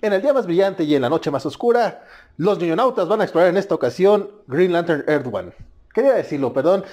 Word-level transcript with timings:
En 0.00 0.12
el 0.12 0.22
día 0.22 0.32
más 0.32 0.46
brillante 0.46 0.84
y 0.84 0.94
en 0.94 1.02
la 1.02 1.08
noche 1.08 1.28
más 1.32 1.44
oscura, 1.44 2.04
los 2.36 2.60
ñoñonautas 2.60 3.08
van 3.08 3.20
a 3.20 3.24
explorar 3.24 3.50
en 3.50 3.56
esta 3.56 3.74
ocasión 3.74 4.30
Green 4.46 4.72
Lantern 4.72 5.02
Earth 5.08 5.26
One. 5.26 5.52
Quería 5.92 6.14
decirlo, 6.14 6.52
perdón. 6.52 6.84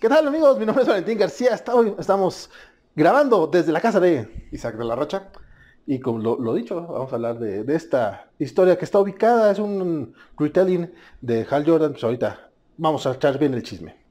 ¿Qué 0.00 0.08
tal 0.08 0.26
amigos? 0.26 0.58
Mi 0.58 0.64
nombre 0.64 0.82
es 0.82 0.88
Valentín 0.88 1.18
García. 1.18 1.50
Estamos 1.52 2.50
grabando 2.96 3.48
desde 3.48 3.70
la 3.70 3.82
casa 3.82 4.00
de 4.00 4.48
Isaac 4.50 4.76
de 4.78 4.84
la 4.86 4.96
Rocha. 4.96 5.28
Y 5.86 6.00
como 6.00 6.36
lo, 6.38 6.54
dicho, 6.54 6.80
vamos 6.80 7.12
a 7.12 7.16
hablar 7.16 7.38
de, 7.38 7.64
de, 7.64 7.74
esta 7.74 8.30
historia 8.38 8.78
que 8.78 8.86
está 8.86 8.98
ubicada, 8.98 9.52
es 9.52 9.58
un 9.58 10.14
retelling 10.38 10.90
de 11.20 11.46
Hal 11.50 11.66
Jordan. 11.66 11.92
Pues 11.92 12.04
ahorita 12.04 12.48
vamos 12.78 13.06
a 13.06 13.12
echar 13.12 13.38
bien 13.38 13.52
el 13.52 13.62
chisme. 13.62 14.03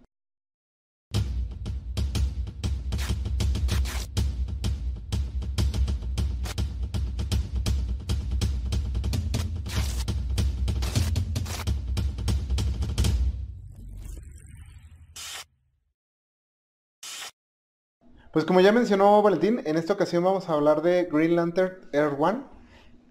Pues 18.33 18.45
como 18.45 18.61
ya 18.61 18.71
mencionó 18.71 19.21
Valentín, 19.21 19.61
en 19.63 19.77
esta 19.77 19.93
ocasión 19.93 20.23
vamos 20.23 20.49
a 20.49 20.53
hablar 20.53 20.81
de 20.81 21.03
Green 21.03 21.35
Lantern 21.35 21.77
Air 21.91 22.15
One. 22.17 22.39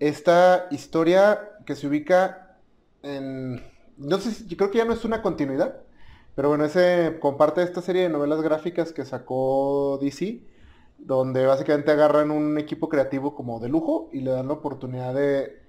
Esta 0.00 0.66
historia 0.72 1.60
que 1.64 1.76
se 1.76 1.86
ubica 1.86 2.58
en... 3.04 3.62
No 3.96 4.18
sé 4.18 4.32
si, 4.32 4.56
creo 4.56 4.72
que 4.72 4.78
ya 4.78 4.84
no 4.84 4.92
es 4.92 5.04
una 5.04 5.22
continuidad, 5.22 5.76
pero 6.34 6.48
bueno, 6.48 6.64
ese 6.64 7.18
comparte 7.20 7.62
esta 7.62 7.82
serie 7.82 8.02
de 8.02 8.08
novelas 8.08 8.42
gráficas 8.42 8.90
que 8.90 9.04
sacó 9.04 9.96
DC, 10.02 10.42
donde 10.98 11.46
básicamente 11.46 11.92
agarran 11.92 12.32
un 12.32 12.58
equipo 12.58 12.88
creativo 12.88 13.36
como 13.36 13.60
de 13.60 13.68
lujo 13.68 14.10
y 14.12 14.22
le 14.22 14.32
dan 14.32 14.48
la 14.48 14.54
oportunidad 14.54 15.14
de 15.14 15.62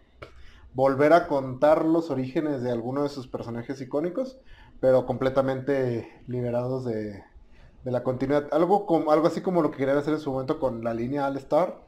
volver 0.73 1.13
a 1.13 1.27
contar 1.27 1.85
los 1.85 2.09
orígenes 2.09 2.63
de 2.63 2.71
alguno 2.71 3.03
de 3.03 3.09
sus 3.09 3.27
personajes 3.27 3.79
icónicos, 3.81 4.39
pero 4.79 5.05
completamente 5.05 6.23
liberados 6.25 6.85
de, 6.85 7.21
de 7.83 7.91
la 7.91 8.03
continuidad. 8.03 8.47
Algo, 8.51 8.85
como, 8.85 9.11
algo 9.11 9.27
así 9.27 9.41
como 9.41 9.61
lo 9.61 9.71
que 9.71 9.77
querían 9.77 9.97
hacer 9.97 10.13
en 10.13 10.19
su 10.19 10.31
momento 10.31 10.59
con 10.59 10.83
la 10.83 10.93
línea 10.93 11.27
All 11.27 11.37
Star 11.37 11.81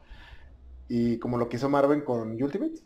y 0.88 1.18
como 1.18 1.38
lo 1.38 1.48
que 1.48 1.56
hizo 1.56 1.68
Marvel 1.68 2.04
con 2.04 2.40
Ultimate. 2.42 2.80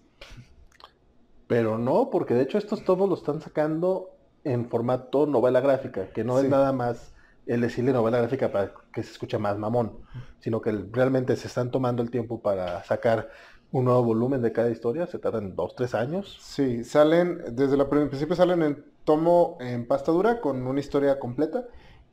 Pero 1.47 1.79
no, 1.79 2.11
porque 2.11 2.35
de 2.35 2.43
hecho 2.43 2.59
estos 2.59 2.85
todos 2.85 3.09
lo 3.09 3.15
están 3.15 3.41
sacando 3.41 4.11
en 4.45 4.69
formato 4.69 5.27
novela 5.27 5.61
gráfica, 5.61 6.11
que 6.13 6.25
no 6.25 6.39
es 6.39 6.49
nada 6.49 6.73
más 6.73 7.13
el 7.47 7.61
decirle 7.61 7.93
novela 7.93 8.19
gráfica 8.19 8.53
para 8.53 8.73
que 8.93 9.03
se 9.03 9.13
escuche 9.13 9.39
más 9.39 9.59
mamón, 9.59 9.99
sino 10.39 10.61
que 10.61 10.71
realmente 10.93 11.35
se 11.37 11.49
están 11.49 11.71
tomando 11.71 12.03
el 12.03 12.11
tiempo 12.11 12.41
para 12.41 12.83
sacar 12.85 13.31
un 13.73 13.85
nuevo 13.85 14.05
volumen 14.05 14.43
de 14.43 14.53
cada 14.53 14.71
historia, 14.71 15.07
se 15.07 15.19
tardan 15.19 15.55
dos, 15.55 15.75
tres 15.75 15.95
años. 15.95 16.39
Sí, 16.41 16.85
salen, 16.85 17.43
desde 17.53 17.77
el 17.77 17.87
principio 17.87 18.37
salen 18.37 18.63
en 18.63 18.85
tomo 19.05 19.59
en 19.61 19.87
pasta 19.87 20.13
dura 20.13 20.41
con 20.41 20.67
una 20.67 20.81
historia 20.81 21.19
completa 21.19 21.67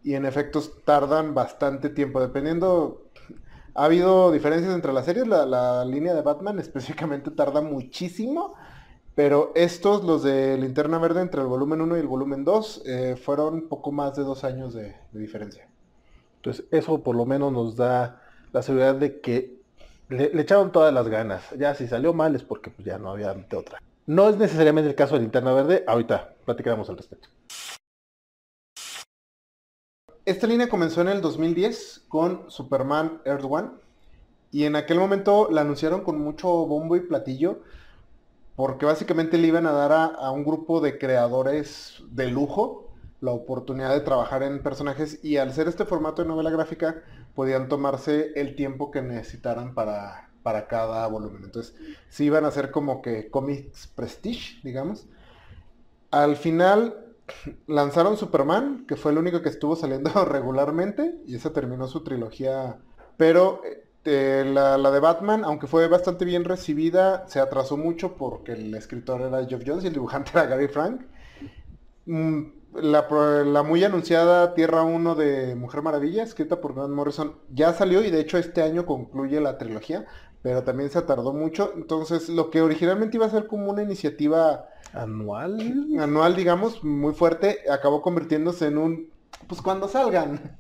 y 0.04 0.14
en 0.14 0.26
efectos 0.26 0.84
tardan 0.86 1.34
bastante 1.34 1.90
tiempo, 1.90 2.20
dependiendo... 2.20 3.04
Ha 3.76 3.86
habido 3.86 4.32
diferencias 4.32 4.74
entre 4.74 4.92
las 4.92 5.06
series, 5.06 5.28
la, 5.28 5.86
línea 5.86 6.16
de 6.16 6.24
Batman 6.24 6.58
específicamente 6.60 7.30
tarda 7.30 7.62
muchísimo, 7.62 8.56
pero 9.14 9.52
estos, 9.56 10.04
los 10.04 10.24
de 10.24 10.58
Linterna 10.58 10.98
Verde, 10.98 11.22
entre 11.22 11.42
el 11.42 11.48
volumen 11.48 11.82
1 11.82 11.98
y 11.98 12.00
el 12.00 12.08
volumen 12.08 12.44
2, 12.44 12.84
eh, 12.86 13.16
fueron 13.16 13.68
poco 13.68 13.92
más 13.92 14.16
de 14.16 14.24
dos 14.24 14.44
años 14.44 14.74
de, 14.74 14.96
diferencia. 15.12 15.68
Entonces 16.38 16.66
eso 16.72 17.04
por 17.04 17.16
lo 17.16 17.26
menos 17.26 17.52
nos 17.52 17.76
da 17.76 18.22
la 18.52 18.62
seguridad 18.62 18.96
de 18.96 19.20
que 19.20 19.58
le, 20.10 20.40
echaron 20.42 20.72
todas 20.72 20.94
las 20.94 21.08
ganas. 21.08 21.44
Ya 21.58 21.76
si 21.76 21.88
salió 21.88 22.14
mal 22.14 22.36
es 22.36 22.44
porque 22.44 22.72
pues, 22.72 22.86
ya 22.86 22.98
no 22.98 23.12
había 23.12 23.36
otra. 23.56 23.82
No 24.08 24.30
es 24.30 24.38
necesariamente 24.38 24.90
el 24.90 24.96
caso 24.96 25.16
de 25.16 25.22
Linterna 25.22 25.52
Verde, 25.52 25.84
ahorita 25.86 26.34
platicaremos 26.46 26.90
al 26.90 26.98
respecto. 26.98 27.28
Esta 30.28 30.46
línea 30.46 30.68
comenzó 30.68 31.00
en 31.00 31.08
el 31.08 31.22
2010 31.22 32.04
con 32.10 32.52
Superman 32.52 33.22
Earth 33.24 33.46
One 33.50 33.70
y 34.52 34.66
en 34.66 34.76
aquel 34.76 35.00
momento 35.00 35.48
la 35.50 35.62
anunciaron 35.62 36.04
con 36.04 36.20
mucho 36.20 36.50
bombo 36.50 36.98
y 36.98 37.00
platillo 37.00 37.62
porque 38.58 38.86
básicamente 38.86 39.38
le 39.38 39.48
iban 39.48 39.66
a 39.66 39.72
dar 39.72 39.94
a, 39.94 40.30
un 40.32 40.44
grupo 40.44 40.82
de 40.82 40.98
creadores 40.98 42.04
de 42.12 42.30
lujo 42.30 42.92
la 43.22 43.32
oportunidad 43.32 43.94
de 43.94 44.02
trabajar 44.02 44.44
en 44.44 44.62
personajes 44.62 45.24
y 45.24 45.38
al 45.38 45.54
ser 45.54 45.70
este 45.70 45.86
formato 45.86 46.24
de 46.24 46.28
novela 46.28 46.50
gráfica 46.50 47.04
podían 47.34 47.70
tomarse 47.70 48.34
el 48.36 48.58
tiempo 48.58 48.92
que 48.92 49.02
necesitaran 49.02 49.74
para, 49.76 50.30
para 50.44 50.68
cada 50.68 51.08
volumen. 51.08 51.46
Entonces 51.46 51.74
sí 52.10 52.26
iban 52.26 52.44
a 52.44 52.52
ser 52.52 52.72
como 52.72 53.02
que 53.02 53.32
comics 53.32 53.88
prestige, 53.88 54.60
digamos. 54.62 55.08
Al 56.12 56.36
final 56.36 57.07
lanzaron 57.68 58.18
Superman, 58.18 58.86
que 58.88 58.96
fue 58.96 59.12
el 59.12 59.18
único 59.18 59.42
que 59.42 59.50
estuvo 59.50 59.76
saliendo 59.76 60.10
regularmente, 60.26 61.22
y 61.26 61.36
esa 61.36 61.54
terminó 61.54 61.88
su 61.88 62.04
trilogía. 62.04 62.78
Pero 63.18 63.62
eh, 64.10 64.44
la, 64.46 64.78
de 64.78 65.00
Batman, 65.00 65.44
aunque 65.44 65.68
fue 65.68 65.88
bastante 65.88 66.24
bien 66.24 66.46
recibida, 66.46 67.28
se 67.28 67.40
atrasó 67.40 67.76
mucho 67.76 68.16
porque 68.16 68.54
el 68.54 68.74
escritor 68.74 69.22
era 69.22 69.46
Geoff 69.46 69.64
Jones 69.66 69.84
y 69.84 69.88
el 69.88 69.94
dibujante 69.94 70.32
era 70.34 70.46
Gary 70.46 70.68
Frank. 70.68 71.02
Mm, 72.06 72.44
la, 72.76 73.64
muy 73.64 73.84
anunciada 73.84 74.54
Tierra 74.54 74.84
1 74.84 75.16
de 75.16 75.56
Mujer 75.56 75.82
Maravilla, 75.82 76.24
escrita 76.24 76.62
por 76.62 76.74
Grant 76.74 76.94
Morrison, 76.94 77.36
ya 77.50 77.74
salió 77.74 78.04
y 78.04 78.12
de 78.12 78.22
hecho 78.22 78.38
este 78.38 78.62
año 78.62 78.86
concluye 78.86 79.42
la 79.42 79.58
trilogía, 79.58 80.06
pero 80.42 80.64
también 80.64 80.90
se 80.90 81.02
tardó 81.02 81.34
mucho. 81.34 81.74
Entonces, 81.76 82.30
lo 82.30 82.50
que 82.50 82.62
originalmente 82.62 83.18
iba 83.18 83.26
a 83.26 83.32
ser 83.32 83.48
como 83.48 83.70
una 83.70 83.84
iniciativa 83.84 84.70
anual, 84.94 85.60
anual 86.00 86.36
digamos, 86.36 86.84
muy 86.84 87.14
fuerte, 87.14 87.60
acabó 87.72 88.02
convirtiéndose 88.02 88.68
en 88.68 88.78
un, 88.78 89.10
pues 89.48 89.62
cuando 89.62 89.88
salgan. 89.88 90.58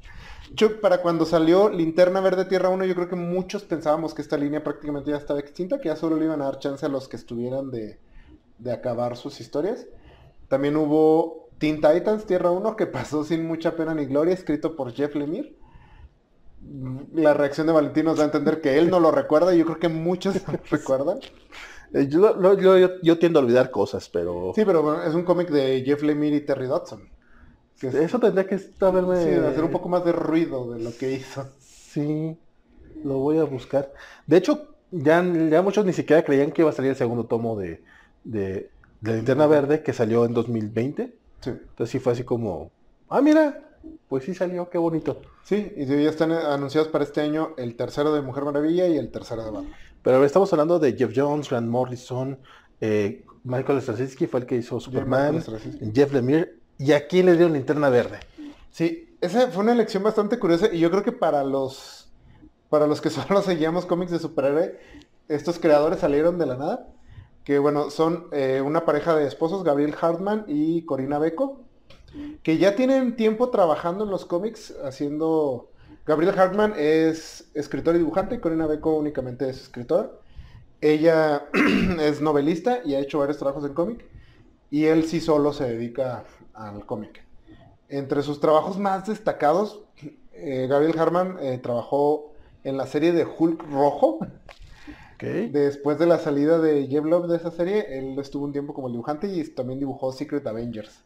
Yo, 0.53 0.79
para 0.79 1.01
cuando 1.01 1.25
salió 1.25 1.69
Linterna 1.69 2.21
Verde 2.21 2.45
Tierra 2.45 2.69
1, 2.69 2.85
yo 2.85 2.95
creo 2.95 3.09
que 3.09 3.17
muchos 3.17 3.63
pensábamos 3.63 4.13
que 4.13 4.21
esta 4.21 4.37
línea 4.37 4.63
prácticamente 4.63 5.11
ya 5.11 5.17
estaba 5.17 5.39
extinta, 5.39 5.81
que 5.81 5.89
ya 5.89 5.97
solo 5.97 6.15
le 6.15 6.25
iban 6.25 6.41
a 6.41 6.45
dar 6.45 6.59
chance 6.59 6.85
a 6.85 6.89
los 6.89 7.09
que 7.09 7.17
estuvieran 7.17 7.69
de, 7.69 7.99
de 8.57 8.71
acabar 8.71 9.17
sus 9.17 9.41
historias. 9.41 9.87
También 10.47 10.77
hubo 10.77 11.49
Teen 11.57 11.81
Titans 11.81 12.25
Tierra 12.25 12.51
1, 12.51 12.77
que 12.77 12.87
pasó 12.87 13.25
sin 13.25 13.45
mucha 13.45 13.75
pena 13.75 13.93
ni 13.93 14.05
gloria, 14.05 14.33
escrito 14.33 14.75
por 14.75 14.93
Jeff 14.93 15.15
Lemire 15.15 15.57
la 17.13 17.33
reacción 17.33 17.67
de 17.67 17.73
Valentín 17.73 18.05
nos 18.05 18.17
da 18.17 18.23
a 18.23 18.25
entender 18.25 18.61
que 18.61 18.77
él 18.77 18.89
no 18.89 18.99
lo 18.99 19.11
recuerda 19.11 19.53
yo 19.53 19.65
creo 19.65 19.79
que 19.79 19.89
muchos 19.89 20.41
recuerdan. 20.69 21.19
Eh, 21.93 22.07
yo, 22.07 23.17
tiendo 23.17 23.39
a 23.39 23.43
olvidar 23.43 23.71
cosas, 23.71 24.09
pero... 24.09 24.51
Sí, 24.55 24.63
pero 24.65 25.03
es 25.03 25.13
un 25.13 25.23
cómic 25.23 25.49
de 25.49 25.83
Jeff 25.85 26.01
Lemire 26.03 26.37
y 26.37 26.41
Terry 26.41 26.67
Dodson. 26.67 27.09
Eso 27.81 28.19
tendría 28.19 28.47
que 28.47 28.59
haberme... 28.81 29.23
Sí, 29.23 29.29
hacer 29.33 29.63
un 29.63 29.71
poco 29.71 29.89
más 29.89 30.03
de 30.03 30.11
ruido 30.11 30.71
de 30.71 30.83
lo 30.83 30.95
que 30.97 31.13
hizo. 31.13 31.47
Sí, 31.59 32.37
lo 33.03 33.19
voy 33.19 33.37
a 33.37 33.43
buscar. 33.43 33.93
De 34.25 34.37
hecho, 34.37 34.75
ya, 34.91 35.23
ya 35.23 35.61
muchos 35.61 35.85
ni 35.85 35.93
siquiera 35.93 36.23
creían 36.23 36.51
que 36.51 36.63
iba 36.63 36.71
a 36.71 36.73
salir 36.73 36.91
el 36.91 36.97
segundo 36.97 37.25
tomo 37.25 37.57
de, 37.57 37.83
de, 38.23 38.69
de 39.01 39.13
Linterna 39.13 39.47
Verde, 39.47 39.83
que 39.83 39.93
salió 39.93 40.25
en 40.25 40.33
2020. 40.33 41.13
Sí. 41.41 41.49
Entonces 41.49 41.89
sí 41.89 41.99
fue 41.99 42.13
así 42.13 42.23
como, 42.23 42.71
ah, 43.09 43.21
mira, 43.21 43.66
pues 44.07 44.25
sí 44.25 44.33
salió, 44.33 44.69
qué 44.69 44.77
bonito. 44.77 45.21
Sí, 45.43 45.73
y 45.75 45.85
ya 45.85 46.09
están 46.09 46.31
anunciados 46.31 46.89
para 46.89 47.03
este 47.03 47.21
año 47.21 47.53
el 47.57 47.75
tercero 47.75 48.13
de 48.13 48.21
Mujer 48.21 48.43
Maravilla 48.43 48.87
y 48.87 48.97
el 48.97 49.11
tercero 49.11 49.43
de 49.43 49.51
Batman. 49.51 49.73
Pero 50.03 50.23
estamos 50.23 50.51
hablando 50.53 50.79
de 50.79 50.93
Jeff 50.93 51.11
Jones, 51.15 51.49
Grant 51.49 51.67
Morrison, 51.67 52.39
eh, 52.81 53.25
Michael 53.43 53.81
Straczynski 53.81 54.27
fue 54.27 54.41
el 54.41 54.45
que 54.45 54.55
hizo 54.55 54.79
Superman, 54.79 55.43
Jeff 55.93 56.13
Lemire, 56.13 56.55
y 56.77 56.91
aquí 56.91 57.23
le 57.23 57.33
dieron 57.33 57.53
linterna 57.53 57.89
verde. 57.89 58.19
Sí, 58.71 59.15
esa 59.21 59.47
fue 59.47 59.63
una 59.63 59.73
elección 59.73 60.03
bastante 60.03 60.37
curiosa 60.37 60.69
y 60.71 60.79
yo 60.79 60.91
creo 60.91 61.03
que 61.03 61.11
para 61.11 61.43
los 61.43 62.09
para 62.69 62.87
los 62.87 63.01
que 63.01 63.09
solo 63.09 63.41
seguíamos 63.41 63.85
cómics 63.85 64.11
de 64.11 64.19
superhéroe, 64.19 64.79
estos 65.27 65.59
creadores 65.59 65.99
salieron 65.99 66.37
de 66.37 66.45
la 66.45 66.57
nada. 66.57 66.87
Que 67.43 67.59
bueno, 67.59 67.89
son 67.89 68.27
eh, 68.33 68.61
una 68.61 68.83
pareja 68.83 69.15
de 69.15 69.25
esposos, 69.25 69.63
Gabriel 69.63 69.95
Hartman 69.99 70.43
y 70.47 70.81
Corina 70.83 71.17
Beco, 71.17 71.61
que 72.43 72.57
ya 72.57 72.75
tienen 72.75 73.15
tiempo 73.15 73.49
trabajando 73.49 74.03
en 74.03 74.11
los 74.11 74.25
cómics, 74.25 74.75
haciendo... 74.83 75.71
Gabriel 76.05 76.39
Hartman 76.39 76.73
es 76.77 77.49
escritor 77.53 77.95
y 77.95 77.99
dibujante, 77.99 78.35
y 78.35 78.39
Corina 78.39 78.65
Beco 78.65 78.95
únicamente 78.95 79.49
es 79.49 79.61
escritor. 79.61 80.21
Ella 80.79 81.47
es 82.01 82.21
novelista 82.21 82.79
y 82.85 82.95
ha 82.95 82.99
hecho 82.99 83.19
varios 83.19 83.37
trabajos 83.37 83.65
en 83.65 83.73
cómic. 83.73 84.05
Y 84.69 84.85
él 84.85 85.05
sí 85.05 85.19
solo 85.19 85.51
se 85.51 85.65
dedica 85.65 86.23
al 86.53 86.85
cómic. 86.85 87.25
Entre 87.89 88.21
sus 88.21 88.39
trabajos 88.39 88.77
más 88.77 89.07
destacados, 89.07 89.81
eh, 90.33 90.67
Gabriel 90.69 90.97
Hartman 90.97 91.37
eh, 91.41 91.57
trabajó 91.57 92.33
en 92.63 92.77
la 92.77 92.85
serie 92.85 93.11
de 93.11 93.25
Hulk 93.25 93.63
Rojo. 93.71 94.19
Después 95.19 95.97
de 95.97 96.05
la 96.05 96.19
salida 96.19 96.59
de 96.59 96.85
Jeff 96.87 97.03
Love 97.03 97.27
de 97.27 97.37
esa 97.37 97.49
serie, 97.49 97.97
él 97.97 98.19
estuvo 98.19 98.45
un 98.45 98.51
tiempo 98.51 98.73
como 98.75 98.89
dibujante 98.89 99.27
y 99.27 99.43
también 99.45 99.79
dibujó 99.79 100.11
Secret 100.11 100.45
Avengers. 100.45 101.03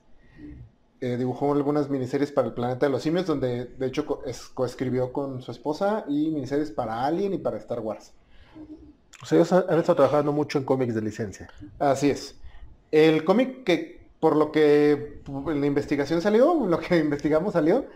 Eh, 1.03 1.17
dibujó 1.17 1.51
algunas 1.51 1.89
miniseries 1.89 2.31
para 2.31 2.47
el 2.47 2.53
planeta 2.53 2.85
de 2.85 2.91
los 2.91 3.01
simios, 3.01 3.25
donde 3.25 3.65
de 3.65 3.87
hecho 3.87 4.05
coescribió 4.53 5.11
con 5.11 5.41
su 5.41 5.49
esposa 5.49 6.05
y 6.07 6.29
miniseries 6.29 6.69
para 6.69 7.05
Alien 7.05 7.33
y 7.33 7.39
para 7.39 7.57
Star 7.57 7.79
Wars. 7.79 8.13
O 9.23 9.25
sea, 9.25 9.39
ellos 9.39 9.51
han 9.51 9.79
estado 9.79 9.95
trabajando 9.95 10.31
mucho 10.31 10.59
en 10.59 10.63
cómics 10.63 10.93
de 10.93 11.01
licencia. 11.01 11.49
Así 11.79 12.11
es. 12.11 12.35
El 12.91 13.23
cómic 13.23 13.63
que, 13.63 14.05
por 14.19 14.35
lo 14.35 14.51
que 14.51 15.21
en 15.25 15.59
la 15.59 15.65
investigación 15.65 16.21
salió, 16.21 16.67
lo 16.67 16.79
que 16.79 16.97
investigamos 16.99 17.53
salió, 17.53 17.87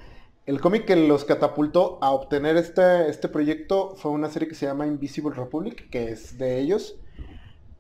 el 0.47 0.59
cómic 0.59 0.85
que 0.85 0.95
los 0.95 1.25
catapultó 1.25 1.99
a 2.01 2.09
obtener 2.09 2.57
este, 2.57 3.07
este 3.07 3.27
proyecto 3.27 3.95
fue 3.97 4.11
una 4.11 4.31
serie 4.31 4.47
que 4.47 4.55
se 4.55 4.65
llama 4.65 4.87
Invisible 4.87 5.35
Republic, 5.35 5.91
que 5.91 6.09
es 6.09 6.39
de 6.39 6.59
ellos. 6.59 6.95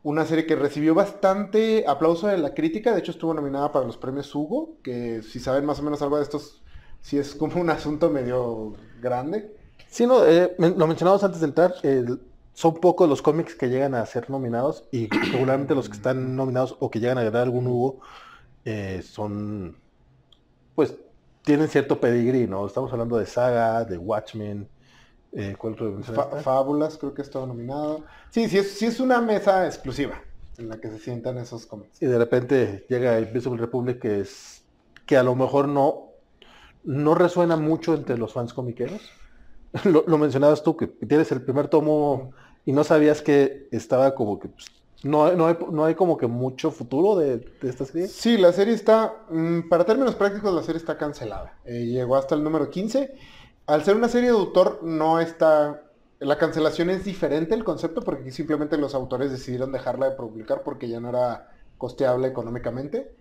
Una 0.05 0.23
serie 0.23 0.45
que 0.45 0.55
recibió 0.55 0.93
bastante 0.93 1.83
aplauso 1.87 2.27
de 2.27 2.37
la 2.37 2.53
crítica, 2.53 2.93
de 2.93 2.99
hecho 2.99 3.09
estuvo 3.09 3.33
nominada 3.33 3.71
para 3.71 3.87
los 3.87 3.97
premios 3.97 4.35
Hugo, 4.35 4.75
que 4.83 5.23
si 5.23 5.39
saben 5.39 5.65
más 5.65 5.79
o 5.79 5.81
menos 5.81 5.99
algo 6.03 6.17
de 6.17 6.21
estos, 6.21 6.61
sí 7.01 7.17
es 7.17 7.33
como 7.33 7.59
un 7.59 7.71
asunto 7.71 8.11
medio 8.11 8.75
grande. 9.01 9.51
Sí, 9.87 10.05
no, 10.05 10.23
eh, 10.23 10.53
lo 10.59 10.85
mencionamos 10.85 11.23
antes 11.23 11.39
de 11.39 11.47
entrar, 11.47 11.73
son 12.53 12.75
pocos 12.75 13.09
los 13.09 13.23
cómics 13.23 13.55
que 13.55 13.67
llegan 13.67 13.95
a 13.95 14.05
ser 14.05 14.29
nominados 14.29 14.87
y 14.91 15.07
regularmente 15.31 15.73
los 15.73 15.89
que 15.89 15.95
están 15.95 16.35
nominados 16.35 16.77
o 16.79 16.91
que 16.91 16.99
llegan 16.99 17.17
a 17.17 17.23
ganar 17.23 17.41
algún 17.41 17.65
Hugo 17.65 17.97
eh, 18.63 19.01
son, 19.03 19.75
pues 20.75 20.93
tienen 21.41 21.67
cierto 21.67 21.99
pedigrí, 21.99 22.45
¿no? 22.45 22.67
Estamos 22.67 22.91
hablando 22.91 23.17
de 23.17 23.25
Saga, 23.25 23.83
de 23.83 23.97
Watchmen, 23.97 24.69
eh, 25.35 25.55
¿cuál 25.57 25.75
Fábulas, 26.41 26.97
creo 26.97 27.13
que 27.13 27.21
estaba 27.21 27.45
nominado. 27.45 28.05
Sí, 28.29 28.47
sí 28.47 28.57
es, 28.57 28.71
sí 28.71 28.85
es 28.85 28.99
una 29.01 29.19
mesa 29.21 29.65
exclusiva 29.65 30.21
en 30.57 30.69
la 30.69 30.79
que 30.79 30.89
se 30.89 30.97
sientan 30.97 31.37
esos 31.37 31.65
cómics. 31.65 32.01
Y 32.01 32.05
de 32.05 32.17
repente 32.17 32.85
llega 32.87 33.19
Invisible 33.19 33.59
Republic 33.59 33.99
que 33.99 34.21
es 34.21 34.63
que 35.05 35.17
a 35.17 35.23
lo 35.23 35.35
mejor 35.35 35.67
no, 35.67 36.11
no 36.85 37.15
resuena 37.15 37.57
mucho 37.57 37.93
entre 37.93 38.17
los 38.17 38.31
fans 38.31 38.53
comiqueros. 38.53 39.01
lo, 39.83 40.17
mencionabas 40.17 40.63
tú, 40.63 40.77
que 40.77 40.87
tienes 40.87 41.29
el 41.33 41.41
primer 41.41 41.67
tomo 41.67 42.31
y 42.63 42.71
no 42.71 42.85
sabías 42.85 43.21
que 43.21 43.67
estaba 43.71 44.15
como 44.15 44.39
que 44.39 44.47
pues, 44.47 44.67
no, 45.03 45.33
no, 45.33 45.85
hay, 45.85 45.95
como 45.95 46.17
que 46.17 46.27
mucho 46.27 46.71
futuro 46.71 47.17
de, 47.17 47.45
esta 47.61 47.85
serie. 47.85 48.07
Sí, 48.07 48.37
la 48.37 48.53
serie 48.53 48.73
está, 48.73 49.13
mm, 49.29 49.67
para 49.67 49.85
términos 49.85 50.15
prácticos, 50.15 50.53
la 50.53 50.63
serie 50.63 50.79
está 50.79 50.97
cancelada. 50.97 51.59
Eh, 51.65 51.85
llegó 51.85 52.15
hasta 52.15 52.35
el 52.35 52.43
número 52.43 52.69
15. 52.69 53.13
Al 53.67 53.83
ser 53.83 53.95
una 53.95 54.09
serie 54.09 54.29
de 54.29 54.35
autor, 54.35 54.79
no 54.83 55.19
está... 55.19 55.81
La 56.19 56.37
cancelación 56.37 56.89
es 56.89 57.03
diferente 57.03 57.53
el 57.53 57.63
concepto 57.63 58.01
porque 58.01 58.31
simplemente 58.31 58.77
los 58.77 58.95
autores 58.95 59.31
decidieron 59.31 59.71
dejarla 59.71 60.09
de 60.09 60.15
publicar 60.15 60.63
porque 60.63 60.87
ya 60.87 60.99
no 60.99 61.09
era 61.09 61.51
costeable 61.77 62.27
económicamente 62.27 63.13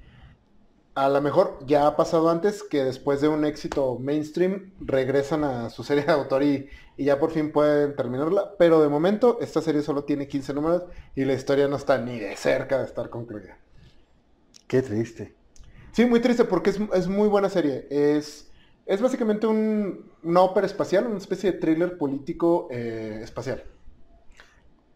a 0.94 1.08
lo 1.08 1.20
mejor 1.20 1.58
ya 1.66 1.86
ha 1.86 1.96
pasado 1.96 2.30
antes 2.30 2.62
que 2.62 2.84
después 2.84 3.20
de 3.20 3.28
un 3.28 3.44
éxito 3.44 3.98
mainstream 3.98 4.72
regresan 4.80 5.42
a 5.42 5.70
su 5.70 5.82
serie 5.82 6.04
de 6.04 6.12
autor 6.12 6.44
y, 6.44 6.68
ya 6.96 7.18
por 7.18 7.32
fin 7.32 7.50
pueden 7.50 7.96
terminarla. 7.96 8.54
Pero 8.58 8.80
de 8.80 8.88
momento 8.88 9.38
esta 9.40 9.60
serie 9.60 9.82
solo 9.82 10.04
tiene 10.04 10.28
15 10.28 10.54
números 10.54 10.84
y 11.16 11.24
la 11.24 11.34
historia 11.34 11.66
no 11.66 11.76
está 11.76 11.98
ni 11.98 12.20
de 12.20 12.36
cerca 12.36 12.78
de 12.78 12.84
estar 12.84 13.10
concluida. 13.10 13.58
Qué 14.68 14.82
triste. 14.82 15.34
Sí, 15.90 16.06
muy 16.06 16.20
triste 16.20 16.44
porque 16.44 16.70
es, 16.70 17.08
muy 17.08 17.28
buena 17.28 17.48
serie. 17.48 17.86
Es, 17.90 18.50
es 18.86 19.00
básicamente 19.00 19.46
una 19.46 20.40
ópera 20.40 20.66
espacial, 20.66 21.06
una 21.06 21.18
especie 21.18 21.52
de 21.52 21.58
thriller 21.58 21.96
político 21.96 22.68
eh, 22.70 23.20
espacial. 23.22 23.64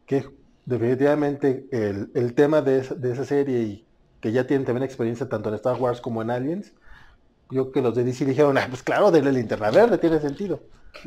Que 0.06 0.25
definitivamente 0.67 1.67
el, 1.70 2.11
el 2.14 2.35
tema 2.35 2.61
de, 2.62 2.82
de 2.82 3.12
esa 3.12 3.25
serie 3.25 3.61
y 3.62 3.87
que 4.20 4.32
ya 4.32 4.46
tienen 4.46 4.67
también 4.67 4.85
experiencia 4.85 5.29
tanto 5.29 5.49
en 5.49 5.55
Star 5.55 5.76
Wars 5.76 6.00
como 6.00 6.23
en 6.23 6.31
Aliens, 6.31 6.73
yo 7.50 7.73
que 7.73 7.81
los 7.81 7.94
de 7.94 8.05
DC 8.05 8.25
dijeron, 8.25 8.58
ah, 8.58 8.67
pues 8.69 8.82
claro, 8.82 9.11
la 9.11 9.32
linterna 9.32 9.70
verde 9.70 9.99
tiene 9.99 10.20
sentido. 10.20 10.61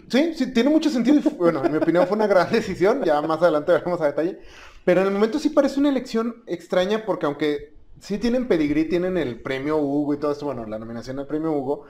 Sí, 0.08 0.34
sí, 0.36 0.54
tiene 0.54 0.70
mucho 0.70 0.90
sentido. 0.90 1.22
Bueno, 1.38 1.64
en 1.64 1.72
mi 1.72 1.78
opinión 1.78 2.08
fue 2.08 2.16
una 2.16 2.28
gran 2.28 2.52
decisión, 2.52 3.04
ya 3.04 3.22
más 3.22 3.42
adelante 3.42 3.72
veremos 3.72 4.02
a 4.02 4.06
detalle. 4.08 4.40
Pero 4.86 5.02
en 5.02 5.08
el 5.08 5.14
momento 5.14 5.38
sí 5.38 5.50
parece 5.50 5.80
una 5.80 5.90
elección 5.90 6.44
extraña 6.48 7.06
porque 7.06 7.26
aunque 7.26 7.74
sí 8.00 8.18
tienen 8.18 8.48
pedigrí, 8.48 8.86
tienen 8.86 9.18
el 9.18 9.42
premio 9.42 9.78
Hugo 9.78 10.14
y 10.14 10.18
todo 10.18 10.32
esto, 10.32 10.46
bueno, 10.46 10.66
la 10.66 10.80
nominación 10.80 11.20
al 11.20 11.28
premio 11.28 11.52
Hugo, 11.52 11.86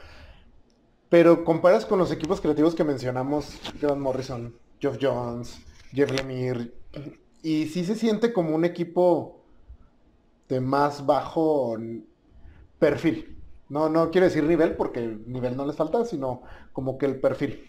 pero 1.11 1.43
comparas 1.43 1.85
con 1.85 1.99
los 1.99 2.09
equipos 2.09 2.39
creativos 2.39 2.73
que 2.73 2.85
mencionamos, 2.85 3.59
John 3.81 3.99
Morrison, 3.99 4.55
Geoff 4.79 4.97
Jones, 4.99 5.59
Jeff 5.91 6.09
Lemire, 6.09 6.71
y 7.43 7.65
sí 7.65 7.83
se 7.83 7.95
siente 7.95 8.31
como 8.31 8.55
un 8.55 8.63
equipo 8.63 9.43
de 10.47 10.61
más 10.61 11.05
bajo 11.05 11.75
perfil. 12.79 13.37
No, 13.67 13.89
no 13.89 14.09
quiero 14.09 14.27
decir 14.27 14.45
nivel 14.45 14.77
porque 14.77 15.01
el 15.01 15.29
nivel 15.29 15.57
no 15.57 15.65
les 15.65 15.75
falta, 15.75 16.05
sino 16.05 16.43
como 16.71 16.97
que 16.97 17.07
el 17.07 17.19
perfil. 17.19 17.59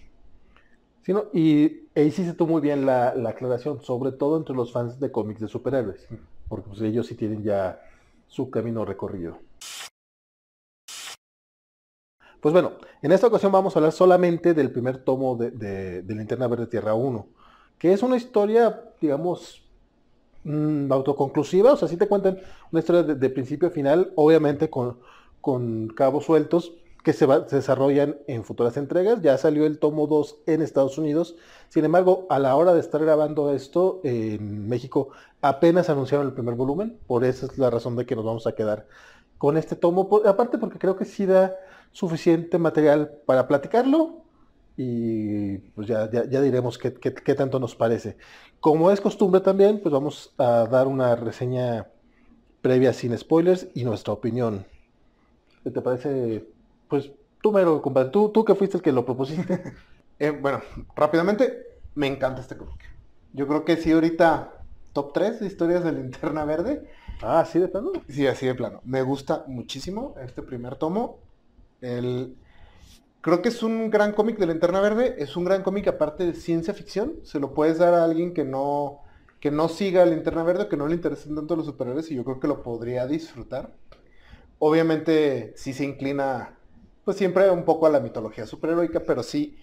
Sino, 1.02 1.24
y 1.32 1.88
ahí 1.96 2.12
sí 2.12 2.24
se 2.24 2.34
tomó 2.34 2.52
muy 2.52 2.60
bien 2.62 2.86
la, 2.86 3.08
aclaración, 3.26 3.82
sobre 3.82 4.12
todo 4.12 4.36
entre 4.36 4.54
los 4.54 4.70
fans 4.70 5.00
de 5.00 5.10
cómics 5.10 5.40
de 5.40 5.48
superhéroes, 5.48 6.06
porque 6.48 6.68
pues, 6.68 6.80
ellos 6.82 7.08
sí 7.08 7.16
tienen 7.16 7.42
ya 7.42 7.80
su 8.28 8.50
camino 8.50 8.84
recorrido. 8.84 9.40
Pues 12.42 12.52
bueno, 12.52 12.72
en 13.00 13.12
esta 13.12 13.28
ocasión 13.28 13.50
vamos 13.52 13.74
a 13.74 13.78
hablar 13.78 13.92
solamente 13.92 14.52
del 14.52 14.70
primer 14.70 14.98
tomo 14.98 15.36
de, 15.36 15.50
de, 15.50 16.02
de 16.02 16.14
Linterna 16.14 16.46
Verde 16.48 16.66
Tierra 16.66 16.92
1, 16.92 17.26
que 17.78 17.94
es 17.94 18.02
una 18.02 18.18
historia, 18.18 18.82
digamos, 19.00 19.62
Mm, 20.44 20.90
autoconclusiva, 20.90 21.72
o 21.72 21.76
sea, 21.76 21.86
si 21.86 21.96
te 21.96 22.08
cuentan 22.08 22.38
una 22.72 22.80
historia 22.80 23.02
de, 23.04 23.30
principio 23.30 23.68
a 23.68 23.70
final, 23.70 24.12
obviamente 24.16 24.68
con, 24.70 24.98
con 25.40 25.86
cabos 25.88 26.24
sueltos 26.24 26.72
que 27.04 27.12
se, 27.12 27.26
desarrollan 27.26 28.16
en 28.26 28.44
futuras 28.44 28.76
entregas. 28.76 29.22
Ya 29.22 29.38
salió 29.38 29.66
el 29.66 29.78
tomo 29.78 30.06
2 30.08 30.38
en 30.46 30.62
Estados 30.62 30.98
Unidos. 30.98 31.36
Sin 31.68 31.84
embargo, 31.84 32.26
a 32.28 32.38
la 32.38 32.56
hora 32.56 32.74
de 32.74 32.80
estar 32.80 33.00
grabando 33.00 33.52
esto, 33.52 34.00
en 34.04 34.68
México 34.68 35.10
apenas 35.40 35.88
anunciaron 35.90 36.26
el 36.26 36.32
primer 36.32 36.54
volumen. 36.54 36.98
Por 37.06 37.24
esa 37.24 37.46
es 37.46 37.58
la 37.58 37.70
razón 37.70 37.96
de 37.96 38.06
que 38.06 38.16
nos 38.16 38.24
vamos 38.24 38.46
a 38.46 38.52
quedar 38.52 38.86
con 39.38 39.56
este 39.56 39.76
tomo. 39.76 40.08
aparte 40.26 40.58
porque 40.58 40.78
creo 40.78 40.96
que 40.96 41.04
sí 41.04 41.26
da 41.26 41.56
suficiente 41.92 42.58
material 42.58 43.12
para 43.26 43.46
platicarlo 43.46 44.22
y 44.76 45.58
pues 45.58 45.86
ya, 45.86 46.10
ya, 46.10 46.40
diremos 46.40 46.78
qué, 46.78 46.90
tanto 47.34 47.60
nos 47.60 47.76
parece. 47.76 48.16
Como 48.60 48.90
es 48.90 49.00
costumbre 49.00 49.40
también, 49.40 49.80
pues 49.80 49.92
vamos 49.92 50.34
a 50.38 50.66
dar 50.66 50.86
una 50.86 51.14
reseña 51.14 51.88
previa 52.62 52.92
sin 52.92 53.16
spoilers 53.16 53.68
y 53.74 53.84
nuestra 53.84 54.12
opinión. 54.12 54.64
¿Qué 55.62 55.70
te 55.70 55.82
parece? 55.82 56.48
Pues 56.88 57.12
tú, 57.42 57.52
mero, 57.52 57.82
compadre, 57.82 58.10
tú, 58.10 58.30
tú 58.30 58.44
que 58.44 58.54
fuiste 58.54 58.78
el 58.78 58.82
que 58.82 58.92
lo 58.92 59.04
propusiste. 59.04 59.62
Eh, 60.18 60.30
bueno, 60.30 60.60
rápidamente, 60.94 61.80
me 61.96 62.06
encanta 62.06 62.42
este 62.42 62.56
cómic. 62.56 62.78
Yo 63.32 63.48
creo 63.48 63.64
que 63.64 63.76
sí, 63.76 63.90
ahorita 63.90 64.52
top 64.92 65.12
3 65.12 65.40
de 65.40 65.46
historias 65.46 65.82
de 65.82 65.90
linterna 65.90 66.44
verde. 66.44 66.88
Ah, 67.22 67.40
así 67.40 67.58
de 67.58 67.66
plano. 67.66 67.90
Sí, 68.08 68.26
así 68.28 68.46
de 68.46 68.54
plano. 68.54 68.80
Me 68.84 69.02
gusta 69.02 69.42
muchísimo 69.48 70.14
este 70.22 70.42
primer 70.42 70.76
tomo. 70.76 71.18
Creo 71.82 73.42
que 73.42 73.48
es 73.48 73.62
un 73.62 73.90
gran 73.90 74.12
cómic 74.12 74.38
de 74.38 74.46
Linterna 74.46 74.80
Verde, 74.80 75.16
es 75.18 75.36
un 75.36 75.44
gran 75.44 75.62
cómic 75.62 75.86
aparte 75.88 76.24
de 76.24 76.34
ciencia 76.34 76.74
ficción, 76.74 77.14
se 77.22 77.38
lo 77.38 77.54
puedes 77.54 77.78
dar 77.78 77.94
a 77.94 78.04
alguien 78.04 78.34
que 78.34 78.44
no, 78.44 79.00
que 79.40 79.50
no 79.50 79.68
siga 79.68 80.04
Linterna 80.06 80.42
Verde, 80.44 80.68
que 80.68 80.76
no 80.76 80.88
le 80.88 80.94
interesen 80.94 81.34
tanto 81.34 81.56
los 81.56 81.66
superhéroes 81.66 82.10
y 82.10 82.16
yo 82.16 82.24
creo 82.24 82.40
que 82.40 82.48
lo 82.48 82.62
podría 82.62 83.06
disfrutar. 83.06 83.74
Obviamente 84.58 85.52
sí 85.56 85.72
se 85.72 85.84
inclina 85.84 86.56
pues 87.04 87.16
siempre 87.16 87.50
un 87.50 87.64
poco 87.64 87.86
a 87.86 87.90
la 87.90 88.00
mitología 88.00 88.46
superheroica, 88.46 89.00
pero 89.00 89.22
sí, 89.24 89.56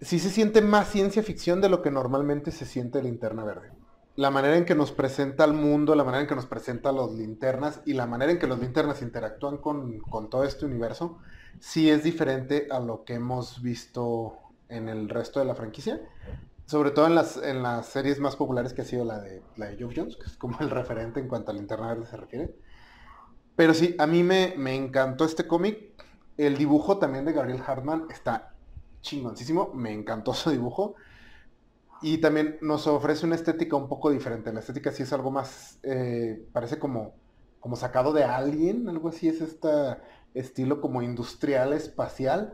sí 0.00 0.18
se 0.20 0.30
siente 0.30 0.62
más 0.62 0.88
ciencia 0.88 1.22
ficción 1.22 1.60
de 1.60 1.68
lo 1.68 1.82
que 1.82 1.90
normalmente 1.90 2.52
se 2.52 2.66
siente 2.66 3.02
Linterna 3.02 3.44
Verde. 3.44 3.70
La 4.14 4.30
manera 4.30 4.56
en 4.56 4.64
que 4.64 4.74
nos 4.74 4.90
presenta 4.90 5.44
al 5.44 5.54
mundo, 5.54 5.94
la 5.94 6.04
manera 6.04 6.22
en 6.22 6.28
que 6.28 6.34
nos 6.34 6.46
presenta 6.46 6.90
los 6.92 7.12
linternas 7.14 7.80
y 7.84 7.94
la 7.94 8.06
manera 8.06 8.32
en 8.32 8.38
que 8.40 8.48
los 8.48 8.58
linternas 8.58 9.02
interactúan 9.02 9.58
con, 9.58 9.98
con 10.00 10.30
todo 10.30 10.44
este 10.44 10.66
universo, 10.66 11.18
sí 11.60 11.90
es 11.90 12.04
diferente 12.04 12.68
a 12.70 12.80
lo 12.80 13.04
que 13.04 13.14
hemos 13.14 13.62
visto 13.62 14.38
en 14.68 14.88
el 14.88 15.08
resto 15.08 15.40
de 15.40 15.46
la 15.46 15.54
franquicia. 15.54 16.00
Sobre 16.66 16.90
todo 16.90 17.06
en 17.06 17.14
las, 17.14 17.38
en 17.38 17.62
las 17.62 17.86
series 17.86 18.20
más 18.20 18.36
populares 18.36 18.74
que 18.74 18.82
ha 18.82 18.84
sido 18.84 19.04
la 19.04 19.20
de, 19.20 19.42
la 19.56 19.66
de 19.66 19.76
Geoff 19.76 19.94
Jones, 19.96 20.16
que 20.16 20.26
es 20.26 20.36
como 20.36 20.58
el 20.60 20.68
referente 20.68 21.18
en 21.18 21.26
cuanto 21.28 21.50
al 21.50 21.56
Linterna 21.56 21.88
Verde 21.88 22.06
se 22.06 22.16
refiere. 22.16 22.54
Pero 23.56 23.72
sí, 23.72 23.96
a 23.98 24.06
mí 24.06 24.22
me, 24.22 24.54
me 24.56 24.74
encantó 24.74 25.24
este 25.24 25.46
cómic. 25.46 25.94
El 26.36 26.58
dibujo 26.58 26.98
también 26.98 27.24
de 27.24 27.32
Gabriel 27.32 27.62
Hartman 27.66 28.06
está 28.10 28.54
chingoncísimo. 29.00 29.72
Me 29.74 29.92
encantó 29.92 30.34
su 30.34 30.50
dibujo. 30.50 30.94
Y 32.02 32.18
también 32.18 32.58
nos 32.60 32.86
ofrece 32.86 33.26
una 33.26 33.34
estética 33.34 33.76
un 33.76 33.88
poco 33.88 34.10
diferente. 34.10 34.52
La 34.52 34.60
estética 34.60 34.92
sí 34.92 35.02
es 35.02 35.12
algo 35.12 35.30
más, 35.30 35.80
eh, 35.82 36.46
parece 36.52 36.78
como, 36.78 37.14
como 37.60 37.76
sacado 37.76 38.12
de 38.12 38.24
alguien, 38.24 38.88
algo 38.88 39.08
así 39.08 39.28
es 39.28 39.40
esta 39.40 40.02
estilo 40.34 40.80
como 40.80 41.02
industrial 41.02 41.72
espacial. 41.72 42.52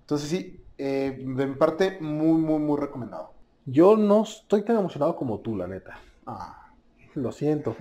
Entonces 0.00 0.28
sí, 0.28 0.64
eh, 0.78 1.16
de 1.18 1.46
mi 1.46 1.54
parte, 1.54 1.98
muy, 2.00 2.40
muy, 2.40 2.58
muy 2.58 2.78
recomendado. 2.78 3.32
Yo 3.66 3.96
no 3.96 4.22
estoy 4.22 4.62
tan 4.62 4.76
emocionado 4.76 5.16
como 5.16 5.40
tú, 5.40 5.56
la 5.56 5.66
neta. 5.66 5.98
Ah. 6.26 6.72
Lo 7.14 7.32
siento. 7.32 7.76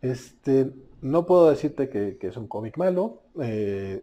Este, 0.00 0.72
no 1.02 1.26
puedo 1.26 1.50
decirte 1.50 1.88
que, 1.88 2.18
es 2.20 2.36
un 2.36 2.48
cómic 2.48 2.76
malo. 2.78 3.22
Eh, 3.40 4.02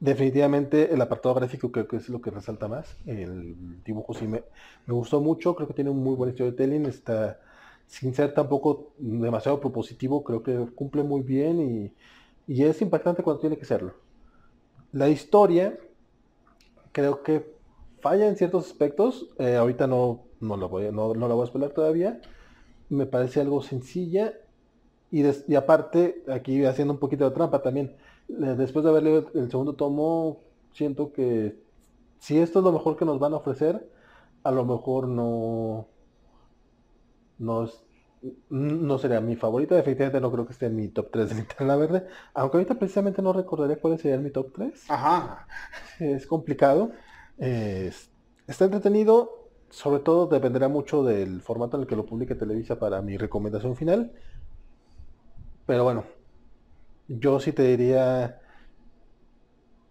definitivamente 0.00 0.92
el 0.92 1.00
apartado 1.00 1.34
gráfico 1.34 1.72
creo 1.72 1.88
que 1.88 1.96
es 1.96 2.08
lo 2.08 2.20
que 2.20 2.30
resalta 2.30 2.68
más. 2.68 2.96
El 3.06 3.82
dibujo 3.84 4.14
sí 4.14 4.26
me, 4.26 4.42
me, 4.86 4.94
gustó 4.94 5.20
mucho. 5.20 5.54
Creo 5.54 5.68
que 5.68 5.74
tiene 5.74 5.90
un 5.90 6.02
muy 6.02 6.16
buen 6.16 6.32
storytelling. 6.32 6.86
Está, 6.86 7.38
sin 7.86 8.14
ser 8.14 8.34
tampoco 8.34 8.92
demasiado 8.98 9.60
propositivo, 9.60 10.24
creo 10.24 10.42
que 10.42 10.56
cumple 10.74 11.02
muy 11.02 11.22
bien 11.22 11.60
y, 11.60 11.92
y 12.46 12.64
es 12.64 12.80
impactante 12.80 13.22
cuando 13.22 13.40
tiene 13.40 13.56
que 13.56 13.64
serlo. 13.64 13.94
La 14.92 15.08
historia, 15.08 15.78
creo 16.92 17.22
que 17.22 17.54
falla 18.00 18.28
en 18.28 18.36
ciertos 18.36 18.66
aspectos. 18.66 19.28
Eh, 19.38 19.56
ahorita 19.56 19.86
no, 19.86 20.24
no, 20.40 20.56
lo 20.56 20.68
voy, 20.68 20.90
no, 20.92 21.14
no 21.14 21.28
la 21.28 21.34
voy 21.34 21.42
a 21.42 21.44
explicar 21.46 21.70
todavía. 21.70 22.20
Me 22.88 23.06
parece 23.06 23.40
algo 23.40 23.62
sencilla. 23.62 24.34
Y, 25.10 25.24
y, 25.24 25.54
aparte, 25.54 26.22
aquí 26.28 26.64
haciendo 26.64 26.94
un 26.94 27.00
poquito 27.00 27.28
de 27.28 27.34
trampa 27.34 27.62
también. 27.62 27.96
Después 28.28 28.84
de 28.84 28.90
haber 28.90 29.02
leído 29.02 29.30
el 29.34 29.50
segundo 29.50 29.74
tomo, 29.74 30.40
siento 30.72 31.12
que 31.12 31.56
si 32.18 32.38
esto 32.38 32.58
es 32.58 32.64
lo 32.64 32.72
mejor 32.72 32.96
que 32.96 33.04
nos 33.04 33.18
van 33.18 33.34
a 33.34 33.36
ofrecer, 33.36 33.88
a 34.42 34.50
lo 34.50 34.64
mejor 34.64 35.08
no, 35.08 35.86
no, 37.38 37.68
no 38.50 38.98
sería 38.98 39.20
mi 39.20 39.36
favorita. 39.36 39.74
Definitivamente 39.74 40.20
no 40.20 40.32
creo 40.32 40.46
que 40.46 40.52
esté 40.52 40.66
en 40.66 40.76
mi 40.76 40.88
top 40.88 41.10
3 41.12 41.28
de 41.28 41.34
Linterna 41.36 41.76
Verde. 41.76 42.06
Aunque 42.34 42.58
ahorita 42.58 42.74
precisamente 42.74 43.22
no 43.22 43.32
recordaré 43.32 43.76
cuál 43.78 43.98
sería 43.98 44.18
mi 44.18 44.30
top 44.30 44.52
3. 44.54 44.90
Ajá. 44.90 45.46
Es 45.98 46.26
complicado. 46.26 46.92
está 47.38 48.64
entretenido. 48.64 49.48
Sobre 49.70 50.00
todo 50.00 50.26
dependerá 50.26 50.68
mucho 50.68 51.02
del 51.02 51.40
formato 51.42 51.76
en 51.76 51.82
el 51.82 51.88
que 51.88 51.96
lo 51.96 52.06
publique 52.06 52.34
Televisa 52.34 52.78
para 52.78 53.02
mi 53.02 53.16
recomendación 53.16 53.76
final. 53.76 54.12
Pero 55.66 55.82
bueno, 55.82 56.04
yo 57.08 57.40
sí 57.40 57.52
te 57.52 57.62
diría, 57.62 58.40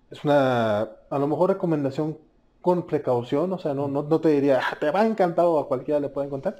es 0.09 0.23
una, 0.23 0.81
a 0.81 1.19
lo 1.19 1.27
mejor 1.27 1.49
recomendación 1.49 2.17
con 2.61 2.87
precaución, 2.87 3.51
o 3.53 3.59
sea, 3.59 3.73
no, 3.73 3.87
no, 3.87 4.03
no 4.03 4.21
te 4.21 4.29
diría, 4.29 4.59
ah, 4.59 4.77
te 4.79 4.89
va 4.89 5.01
a 5.01 5.05
encantar 5.05 5.45
o 5.45 5.59
a 5.59 5.67
cualquiera 5.67 5.99
le 5.99 6.09
pueden 6.09 6.29
contar. 6.29 6.57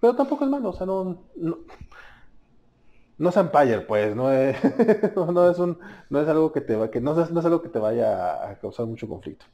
Pero 0.00 0.14
tampoco 0.14 0.44
es 0.44 0.50
malo, 0.50 0.70
o 0.70 0.72
sea, 0.72 0.86
no, 0.86 1.24
no, 1.36 1.58
no 3.18 3.28
es 3.28 3.36
Empire, 3.36 3.80
pues, 3.80 4.14
no 4.14 4.30
es, 4.30 4.56
no, 5.16 5.50
es 5.50 5.58
un, 5.58 5.78
no 6.10 6.20
es 6.20 6.28
algo 6.28 6.52
que 6.52 6.60
te 6.60 6.76
va, 6.76 6.90
que 6.90 7.00
no 7.00 7.20
es, 7.20 7.30
no 7.30 7.40
es 7.40 7.46
algo 7.46 7.62
que 7.62 7.68
te 7.68 7.78
vaya 7.78 8.48
a 8.50 8.58
causar 8.58 8.86
mucho 8.86 9.08
conflicto. 9.08 9.46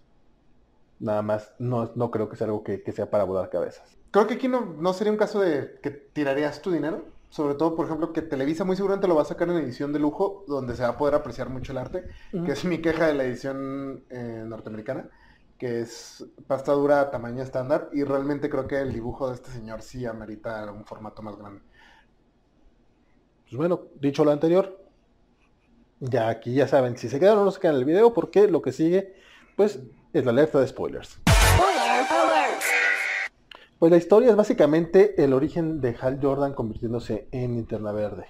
Nada 0.99 1.23
más, 1.23 1.53
no, 1.59 1.91
no 1.95 2.11
creo 2.11 2.29
que 2.29 2.37
sea 2.37 2.47
algo 2.47 2.63
que, 2.63 2.83
que 2.83 2.93
sea 2.93 3.11
para 3.11 3.25
volar 3.25 3.51
cabezas. 3.51 3.97
Creo 4.11 4.27
que 4.27 4.35
aquí 4.35 4.49
no, 4.49 4.75
no 4.79 4.93
sería 4.93 5.13
un 5.13 5.19
caso 5.19 5.41
de 5.41 5.79
que 5.83 5.91
tirarías 5.91 6.61
tu 6.63 6.71
dinero. 6.71 7.05
Sobre 7.31 7.55
todo, 7.55 7.75
por 7.75 7.87
ejemplo, 7.87 8.13
que 8.13 8.21
Televisa 8.21 8.63
muy 8.65 8.77
seguramente 8.77 9.09
lo 9.09 9.15
va 9.15 9.23
a 9.23 9.25
sacar 9.25 9.49
en 9.49 9.57
edición 9.57 9.91
de 9.95 9.99
lujo, 9.99 10.45
donde 10.47 10.77
se 10.77 10.83
va 10.83 10.91
a 10.91 10.99
poder 10.99 11.15
apreciar 11.15 11.49
mucho 11.49 11.73
el 11.73 11.79
arte, 11.79 12.05
que 12.31 12.53
es 12.53 12.67
mi 12.67 12.83
queja 12.83 13.07
de 13.07 13.15
la 13.15 13.25
edición 13.25 14.05
eh, 14.11 14.45
norteamericana, 14.47 15.09
que 15.59 15.81
es 15.81 16.25
pasta 16.47 16.73
dura 16.73 17.11
tamaño 17.11 17.43
estándar, 17.43 17.89
y 17.93 18.05
realmente 18.05 18.51
creo 18.51 18.67
que 18.67 18.81
el 18.81 18.93
dibujo 18.93 19.29
de 19.29 19.35
este 19.37 19.51
señor 19.51 19.83
sí 19.83 20.07
amerita 20.07 20.71
un 20.73 20.85
formato 20.85 21.23
más 21.23 21.37
grande. 21.37 21.63
Pues 23.45 23.57
bueno, 23.57 23.83
dicho 24.01 24.25
lo 24.25 24.31
anterior, 24.31 24.83
ya 26.01 26.29
aquí 26.29 26.55
ya 26.55 26.67
saben 26.67 26.97
si 26.97 27.09
se 27.09 27.21
quedan 27.21 27.39
o 27.39 27.45
no 27.45 27.51
se 27.51 27.61
quedan 27.61 27.77
en 27.77 27.81
el 27.81 27.87
video, 27.87 28.13
porque 28.13 28.49
lo 28.49 28.63
que 28.63 28.73
sigue, 28.73 29.15
pues, 29.57 29.79
es 30.13 30.25
la 30.25 30.31
alerta 30.31 30.59
de 30.59 30.67
spoilers. 30.67 31.21
Pues 33.79 33.91
la 33.91 33.99
historia 33.99 34.31
es 34.31 34.37
básicamente 34.37 35.25
el 35.25 35.33
origen 35.33 35.81
de 35.81 35.97
Hal 36.01 36.21
Jordan 36.23 36.55
convirtiéndose 36.55 37.27
en 37.33 37.57
Linterna 37.57 37.91
Verde. 37.91 38.27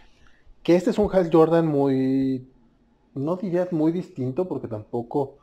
Que 0.62 0.76
este 0.76 0.90
es 0.90 0.98
un 0.98 1.14
Hal 1.14 1.28
Jordan 1.30 1.66
muy, 1.66 2.50
no 3.14 3.36
diría 3.36 3.68
muy 3.70 3.92
distinto, 3.92 4.48
porque 4.48 4.66
tampoco 4.66 5.36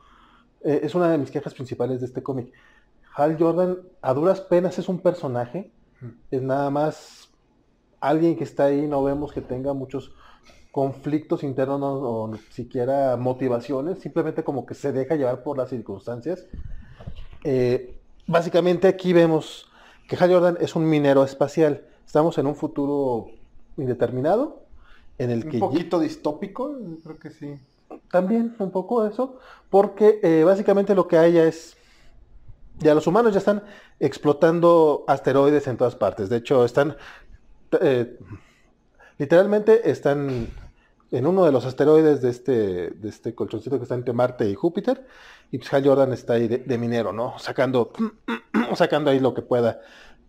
eh, 0.62 0.82
es 0.84 0.96
una 0.96 1.12
de 1.12 1.18
mis 1.18 1.32
quejas 1.32 1.54
principales 1.54 2.00
de 2.00 2.08
este 2.08 2.24
cómic. 2.24 2.52
Hal 3.16 3.38
Jordan 3.40 3.78
a 4.02 4.14
duras 4.14 4.42
penas 4.42 4.80
es 4.80 4.88
un 4.88 5.00
personaje, 5.00 5.72
es 6.32 6.42
nada 6.42 6.70
más 6.70 7.30
alguien 8.00 8.38
que 8.38 8.44
está 8.44 8.66
ahí, 8.66 8.88
no 8.88 9.04
vemos 9.04 9.34
que 9.34 9.42
tenga 9.42 9.74
muchos 9.74 10.14
conflictos 10.72 11.44
internos 11.44 11.82
o 11.82 12.32
siquiera 12.52 13.18
motivaciones, 13.18 14.00
simplemente 14.00 14.44
como 14.44 14.66
que 14.66 14.76
se 14.76 14.92
deja 14.92 15.16
llevar 15.16 15.44
por 15.44 15.58
las 15.58 15.70
circunstancias. 15.70 16.46
Eh, 17.44 18.00
básicamente 18.28 18.88
aquí 18.88 19.14
vemos 19.14 19.70
que 20.08 20.16
Hal 20.16 20.32
Jordan 20.32 20.58
es 20.62 20.76
un 20.76 20.88
minero 20.88 21.24
espacial. 21.24 21.86
Estamos 22.06 22.38
en 22.38 22.48
un 22.48 22.56
futuro 22.56 23.28
indeterminado 23.78 24.64
en 25.18 25.32
el 25.32 25.46
un 25.46 25.50
que... 25.50 25.58
Un 25.58 25.62
poquito 25.62 26.00
distópico, 26.00 26.76
creo 27.04 27.20
que 27.20 27.32
sí. 27.32 27.60
También 28.12 28.56
un 28.60 28.72
poco 28.72 29.06
eso, 29.06 29.40
porque 29.70 30.20
eh, 30.24 30.44
básicamente 30.44 30.96
lo 30.96 31.08
que 31.08 31.18
hay 31.18 31.38
es... 31.38 31.76
Ya 32.78 32.96
los 32.96 33.08
humanos 33.08 33.34
ya 33.34 33.40
están 33.40 33.64
explotando 34.00 35.04
asteroides 35.08 35.68
en 35.68 35.78
todas 35.78 35.96
partes. 35.96 36.30
De 36.30 36.38
hecho, 36.38 36.64
están... 36.66 36.96
Eh, 37.82 38.18
literalmente 39.18 39.92
están 39.92 40.48
en 41.12 41.28
uno 41.28 41.46
de 41.46 41.52
los 41.52 41.66
asteroides 41.66 42.22
de 42.22 42.30
este, 42.30 42.90
de 42.92 43.10
este 43.10 43.34
colchoncito 43.34 43.78
que 43.78 43.84
está 43.84 43.96
entre 43.96 44.14
Marte 44.14 44.50
y 44.50 44.56
Júpiter. 44.56 45.06
Y 45.52 45.58
pues 45.58 45.74
Hal 45.74 45.86
Jordan 45.86 46.14
está 46.14 46.34
ahí 46.34 46.48
de, 46.48 46.78
minero, 46.78 47.12
¿no? 47.12 47.38
Sacando, 47.40 47.92
sacando 48.76 49.10
ahí 49.10 49.20
lo 49.20 49.34
que 49.34 49.42
pueda 49.42 49.82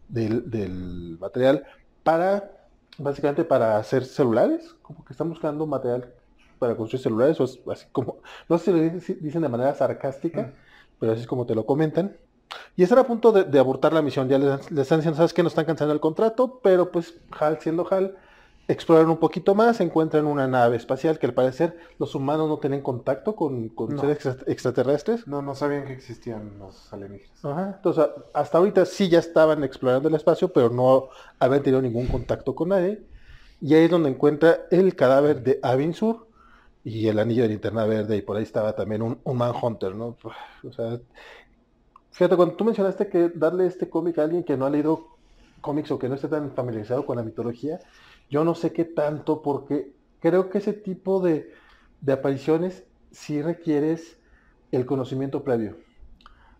del, 0.08 1.18
material 1.20 1.64
para, 2.02 2.50
básicamente 2.99 3.44
para 3.44 3.76
hacer 3.76 4.04
celulares. 4.04 4.75
Como 4.82 5.04
que 5.04 5.12
están 5.12 5.28
buscando 5.28 5.66
material 5.66 6.12
para 6.61 6.76
construir 6.76 7.02
celulares. 7.02 7.40
O 7.40 7.45
es 7.45 7.59
así 7.69 7.87
como, 7.90 8.19
no 8.49 8.59
sé 8.59 9.00
si 9.00 9.14
lo 9.14 9.19
dicen 9.21 9.43
de 9.43 9.49
manera 9.49 9.75
sarcástica, 9.75 10.52
pero 11.00 11.12
así 11.12 11.23
es 11.23 11.26
como 11.26 11.47
te 11.47 11.57
lo 11.57 11.67
comentan. 11.67 12.17
Y 12.76 12.85
están 12.85 12.99
a 12.99 13.05
punto 13.05 13.33
de, 13.33 13.59
abortar 13.59 13.93
la 13.93 14.02
misión. 14.02 14.29
Ya 14.29 14.38
les, 14.38 14.71
les, 14.71 14.83
están 14.83 14.99
diciendo, 14.99 15.17
sabes 15.17 15.33
que 15.33 15.43
no 15.43 15.49
están 15.49 15.64
cansando 15.64 15.93
el 15.93 16.00
contrato, 16.00 16.61
pero 16.62 16.93
pues 16.93 17.14
Hal 17.38 17.59
siendo 17.61 17.87
Hal 17.90 18.17
exploran 18.71 19.11
un 19.11 19.17
poquito 19.17 19.55
más, 19.55 19.81
encuentran 19.81 20.26
una 20.26 20.47
nave 20.47 20.76
espacial 20.76 21.19
que 21.19 21.26
al 21.26 21.35
parecer 21.35 21.76
los 21.99 22.14
humanos 22.14 22.49
no 22.49 22.59
tienen 22.59 22.83
contacto 22.83 23.35
con, 23.35 23.73
seres 23.99 24.26
extraterrestres. 24.47 25.26
No, 25.26 25.43
no 25.43 25.55
sabían 25.55 25.87
que 25.87 25.93
existían 25.93 26.59
los 26.59 26.93
alienígenas. 26.93 27.76
Entonces, 27.76 28.07
hasta 28.33 28.59
ahorita 28.59 28.85
sí 28.87 29.09
ya 29.09 29.19
estaban 29.19 29.64
explorando 29.64 30.09
el 30.09 30.14
espacio, 30.14 30.52
pero 30.52 30.71
no 30.71 31.09
habían 31.38 31.62
tenido 31.62 31.83
ningún 31.83 32.07
contacto 32.07 32.55
con 32.55 32.69
nadie. 32.69 33.02
Y 33.61 33.75
ahí 33.75 33.85
es 33.85 33.90
donde 33.90 34.11
encuentra 34.11 34.61
el 34.71 34.95
cadáver 34.95 35.43
de 35.43 35.59
Avinsur 35.62 36.29
y 36.84 37.08
el 37.08 37.18
anillo 37.18 37.42
de 37.42 37.50
linterna 37.50 37.84
verde, 37.84 38.16
y 38.16 38.22
por 38.22 38.37
ahí 38.37 38.42
estaba 38.42 38.75
también 38.75 39.02
un, 39.02 39.18
un 39.22 39.37
Manhunter, 39.37 39.94
¿no? 39.94 40.16
O 40.64 40.72
sea, 40.72 40.99
fíjate, 42.10 42.37
cuando 42.37 42.54
tú 42.54 42.64
mencionaste 42.64 43.08
que 43.08 43.28
darle 43.28 43.66
este 43.66 43.88
cómic 43.88 44.18
a 44.18 44.25
alguien 44.25 44.44
que 44.44 44.56
no 44.56 44.66
ha 44.66 44.70
leído 44.70 45.08
cómics 45.60 45.90
o 45.90 45.99
que 45.99 46.08
no 46.08 46.14
esté 46.14 46.28
tan 46.28 46.52
familiarizado 46.52 47.04
con 47.04 47.16
la 47.16 47.22
mitología, 47.22 47.80
yo 48.30 48.44
no 48.44 48.54
sé 48.54 48.72
qué 48.72 48.84
tanto, 48.84 49.42
porque 49.42 49.92
creo 50.20 50.49
que 50.50 50.58
ese 50.58 50.72
tipo 50.72 51.20
de, 51.20 51.52
apariciones 52.10 52.84
sí 53.10 53.42
requieres 53.42 54.18
el 54.72 54.87
conocimiento 54.87 55.42
previo. 55.42 55.76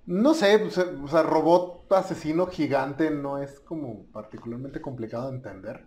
No 0.07 0.35
sé, 0.35 0.59
pues, 0.59 0.77
eh, 0.79 0.97
o 1.03 1.09
sea, 1.09 1.23
robot 1.23 1.91
asesino 1.93 2.47
gigante 2.47 3.11
no 3.11 3.39
es 3.39 3.61
como 3.61 4.05
particularmente 4.13 4.81
complicado 4.81 5.31
de 5.31 5.37
entender. 5.37 5.85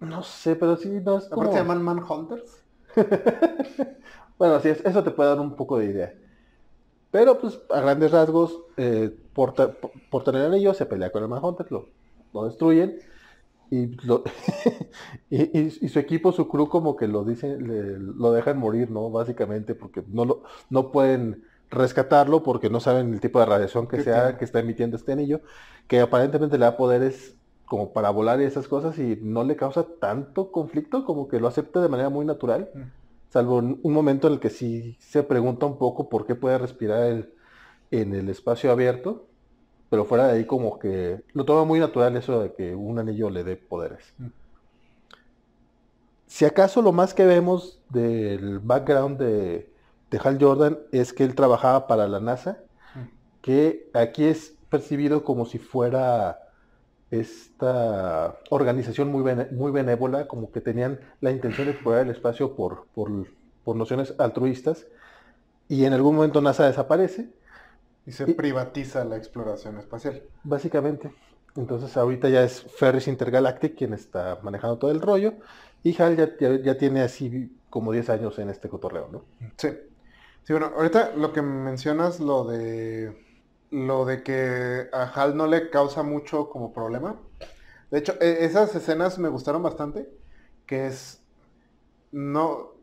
No 0.00 0.22
sé, 0.22 0.56
pero 0.56 0.76
sí 0.76 0.88
no 1.04 1.18
es 1.18 1.28
como... 1.28 1.52
se 1.52 1.58
llaman 1.58 1.82
Manhunters? 1.82 2.65
bueno, 4.38 4.60
sí, 4.60 4.68
eso 4.68 5.04
te 5.04 5.10
puede 5.10 5.30
dar 5.30 5.40
un 5.40 5.54
poco 5.54 5.78
de 5.78 5.86
idea. 5.86 6.14
Pero 7.10 7.38
pues 7.38 7.60
a 7.70 7.80
grandes 7.80 8.10
rasgos, 8.10 8.60
eh, 8.76 9.16
por, 9.32 9.54
tener 9.54 10.46
anillo 10.46 10.74
se 10.74 10.86
pelea 10.86 11.10
con 11.10 11.22
el 11.22 11.28
Manhunter, 11.28 11.70
lo, 11.70 11.88
lo 12.32 12.46
destruyen 12.46 12.98
y, 15.30 15.70
su 15.88 15.98
equipo, 15.98 16.32
su 16.32 16.48
crew 16.48 16.68
como 16.68 16.96
que 16.96 17.08
lo 17.08 17.24
dicen, 17.24 18.14
lo 18.16 18.32
dejan 18.32 18.58
morir, 18.58 18.90
¿no? 18.90 19.10
Básicamente 19.10 19.74
porque 19.74 20.04
no, 20.08 20.24
lo, 20.24 20.42
no 20.70 20.92
pueden 20.92 21.44
rescatarlo 21.70 22.42
porque 22.44 22.70
no 22.70 22.78
saben 22.78 23.12
el 23.12 23.20
tipo 23.20 23.40
de 23.40 23.46
radiación 23.46 23.88
que 23.88 24.02
sea 24.02 24.38
que 24.38 24.44
está 24.44 24.60
emitiendo 24.60 24.96
este 24.96 25.12
anillo, 25.12 25.40
que 25.88 26.00
aparentemente 26.00 26.58
le 26.58 26.64
da 26.64 26.76
poderes 26.76 27.35
como 27.66 27.92
para 27.92 28.10
volar 28.10 28.40
y 28.40 28.44
esas 28.44 28.68
cosas 28.68 28.98
y 28.98 29.18
no 29.20 29.44
le 29.44 29.56
causa 29.56 29.84
tanto 30.00 30.50
conflicto 30.50 31.04
como 31.04 31.28
que 31.28 31.40
lo 31.40 31.48
acepta 31.48 31.82
de 31.82 31.88
manera 31.88 32.08
muy 32.08 32.24
natural, 32.24 32.70
mm. 32.74 32.80
salvo 33.28 33.56
un, 33.56 33.80
un 33.82 33.92
momento 33.92 34.28
en 34.28 34.34
el 34.34 34.40
que 34.40 34.50
sí 34.50 34.96
se 35.00 35.22
pregunta 35.22 35.66
un 35.66 35.78
poco 35.78 36.08
por 36.08 36.26
qué 36.26 36.34
puede 36.34 36.58
respirar 36.58 37.28
en 37.90 38.14
el 38.14 38.28
espacio 38.28 38.70
abierto 38.70 39.26
pero 39.88 40.04
fuera 40.04 40.26
de 40.28 40.38
ahí 40.38 40.44
como 40.44 40.78
que 40.78 41.22
lo 41.32 41.44
toma 41.44 41.64
muy 41.64 41.78
natural 41.78 42.16
eso 42.16 42.40
de 42.40 42.52
que 42.52 42.74
un 42.74 42.98
anillo 42.98 43.30
le 43.30 43.44
dé 43.44 43.56
poderes. 43.56 44.12
Mm. 44.18 44.26
Si 46.26 46.44
acaso 46.44 46.82
lo 46.82 46.92
más 46.92 47.14
que 47.14 47.24
vemos 47.24 47.80
del 47.88 48.58
background 48.58 49.18
de, 49.18 49.70
Hal 50.22 50.38
Jordan 50.40 50.78
es 50.92 51.12
que 51.12 51.24
él 51.24 51.34
trabajaba 51.34 51.86
para 51.86 52.08
la 52.08 52.20
NASA, 52.20 52.58
mm. 52.94 53.42
que 53.42 53.90
aquí 53.94 54.24
es 54.24 54.56
percibido 54.70 55.22
como 55.24 55.46
si 55.46 55.58
fuera 55.58 56.40
esta 57.10 58.38
organización 58.50 59.08
muy, 59.08 59.22
muy 59.52 59.72
benévola, 59.72 60.26
como 60.26 60.50
que 60.50 60.60
tenían 60.60 61.00
la 61.20 61.30
intención 61.30 61.66
de 61.66 61.72
explorar 61.72 62.02
el 62.02 62.10
espacio 62.10 62.54
por, 62.54 62.86
por 62.94 63.76
nociones 63.76 64.14
altruistas, 64.18 64.86
y 65.68 65.84
en 65.84 65.92
algún 65.92 66.16
momento 66.16 66.40
NASA 66.40 66.66
desaparece, 66.66 67.28
y 68.06 68.12
se 68.12 68.26
privatiza 68.26 69.04
la 69.04 69.16
exploración 69.16 69.78
espacial. 69.78 70.22
Básicamente. 70.44 71.12
Entonces 71.56 71.96
ahorita 71.96 72.28
ya 72.28 72.44
es 72.44 72.62
Ferris 72.62 73.08
Intergalactic 73.08 73.76
quien 73.76 73.94
está 73.94 74.38
manejando 74.42 74.78
todo 74.78 74.90
el 74.90 75.00
rollo. 75.00 75.34
Y 75.82 76.00
Hal 76.00 76.16
ya, 76.16 76.36
ya, 76.38 76.60
ya 76.60 76.78
tiene 76.78 77.02
así 77.02 77.56
como 77.70 77.92
10 77.92 78.10
años 78.10 78.38
en 78.38 78.50
este 78.50 78.68
cotorreo, 78.68 79.08
¿no? 79.10 79.24
Sí. 79.56 79.70
Sí, 80.44 80.52
bueno, 80.52 80.72
ahorita 80.76 81.16
lo 81.16 81.32
que 81.32 81.42
mencionas, 81.42 82.20
lo 82.20 82.44
de 82.44 83.25
lo 83.70 84.04
de 84.04 84.22
que 84.22 84.88
a 84.92 85.04
Hal 85.04 85.36
no 85.36 85.46
le 85.46 85.70
causa 85.70 86.02
mucho 86.02 86.48
como 86.50 86.72
problema. 86.72 87.20
De 87.90 87.98
hecho, 88.00 88.14
e- 88.20 88.44
esas 88.46 88.74
escenas 88.74 89.18
me 89.18 89.28
gustaron 89.30 89.62
bastante, 89.62 90.08
que 90.66 90.86
es 90.88 91.24
no 92.10 92.74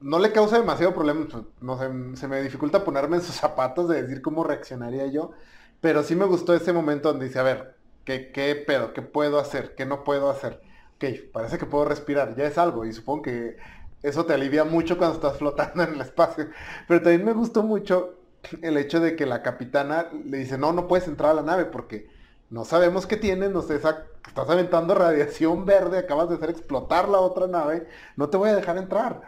no 0.00 0.18
le 0.18 0.32
causa 0.32 0.58
demasiado 0.58 0.94
problema, 0.94 1.26
no 1.60 1.78
sé, 1.78 1.88
se 2.20 2.28
me 2.28 2.42
dificulta 2.42 2.84
ponerme 2.84 3.16
en 3.18 3.22
sus 3.22 3.36
zapatos 3.36 3.88
de 3.88 4.02
decir 4.02 4.22
cómo 4.22 4.44
reaccionaría 4.44 5.06
yo, 5.08 5.32
pero 5.80 6.02
sí 6.04 6.16
me 6.16 6.26
gustó 6.26 6.54
ese 6.54 6.72
momento 6.72 7.10
donde 7.10 7.26
dice, 7.26 7.38
a 7.40 7.42
ver, 7.44 7.78
¿qué, 8.04 8.32
qué 8.32 8.54
pedo? 8.56 8.92
¿Qué 8.94 9.02
puedo 9.02 9.38
hacer? 9.40 9.74
¿Qué 9.76 9.86
no 9.86 10.04
puedo 10.04 10.30
hacer? 10.30 10.62
Ok, 10.96 11.04
parece 11.32 11.58
que 11.58 11.66
puedo 11.66 11.84
respirar, 11.86 12.36
ya 12.36 12.46
es 12.46 12.58
algo, 12.58 12.84
y 12.86 12.92
supongo 12.92 13.22
que 13.22 13.56
eso 14.02 14.26
te 14.26 14.34
alivia 14.34 14.64
mucho 14.64 14.98
cuando 14.98 15.16
estás 15.16 15.38
flotando 15.38 15.82
en 15.84 15.94
el 15.94 16.00
espacio. 16.02 16.48
Pero 16.88 17.02
también 17.02 17.24
me 17.24 17.32
gustó 17.32 17.62
mucho 17.62 18.19
el 18.62 18.76
hecho 18.76 19.00
de 19.00 19.16
que 19.16 19.26
la 19.26 19.42
capitana 19.42 20.08
le 20.24 20.38
dice, 20.38 20.58
no, 20.58 20.72
no 20.72 20.88
puedes 20.88 21.06
entrar 21.08 21.30
a 21.30 21.34
la 21.34 21.42
nave 21.42 21.66
porque 21.66 22.08
no 22.50 22.64
sabemos 22.64 23.06
qué 23.06 23.16
tienes, 23.16 23.50
no 23.50 23.62
sé, 23.62 23.76
estás 23.76 23.96
aventando 24.36 24.94
radiación 24.94 25.64
verde, 25.66 25.98
acabas 25.98 26.28
de 26.28 26.36
hacer 26.36 26.50
explotar 26.50 27.08
la 27.08 27.20
otra 27.20 27.46
nave, 27.46 27.86
no 28.16 28.28
te 28.28 28.36
voy 28.36 28.50
a 28.50 28.56
dejar 28.56 28.76
entrar. 28.78 29.22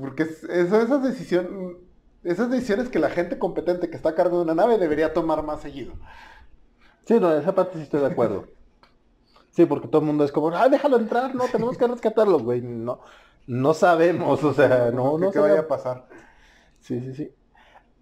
Porque 0.00 0.24
es- 0.24 0.44
eso, 0.44 0.80
esas 0.80 1.02
decisiones, 1.02 1.50
esas 2.24 2.50
decisiones 2.50 2.88
que 2.88 2.98
la 2.98 3.10
gente 3.10 3.38
competente 3.38 3.90
que 3.90 3.96
está 3.96 4.10
a 4.10 4.14
cargo 4.14 4.36
de 4.38 4.44
una 4.44 4.54
nave 4.54 4.78
debería 4.78 5.12
tomar 5.12 5.42
más 5.42 5.60
seguido. 5.60 5.92
Sí, 7.06 7.18
no, 7.18 7.32
esa 7.32 7.54
parte 7.54 7.76
sí 7.78 7.82
estoy 7.82 8.00
de 8.00 8.06
acuerdo. 8.06 8.46
Sí, 9.50 9.66
porque 9.66 9.86
todo 9.86 10.00
el 10.00 10.06
mundo 10.06 10.24
es 10.24 10.32
como, 10.32 10.48
ah, 10.48 10.66
déjalo 10.70 10.96
entrar, 10.96 11.34
no, 11.34 11.44
tenemos 11.46 11.76
que 11.76 11.86
rescatarlo, 11.86 12.38
güey. 12.38 12.62
No, 12.62 13.00
no 13.46 13.74
sabemos, 13.74 14.42
o 14.44 14.54
sea, 14.54 14.90
no, 14.90 15.16
¿Qué- 15.18 15.24
no 15.26 15.30
qué 15.30 15.38
vaya 15.40 15.60
a 15.60 15.68
pasar. 15.68 16.06
Sí, 16.80 17.00
sí, 17.00 17.14
sí. 17.14 17.34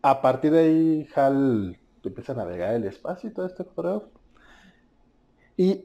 A 0.02 0.23
partir 0.23 0.52
de 0.52 0.59
ahí, 0.61 1.09
Hal 1.14 1.78
empieza 2.02 2.33
a 2.33 2.37
navegar 2.37 2.75
el 2.75 2.85
espacio 2.85 3.28
y 3.30 3.33
todo 3.35 3.47
este 3.47 3.64
cotorreo. 3.64 4.11
Y 5.57 5.85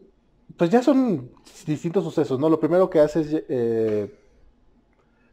pues 0.58 0.70
ya 0.70 0.82
son 0.82 1.32
distintos 1.66 2.04
sucesos, 2.04 2.40
¿no? 2.40 2.50
Lo 2.50 2.60
primero 2.60 2.90
que 2.90 3.00
hace 3.00 3.22
es, 3.22 3.44
eh, 3.50 4.14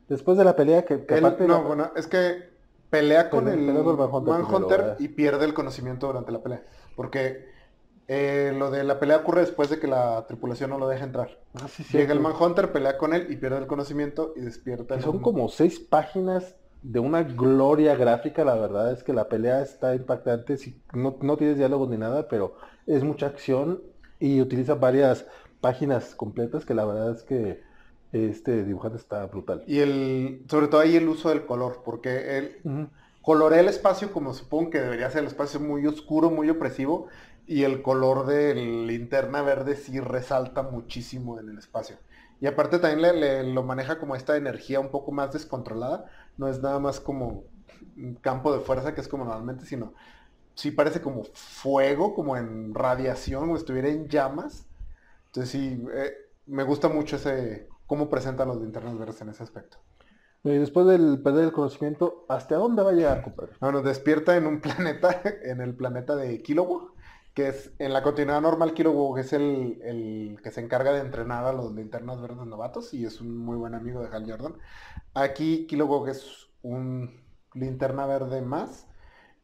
después 0.09 0.37
de 0.37 0.45
la 0.45 0.57
pelea, 0.57 0.85
que, 0.85 1.05
que 1.07 1.15
Él- 1.15 1.23
no, 1.23 1.47
la- 1.47 1.59
bueno, 1.59 1.93
es 1.95 2.07
que 2.07 2.51
pelea 2.91 3.31
con 3.31 3.49
el 3.49 3.61
Manhunter 3.61 4.97
y 4.99 5.09
pierde 5.09 5.45
el 5.45 5.55
conocimiento 5.55 6.09
durante 6.09 6.33
la 6.33 6.43
pelea. 6.43 6.65
Porque 6.97 7.47
eh, 8.09 8.53
lo 8.59 8.71
de 8.71 8.85
la 8.85 8.99
pelea 8.99 9.19
ocurre 9.19 9.43
después 9.43 9.71
de 9.71 9.79
que 9.79 9.87
la 9.87 10.27
tripulación 10.27 10.71
no 10.71 10.79
lo 10.79 10.89
deja 10.89 11.05
entrar. 11.05 11.39
Ah, 11.55 11.69
sí, 11.69 11.85
Llega 11.97 12.13
el. 12.13 12.21
Manhunter, 12.21 12.73
pelea 12.73 12.99
con 12.99 13.15
él 13.15 13.29
y 13.31 13.37
pierde 13.37 13.59
el 13.59 13.67
conocimiento 13.67 14.33
y 14.37 14.41
despierta. 14.41 14.97
En 14.97 15.03
son 15.03 15.21
como 15.21 15.49
seis 15.49 15.79
páginas 15.79 16.57
de 16.83 17.01
una 17.01 17.23
gloria 17.23 17.95
gráfica, 17.97 18.45
la 18.45 18.57
verdad 18.57 18.93
es 18.93 19.05
que 19.05 19.13
la 19.13 19.29
pelea 19.29 19.63
está 19.63 19.95
impactante, 19.95 20.57
sí, 20.59 20.83
no, 20.95 21.19
no 21.23 21.37
tienes 21.37 21.57
diálogos 21.59 21.89
ni 21.91 21.97
nada, 21.99 22.29
pero 22.29 22.57
es 22.87 23.05
mucha 23.05 23.27
acción 23.27 23.83
y 24.19 24.41
utiliza 24.41 24.75
varias 24.75 25.27
páginas 25.61 26.15
completas 26.15 26.65
que 26.67 26.75
la 26.75 26.85
verdad 26.85 27.13
es 27.13 27.23
que 27.25 27.63
este 28.13 28.65
dibujante 28.65 28.99
está 28.99 29.27
brutal. 29.27 29.65
Y 29.67 29.79
el, 29.81 30.45
sobre 30.51 30.69
todo 30.69 30.81
ahí 30.81 30.97
el 30.97 31.09
uso 31.09 31.29
del 31.31 31.47
color, 31.47 31.83
porque 31.85 32.39
él 32.39 32.63
colorea 33.21 33.61
el 33.61 33.69
espacio 33.69 34.13
como 34.13 34.35
supongo 34.35 34.71
que 34.71 34.81
debería 34.81 35.11
ser 35.11 35.21
el 35.21 35.27
espacio 35.29 35.61
muy 35.61 35.87
oscuro, 35.87 36.31
muy 36.31 36.51
opresivo, 36.51 37.09
y 37.47 37.65
el 37.65 37.83
color 37.83 38.27
de 38.27 38.55
linterna 38.55 39.43
verde 39.43 39.77
sí 39.77 40.01
resalta 40.01 40.63
muchísimo 40.63 41.39
en 41.41 41.49
el 41.51 41.59
espacio. 41.59 41.97
Y 42.41 42.47
aparte 42.47 42.79
también 42.79 43.03
le, 43.03 43.13
le- 43.45 43.53
lo 43.53 43.63
maneja 43.63 43.99
como 43.99 44.17
esta 44.17 44.37
energía 44.37 44.81
un 44.81 44.91
poco 44.91 45.13
más 45.13 45.33
descontrolada, 45.33 46.07
no 46.37 46.49
es 46.49 46.61
nada 46.63 46.79
más 46.79 47.01
como 47.01 47.45
un 47.97 48.15
campo 48.15 48.53
de 48.53 48.61
fuerza 48.61 48.95
que 48.95 49.01
es 49.01 49.09
como 49.09 49.25
normalmente, 49.25 49.65
sino 49.65 49.95
sí 50.55 50.71
parece 50.71 51.01
como 51.01 51.25
fuego, 51.35 52.15
como 52.15 52.37
en 52.37 52.75
radiación, 52.75 53.51
o 53.51 53.57
estuviera 53.57 53.89
en 53.89 54.09
llamas. 54.09 54.67
Entonces 55.27 55.51
sí, 55.51 55.85
eh, 55.95 56.13
me 56.47 56.63
gusta 56.65 56.89
mucho 56.89 57.17
ese 57.17 57.69
cómo 57.87 58.09
presentan 58.09 58.49
los 58.49 58.61
linternas 58.61 58.99
verdes 58.99 59.21
en 59.21 59.31
ese 59.31 59.43
aspecto. 59.43 59.79
Y 60.45 60.57
después 60.57 60.87
del 60.87 61.23
perder 61.23 61.45
el 61.45 61.53
conocimiento, 61.53 62.25
¿hasta 62.29 62.57
dónde 62.57 62.83
va 62.83 62.91
a 62.91 62.95
llegar? 62.95 63.35
Bueno, 63.61 63.81
despierta 63.83 64.37
en 64.37 64.47
un 64.47 64.61
planeta, 64.63 65.21
en 65.43 65.61
el 65.61 65.75
planeta 65.75 66.17
de 66.17 66.43
Kilowog, 66.43 66.92
que 67.35 67.49
es 67.49 67.73
en 67.79 67.93
la 67.93 68.03
continuidad 68.03 68.41
normal 68.43 68.75
Kilowog 68.75 69.19
es 69.19 69.33
el, 69.33 69.81
el 69.83 70.39
que 70.43 70.51
se 70.51 70.61
encarga 70.61 70.93
de 70.93 71.01
entrenar 71.01 71.45
a 71.47 71.53
los 71.53 71.73
linternas 71.75 72.21
verdes 72.21 72.47
novatos 72.47 72.93
y 72.95 73.05
es 73.07 73.21
un 73.21 73.39
muy 73.39 73.57
buen 73.57 73.75
amigo 73.75 74.03
de 74.03 74.15
Hal 74.15 74.31
Jordan. 74.31 74.55
Aquí 75.15 75.67
Kilowog 75.67 76.09
es 76.09 76.49
un 76.63 77.23
linterna 77.55 78.07
verde 78.07 78.43
más 78.43 78.87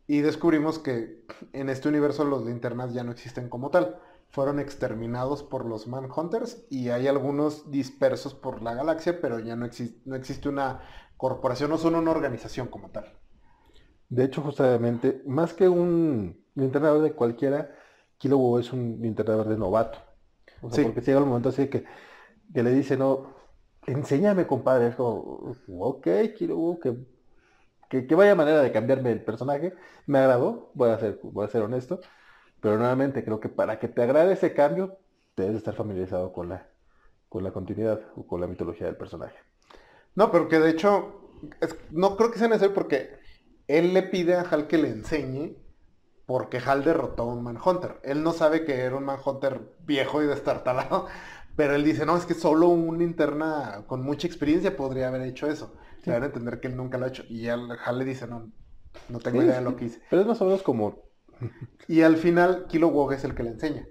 y 0.07 0.20
descubrimos 0.22 0.79
que 0.79 1.24
en 1.53 1.68
este 1.68 1.88
universo 1.88 2.24
los 2.24 2.44
linternas 2.46 2.94
ya 2.94 3.05
no 3.05 3.12
existen 3.12 3.48
como 3.48 3.70
tal. 3.70 3.98
Fueron 4.31 4.59
exterminados 4.59 5.42
por 5.42 5.64
los 5.66 5.87
Manhunters 5.87 6.64
y 6.70 6.90
hay 6.90 7.07
algunos 7.07 7.70
dispersos 7.70 8.35
por 8.35 8.62
la 8.62 8.74
galaxia, 8.74 9.20
pero 9.20 9.38
ya 9.38 9.57
no, 9.57 9.66
exis- 9.66 9.96
no 10.05 10.16
existe 10.16 10.48
una 10.48 10.83
corporación, 11.16 11.70
no 11.70 11.79
son 11.79 11.94
una 11.94 12.11
organización 12.11 12.68
como 12.68 12.90
tal. 12.90 13.12
De 14.09 14.24
hecho, 14.24 14.42
justamente, 14.42 15.22
más 15.27 15.53
que 15.55 15.68
un 15.68 16.42
linterna 16.55 16.92
verde 16.92 17.14
cualquiera, 17.14 17.74
Kilo 18.18 18.59
es 18.59 18.72
un 18.72 18.98
linterna 19.00 19.37
verde 19.37 19.57
novato. 19.57 19.98
O 20.61 20.68
sea, 20.70 20.78
Sí. 20.78 20.85
porque 20.85 21.00
llega 21.00 21.18
el 21.20 21.24
momento 21.26 21.48
así 21.50 21.68
que, 21.68 21.85
que 22.52 22.62
le 22.62 22.72
dice, 22.72 22.96
no, 22.96 23.35
enséñame, 23.87 24.46
compadre. 24.46 24.88
Es 24.88 24.96
como, 24.96 25.57
ok, 25.78 26.07
Kilo 26.37 26.78
que, 26.83 26.96
que, 27.88 28.07
que 28.07 28.14
vaya 28.14 28.35
manera 28.35 28.61
de 28.61 28.72
cambiarme 28.72 29.12
el 29.12 29.22
personaje. 29.24 29.72
Me 30.07 30.18
agradó, 30.18 30.70
voy 30.74 30.90
a 30.90 30.98
ser, 30.98 31.18
voy 31.22 31.44
a 31.44 31.48
ser 31.48 31.62
honesto. 31.62 32.00
Pero 32.61 32.76
nuevamente, 32.76 33.24
creo 33.24 33.38
que 33.38 33.48
para 33.48 33.78
que 33.78 33.87
te 33.88 34.02
agrade 34.02 34.33
ese 34.33 34.52
cambio, 34.52 34.98
debes 35.37 35.57
estar 35.57 35.74
familiarizado 35.74 36.33
con 36.33 36.48
la, 36.48 36.66
con 37.28 37.44
la 37.44 37.52
continuidad 37.52 38.00
o 38.16 38.26
con 38.26 38.40
la 38.40 38.48
mitología 38.48 38.87
del 38.88 38.96
personaje. 38.96 39.37
No, 40.16 40.33
pero 40.33 40.48
que 40.48 40.59
de 40.59 40.70
hecho, 40.70 41.20
es- 41.61 41.76
no 41.92 42.16
creo 42.16 42.33
que 42.33 42.38
sea 42.40 42.48
necesario 42.48 42.74
porque 42.74 43.11
él 43.68 43.94
le 43.94 44.02
pide 44.02 44.35
a 44.35 44.40
Hal 44.40 44.66
que 44.66 44.78
le 44.78 44.88
enseñe 44.88 45.57
porque 46.29 46.61
Hal 46.64 46.85
derrotó 46.85 47.25
a 47.25 47.35
un 47.35 47.43
Manhunter. 47.43 48.01
Él 48.05 48.23
no 48.23 48.33
sabe 48.35 48.64
que 48.67 48.77
era 48.83 48.97
un 48.97 49.05
Manhunter 49.07 49.62
viejo 49.81 50.23
y 50.23 50.29
destartalado, 50.29 51.09
pero 51.57 51.75
él 51.75 51.85
dice, 51.85 52.07
no, 52.07 52.17
es 52.19 52.27
que 52.27 52.35
solo 52.35 52.69
un 52.69 52.99
linterna 52.99 53.85
con 53.88 54.05
mucha 54.05 54.29
experiencia 54.29 54.77
podría 54.77 55.09
haber 55.09 55.23
hecho 55.23 55.49
eso. 55.49 55.75
Le 56.05 56.12
van 56.14 56.25
a 56.25 56.27
entender 56.27 56.61
que 56.61 56.69
él 56.69 56.77
nunca 56.77 56.99
lo 56.99 57.07
ha 57.07 57.09
hecho. 57.09 57.25
Y 57.31 57.49
al- 57.49 57.79
Hal 57.85 57.99
le 57.99 58.05
dice, 58.07 58.29
no, 58.29 58.53
no 59.09 59.21
tengo 59.21 59.41
Sí, 59.41 59.47
idea 59.47 59.57
de 59.57 59.61
sí. 59.61 59.64
lo 59.64 59.77
que 59.77 59.87
hice. 59.87 60.03
Pero 60.11 60.23
es 60.23 60.29
más 60.29 60.41
o 60.43 60.47
menos 60.47 60.62
como 60.62 61.03
Y 61.88 62.03
al 62.03 62.17
final, 62.19 62.67
Kilowog 62.69 63.12
es 63.14 63.25
el 63.25 63.35
que 63.35 63.43
le 63.43 63.51
enseña. 63.51 63.87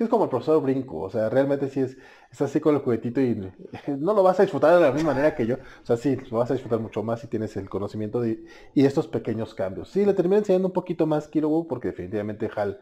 Es 0.00 0.08
como 0.08 0.24
el 0.24 0.30
profesor 0.30 0.62
Brinco, 0.62 0.98
o 1.00 1.10
sea, 1.10 1.28
realmente 1.28 1.68
sí 1.68 1.80
es, 1.80 1.98
es 2.32 2.40
así 2.40 2.58
con 2.58 2.74
el 2.74 2.80
juguetito 2.80 3.20
y 3.20 3.52
no 3.98 4.14
lo 4.14 4.22
vas 4.22 4.40
a 4.40 4.42
disfrutar 4.42 4.74
de 4.74 4.80
la 4.80 4.92
misma 4.92 5.12
manera 5.12 5.34
que 5.34 5.46
yo. 5.46 5.56
O 5.56 5.86
sea, 5.86 5.98
sí, 5.98 6.16
lo 6.30 6.38
vas 6.38 6.50
a 6.50 6.54
disfrutar 6.54 6.80
mucho 6.80 7.02
más 7.02 7.20
si 7.20 7.26
tienes 7.26 7.54
el 7.58 7.68
conocimiento 7.68 8.20
de, 8.22 8.42
y 8.74 8.86
estos 8.86 9.08
pequeños 9.08 9.54
cambios. 9.54 9.90
Sí, 9.90 10.06
le 10.06 10.14
terminé 10.14 10.38
enseñando 10.38 10.68
un 10.68 10.72
poquito 10.72 11.06
más 11.06 11.28
Kilo 11.28 11.66
porque 11.68 11.88
definitivamente 11.88 12.50
Hal 12.56 12.80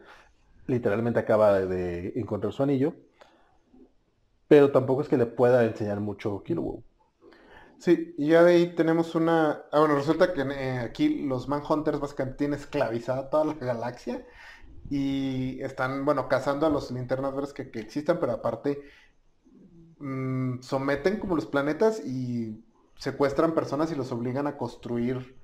literalmente 0.67 1.19
acaba 1.19 1.59
de, 1.59 2.13
encontrar 2.15 2.53
su 2.53 2.63
anillo. 2.63 2.93
Pero 4.47 4.71
tampoco 4.71 5.01
es 5.01 5.09
que 5.09 5.17
le 5.17 5.25
pueda 5.25 5.65
enseñar 5.65 5.99
mucho 5.99 6.41
Kilo 6.43 6.83
Sí, 7.79 8.15
y 8.17 8.29
ya 8.29 8.43
de 8.43 8.53
ahí 8.53 8.75
tenemos 8.75 9.15
una... 9.15 9.63
Ah, 9.71 9.79
bueno, 9.79 9.95
resulta 9.95 10.33
que 10.33 10.41
eh, 10.41 10.79
aquí 10.79 11.23
los 11.25 11.47
Manhunters 11.49 11.99
básicamente 11.99 12.37
tienen 12.39 12.59
esclavizada 12.59 13.29
toda 13.29 13.45
la 13.45 13.53
galaxia 13.53 14.25
y 14.89 15.61
están, 15.61 16.05
bueno, 16.05 16.27
cazando 16.27 16.65
a 16.65 16.69
los 16.69 16.91
linternas 16.91 17.33
verdes 17.35 17.53
que, 17.53 17.71
que 17.71 17.79
existan, 17.79 18.19
pero 18.19 18.33
aparte 18.33 18.81
mm, 19.99 20.61
someten 20.61 21.19
como 21.19 21.35
los 21.35 21.45
planetas 21.45 22.01
y 22.05 22.63
secuestran 22.97 23.53
personas 23.53 23.91
y 23.91 23.95
los 23.95 24.11
obligan 24.11 24.47
a 24.47 24.57
construir 24.57 25.37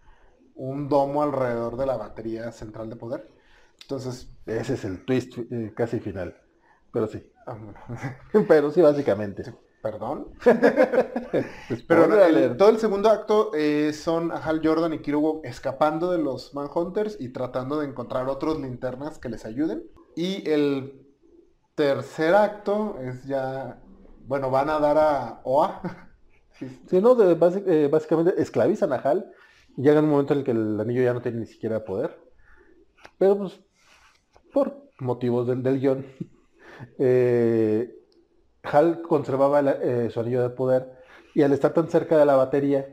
un 0.55 0.89
domo 0.89 1.23
alrededor 1.23 1.77
de 1.77 1.85
la 1.85 1.97
batería 1.97 2.51
central 2.51 2.89
de 2.89 2.95
poder. 2.97 3.29
Entonces, 3.81 4.29
Ese 4.47 4.73
es 4.73 4.85
el 4.85 5.05
twist 5.05 5.37
eh, 5.51 5.71
casi 5.75 5.99
final. 5.99 6.35
Pero 6.91 7.07
sí. 7.07 7.23
ah, 7.45 7.57
Pero 8.47 8.71
sí, 8.71 8.81
básicamente. 8.81 9.43
Perdón. 9.85 10.29
Pero 11.87 12.25
el- 12.25 12.57
todo 12.57 12.69
el 12.69 12.79
segundo 12.79 13.07
acto 13.09 13.51
eh, 13.53 13.93
son 13.93 14.31
a 14.31 14.37
Hal 14.37 14.61
Jordan 14.63 14.93
y 14.95 14.99
Kilo 14.99 15.41
escapando 15.43 16.11
de 16.11 16.17
los 16.17 16.55
Manhunters 16.55 17.17
y 17.19 17.29
tratando 17.29 17.79
de 17.79 17.85
encontrar 17.85 18.27
otros 18.27 18.59
linternas 18.59 19.19
que 19.19 19.29
les 19.29 19.45
ayuden. 19.45 19.83
Y 20.15 20.49
el 20.49 21.05
tercer 21.75 22.33
acto 22.33 22.97
es 22.99 23.25
ya, 23.25 23.79
bueno, 24.25 24.49
van 24.49 24.71
a 24.71 24.79
dar 24.79 24.97
a 24.97 25.41
Oa. 25.43 25.81
Sí, 26.57 26.67
Si 26.87 27.01
no, 27.01 27.13
de- 27.15 27.33
eh, 27.67 27.87
básicamente 27.89 28.41
esclavizan 28.41 28.91
a 28.93 28.95
Hal 28.95 29.29
y 29.77 29.83
llega 29.83 29.99
un 29.99 30.09
momento 30.09 30.31
en 30.33 30.39
el 30.39 30.45
que 30.45 30.51
el 30.51 30.79
anillo 30.79 31.03
ya 31.03 31.13
no 31.13 31.21
tiene 31.21 31.41
ni 31.41 31.45
siquiera 31.47 31.83
poder. 31.83 32.17
Pero 33.19 33.37
pues, 33.37 33.59
por 34.53 34.89
motivos 35.01 35.45
del, 35.47 35.61
del 35.61 35.79
guion, 35.81 36.05
eh, 36.97 37.93
Hal 38.71 39.01
conservaba 39.01 39.59
eh, 39.59 40.09
su 40.09 40.19
anillo 40.19 40.41
de 40.41 40.49
poder 40.49 40.91
y 41.33 41.41
al 41.43 41.51
estar 41.51 41.73
tan 41.73 41.89
cerca 41.89 42.17
de 42.17 42.25
la 42.25 42.35
batería, 42.35 42.87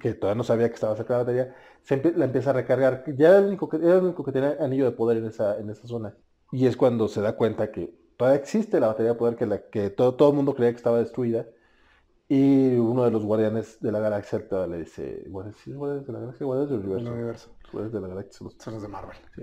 que 0.00 0.14
todavía 0.14 0.36
no 0.36 0.44
sabía 0.44 0.68
que 0.68 0.74
estaba 0.74 0.96
cerca 0.96 1.14
de 1.14 1.18
la 1.18 1.24
batería, 1.24 1.56
se 1.82 2.12
la 2.16 2.24
empieza 2.24 2.50
a 2.50 2.54
recargar. 2.54 3.04
Ya 3.16 3.28
era 3.28 3.38
el 3.38 3.46
único 3.46 3.68
que, 3.68 3.76
era 3.76 3.96
el 3.96 4.04
único 4.04 4.24
que 4.24 4.32
tenía 4.32 4.56
anillo 4.60 4.84
de 4.84 4.92
poder 4.92 5.18
en 5.18 5.26
esa, 5.26 5.58
en 5.58 5.70
esa 5.70 5.86
zona. 5.86 6.16
Y 6.50 6.66
es 6.66 6.76
cuando 6.76 7.08
se 7.08 7.20
da 7.20 7.36
cuenta 7.36 7.70
que 7.70 7.94
todavía 8.16 8.40
existe 8.40 8.80
la 8.80 8.88
batería 8.88 9.12
de 9.12 9.18
poder 9.18 9.36
que, 9.36 9.46
la, 9.46 9.62
que 9.62 9.90
todo, 9.90 10.14
todo 10.14 10.30
el 10.30 10.36
mundo 10.36 10.54
creía 10.54 10.72
que 10.72 10.78
estaba 10.78 10.98
destruida. 10.98 11.46
Y 12.28 12.74
uno 12.74 13.04
de 13.04 13.10
los 13.10 13.24
guardianes 13.24 13.78
de 13.80 13.92
la 13.92 14.00
galaxia 14.00 14.42
le 14.66 14.78
dice, 14.78 15.24
guardianes 15.28 16.06
de 16.06 16.12
la 16.12 16.20
galaxia, 16.20 16.46
guardianes 16.46 16.70
del 16.70 16.80
universo. 16.80 17.06
El 17.06 17.12
universo. 17.12 17.50
Guardianes 17.70 17.92
de 17.92 18.00
la 18.00 18.08
galaxia 18.08 18.38
son 18.58 18.74
los, 18.74 18.82
de 18.82 18.88
Marvel. 18.88 19.16
Sí. 19.36 19.42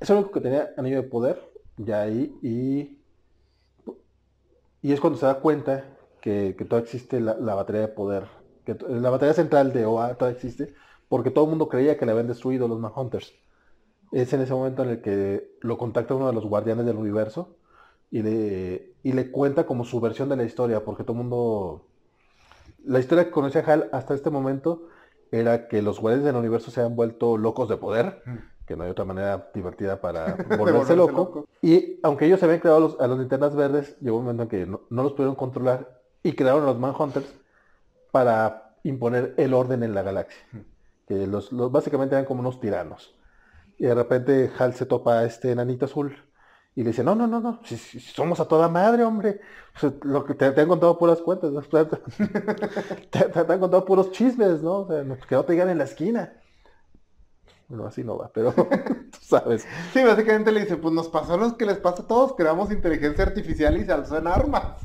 Es 0.00 0.08
el 0.08 0.16
único 0.16 0.32
que 0.32 0.40
tenía 0.40 0.72
anillo 0.78 1.02
de 1.02 1.08
poder, 1.08 1.49
ya 1.84 2.02
ahí, 2.02 2.38
y, 2.42 2.98
y 4.82 4.92
es 4.92 5.00
cuando 5.00 5.18
se 5.18 5.26
da 5.26 5.40
cuenta 5.40 5.84
que, 6.20 6.54
que 6.56 6.64
todavía 6.64 6.84
existe 6.84 7.20
la, 7.20 7.34
batería 7.54 7.82
de 7.82 7.88
poder, 7.88 8.28
que 8.64 8.76
la 8.88 9.10
batería 9.10 9.34
central 9.34 9.72
de 9.72 9.86
OA 9.86 10.14
todavía 10.14 10.36
existe, 10.36 10.74
porque 11.08 11.30
todo 11.30 11.44
el 11.44 11.50
mundo 11.50 11.68
creía 11.68 11.96
que 11.96 12.06
le 12.06 12.12
habían 12.12 12.28
destruido 12.28 12.68
los 12.68 12.78
Manhunters. 12.78 13.34
Es 14.12 14.32
en 14.32 14.40
ese 14.40 14.52
momento 14.52 14.82
en 14.82 14.90
el 14.90 15.00
que 15.02 15.56
lo 15.60 15.78
contacta 15.78 16.14
uno 16.14 16.26
de 16.26 16.32
los 16.32 16.46
guardianes 16.46 16.84
del 16.86 16.96
universo 16.96 17.56
y 18.10 18.22
le, 18.22 18.94
y 19.02 19.12
le 19.12 19.30
cuenta 19.30 19.66
como 19.66 19.84
su 19.84 20.00
versión 20.00 20.28
de 20.28 20.36
la 20.36 20.44
historia, 20.44 20.84
porque 20.84 21.04
todo 21.04 21.14
el 21.14 21.22
mundo... 21.22 21.86
La 22.84 22.98
historia 22.98 23.24
que 23.24 23.30
conoce 23.30 23.58
a 23.58 23.62
Hal 23.62 23.88
hasta 23.92 24.14
este 24.14 24.30
momento 24.30 24.88
era 25.30 25.68
que 25.68 25.82
los 25.82 26.00
guardianes 26.00 26.26
del 26.26 26.36
universo 26.36 26.70
se 26.70 26.80
han 26.80 26.96
vuelto 26.96 27.36
locos 27.36 27.68
de 27.68 27.76
poder, 27.76 28.22
que 28.70 28.76
no 28.76 28.84
hay 28.84 28.90
otra 28.90 29.04
manera 29.04 29.50
divertida 29.52 30.00
para 30.00 30.36
volverse, 30.56 30.94
loco. 30.94 31.48
Y 31.60 31.98
aunque 32.04 32.26
ellos 32.26 32.38
se 32.38 32.46
habían 32.46 32.60
creado 32.60 32.96
a 33.00 33.06
los 33.08 33.18
linternas 33.18 33.56
verdes, 33.56 33.98
llegó 33.98 34.18
un 34.18 34.26
momento 34.26 34.44
en 34.44 34.48
que 34.48 34.64
no, 34.64 35.02
los 35.02 35.12
pudieron 35.14 35.34
controlar 35.34 36.00
y 36.22 36.34
crearon 36.34 36.62
a 36.62 36.66
los 36.66 36.78
Manhunters 36.78 37.34
para 38.12 38.76
imponer 38.84 39.34
el 39.38 39.54
orden 39.54 39.82
en 39.82 39.92
la 39.92 40.02
galaxia. 40.02 40.40
Que 41.08 41.26
los, 41.26 41.50
los 41.50 41.72
básicamente 41.72 42.14
eran 42.14 42.26
como 42.26 42.42
unos 42.42 42.60
tiranos. 42.60 43.12
Y 43.76 43.86
de 43.86 43.94
repente 43.96 44.52
Hal 44.56 44.72
se 44.74 44.86
topa 44.86 45.18
a 45.18 45.24
este 45.24 45.50
enanito 45.50 45.86
azul 45.86 46.16
y 46.76 46.84
le 46.84 46.90
dice, 46.90 47.02
no, 47.02 47.16
no, 47.16 47.26
no, 47.26 47.40
no, 47.40 47.58
si, 47.64 47.76
somos 47.76 48.38
a 48.38 48.44
toda 48.44 48.68
madre, 48.68 49.02
hombre. 49.02 49.40
lo 50.02 50.24
que 50.24 50.34
te, 50.34 50.44
han 50.44 50.68
contado 50.68 50.96
puras 50.96 51.20
cuentas, 51.22 51.50
te, 53.10 53.18
han 53.18 53.58
contado 53.58 53.84
puros 53.84 54.12
chismes, 54.12 54.62
¿no? 54.62 54.82
O 54.82 54.86
sea, 54.86 55.02
que 55.28 55.34
no 55.34 55.44
te 55.44 55.54
digan 55.54 55.70
en 55.70 55.78
la 55.78 55.84
esquina. 55.84 56.39
Bueno, 57.70 57.86
así 57.86 58.02
no 58.02 58.18
va, 58.18 58.30
pero 58.32 58.52
tú 58.52 59.18
sabes. 59.22 59.64
Sí, 59.92 60.02
básicamente 60.02 60.50
le 60.50 60.62
dice, 60.62 60.76
pues 60.76 60.92
nos 60.92 61.08
pasó 61.08 61.36
lo 61.36 61.56
que 61.56 61.64
les 61.64 61.78
pasa 61.78 62.02
a 62.02 62.06
todos, 62.06 62.34
creamos 62.34 62.72
inteligencia 62.72 63.24
artificial 63.24 63.76
y 63.78 63.84
se 63.84 63.92
alzó 63.92 64.18
en 64.18 64.26
armas. 64.26 64.82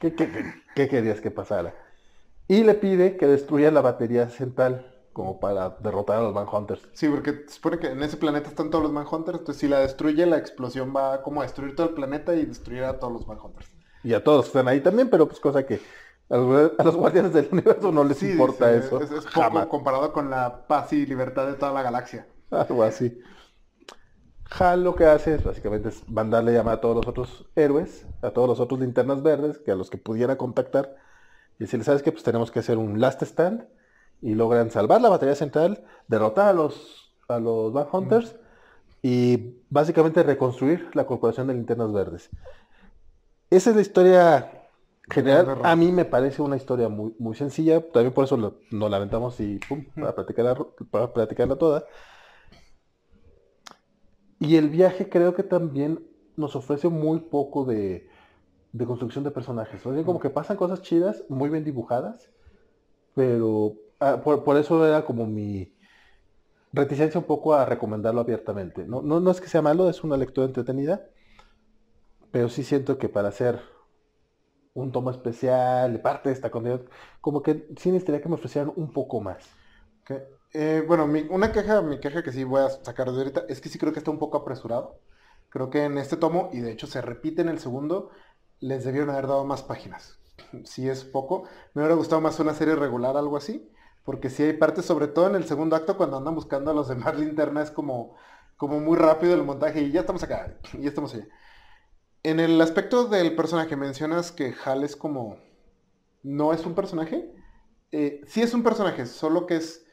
¿Qué, 0.00 0.14
qué 0.14 0.88
querías 0.88 1.20
que 1.20 1.32
pasara? 1.32 1.74
Y 2.46 2.62
le 2.62 2.74
pide 2.74 3.16
que 3.16 3.26
destruya 3.26 3.72
la 3.72 3.80
batería 3.80 4.28
central 4.28 4.94
como 5.12 5.40
para 5.40 5.70
derrotar 5.80 6.18
a 6.18 6.22
los 6.22 6.32
Manhunters. 6.32 6.88
Sí, 6.92 7.08
porque 7.08 7.42
se 7.48 7.54
supone 7.54 7.80
que 7.80 7.88
en 7.88 8.00
ese 8.04 8.16
planeta 8.16 8.48
están 8.48 8.70
todos 8.70 8.84
los 8.84 8.92
Manhunters, 8.92 9.40
entonces 9.40 9.60
si 9.60 9.66
la 9.66 9.80
destruye, 9.80 10.24
la 10.26 10.38
explosión 10.38 10.94
va 10.94 11.22
como 11.22 11.40
a 11.40 11.44
destruir 11.44 11.74
todo 11.74 11.88
el 11.88 11.94
planeta 11.94 12.36
y 12.36 12.46
destruir 12.46 12.84
a 12.84 13.00
todos 13.00 13.12
los 13.12 13.26
Manhunters. 13.26 13.68
Y 14.04 14.14
a 14.14 14.22
todos 14.22 14.44
que 14.44 14.50
están 14.50 14.68
ahí 14.68 14.80
también, 14.80 15.10
pero 15.10 15.26
pues 15.26 15.40
cosa 15.40 15.66
que 15.66 15.80
a 16.30 16.36
los, 16.84 16.96
guardianes 16.96 17.32
del 17.32 17.48
universo 17.50 17.90
no 17.90 18.04
les 18.04 18.22
importa 18.22 18.70
eso. 18.72 19.00
Es, 19.00 19.10
poco 19.26 19.68
comparado 19.68 20.12
con 20.12 20.28
la 20.28 20.66
paz 20.66 20.92
y 20.92 21.06
libertad 21.06 21.46
de 21.46 21.54
toda 21.54 21.72
la 21.72 21.82
galaxia. 21.82 22.26
Algo 22.50 22.82
así. 22.82 23.18
Hal 24.50 24.84
lo 24.84 24.94
que 24.94 25.04
hace 25.04 25.34
es 25.34 25.44
básicamente 25.44 25.90
es 25.90 26.08
mandarle 26.08 26.52
llamar 26.52 26.74
a 26.74 26.80
todos 26.80 26.96
los 26.96 27.06
otros 27.06 27.46
héroes, 27.54 28.06
a 28.22 28.30
todos 28.30 28.48
los 28.48 28.60
otros 28.60 28.80
linternas 28.80 29.22
verdes, 29.22 29.58
que 29.58 29.70
a 29.70 29.74
los 29.74 29.90
que 29.90 29.98
pudiera 29.98 30.36
contactar, 30.36 30.96
y 31.58 31.64
decirle, 31.64 31.84
¿sabes 31.84 32.02
qué? 32.02 32.12
Pues 32.12 32.24
tenemos 32.24 32.50
que 32.50 32.60
hacer 32.60 32.78
un 32.78 33.00
last 33.00 33.22
stand 33.22 33.66
y 34.20 34.34
logran 34.34 34.70
salvar 34.70 35.00
la 35.00 35.10
batería 35.10 35.34
central, 35.34 35.84
derrotar 36.08 36.48
a 36.48 36.52
los, 36.52 37.14
a 37.28 37.38
los 37.38 37.72
Van 37.72 37.86
Hunters 37.90 38.36
y 39.02 39.62
básicamente 39.70 40.22
reconstruir 40.22 40.90
la 40.94 41.06
corporación 41.06 41.46
de 41.46 41.54
linternas 41.54 41.92
verdes. 41.92 42.30
Esa 43.50 43.70
es 43.70 43.76
la 43.76 43.82
historia 43.82 44.57
general. 45.10 45.60
A 45.62 45.76
mí 45.76 45.92
me 45.92 46.04
parece 46.04 46.42
una 46.42 46.56
historia 46.56 46.88
muy, 46.88 47.14
muy 47.18 47.34
sencilla, 47.34 47.80
también 47.90 48.12
por 48.12 48.24
eso 48.24 48.36
lo, 48.36 48.60
nos 48.70 48.90
lamentamos 48.90 49.38
y 49.40 49.58
pum, 49.68 49.84
para, 49.94 50.14
platicarla, 50.14 50.56
para 50.90 51.12
platicarla 51.12 51.56
toda. 51.56 51.84
Y 54.40 54.56
el 54.56 54.68
viaje 54.68 55.08
creo 55.08 55.34
que 55.34 55.42
también 55.42 56.06
nos 56.36 56.54
ofrece 56.54 56.88
muy 56.88 57.20
poco 57.20 57.64
de, 57.64 58.08
de 58.72 58.86
construcción 58.86 59.24
de 59.24 59.30
personajes. 59.30 59.82
como 59.82 60.20
que 60.20 60.30
pasan 60.30 60.56
cosas 60.56 60.82
chidas, 60.82 61.24
muy 61.28 61.50
bien 61.50 61.64
dibujadas, 61.64 62.30
pero 63.14 63.74
Ah, 64.00 64.20
por, 64.22 64.56
eso 64.56 64.86
era 64.86 65.04
como 65.04 65.26
mi 65.26 65.74
reticencia 66.72 67.18
un 67.18 67.26
poco 67.26 67.54
a 67.54 67.64
recomendarlo 67.64 68.20
abiertamente. 68.20 68.86
No, 68.86 69.02
no, 69.02 69.30
es 69.30 69.40
que 69.40 69.48
sea 69.48 69.62
malo, 69.62 69.90
es 69.90 70.04
una 70.04 70.16
lectura 70.16 70.46
entretenida, 70.46 71.08
pero 72.30 72.48
sí 72.48 72.62
siento 72.62 72.98
que 72.98 73.08
para 73.08 73.28
hacer 73.28 73.60
un 74.80 74.92
tomo 74.92 75.10
especial, 75.10 76.00
parte 76.00 76.28
de 76.28 76.34
esta 76.34 76.50
contenido, 76.50 76.84
como 77.20 77.42
que 77.42 77.68
sí 77.76 77.90
necesitaría 77.90 78.22
que 78.22 78.28
me 78.28 78.36
ofrecieran 78.36 78.72
un 78.76 78.92
poco 78.92 79.20
más. 79.20 79.44
Eh, 80.54 80.82
bueno, 80.86 81.04
una 81.30 81.52
queja, 81.52 81.82
mi 81.82 82.00
queja 82.00 82.22
que 82.22 82.32
sí 82.32 82.44
voy 82.44 82.62
a 82.62 82.70
sacar 82.70 83.10
de 83.12 83.18
ahorita, 83.18 83.44
es 83.48 83.60
que 83.60 83.68
sí 83.68 83.78
creo 83.78 83.92
que 83.92 83.98
está 83.98 84.10
un 84.10 84.18
poco 84.18 84.38
apresurado. 84.38 85.00
Creo 85.50 85.70
que 85.70 85.84
en 85.84 85.98
este 85.98 86.16
tomo, 86.16 86.50
y 86.52 86.60
de 86.60 86.72
hecho 86.72 86.86
se 86.86 87.00
repite 87.02 87.42
en 87.42 87.48
el 87.48 87.58
segundo, 87.58 88.10
les 88.60 88.84
debieron 88.84 89.10
haber 89.10 89.26
dado 89.26 89.44
más 89.44 89.62
páginas. 89.62 90.18
Si 90.64 90.88
es 90.88 91.04
poco. 91.04 91.44
Me 91.74 91.82
hubiera 91.82 91.96
gustado 91.96 92.20
más 92.20 92.38
una 92.40 92.54
serie 92.54 92.76
regular, 92.76 93.16
algo 93.16 93.36
así. 93.36 93.70
Porque 94.04 94.30
si 94.30 94.42
hay 94.42 94.54
partes, 94.54 94.86
sobre 94.86 95.08
todo 95.08 95.28
en 95.28 95.34
el 95.34 95.44
segundo 95.44 95.76
acto, 95.76 95.96
cuando 95.98 96.16
andan 96.16 96.34
buscando 96.34 96.70
a 96.70 96.74
los 96.74 96.88
demás 96.88 97.18
linterna, 97.18 97.62
es 97.62 97.70
como, 97.70 98.16
como 98.56 98.80
muy 98.80 98.96
rápido 98.96 99.34
el 99.34 99.44
montaje 99.44 99.82
y 99.82 99.92
ya 99.92 100.00
estamos 100.00 100.22
acá, 100.22 100.56
y 100.72 100.82
ya 100.82 100.88
estamos 100.88 101.12
allá. 101.14 101.26
En 102.28 102.40
el 102.40 102.60
aspecto 102.60 103.06
del 103.06 103.34
personaje, 103.34 103.74
mencionas 103.74 104.32
que 104.32 104.54
Hal 104.62 104.84
es 104.84 104.96
como... 104.96 105.38
¿No 106.22 106.52
es 106.52 106.66
un 106.66 106.74
personaje? 106.74 107.32
Eh, 107.90 108.20
sí 108.26 108.42
es 108.42 108.52
un 108.52 108.62
personaje, 108.62 109.06
solo 109.06 109.46
que 109.46 109.56
es... 109.56 109.86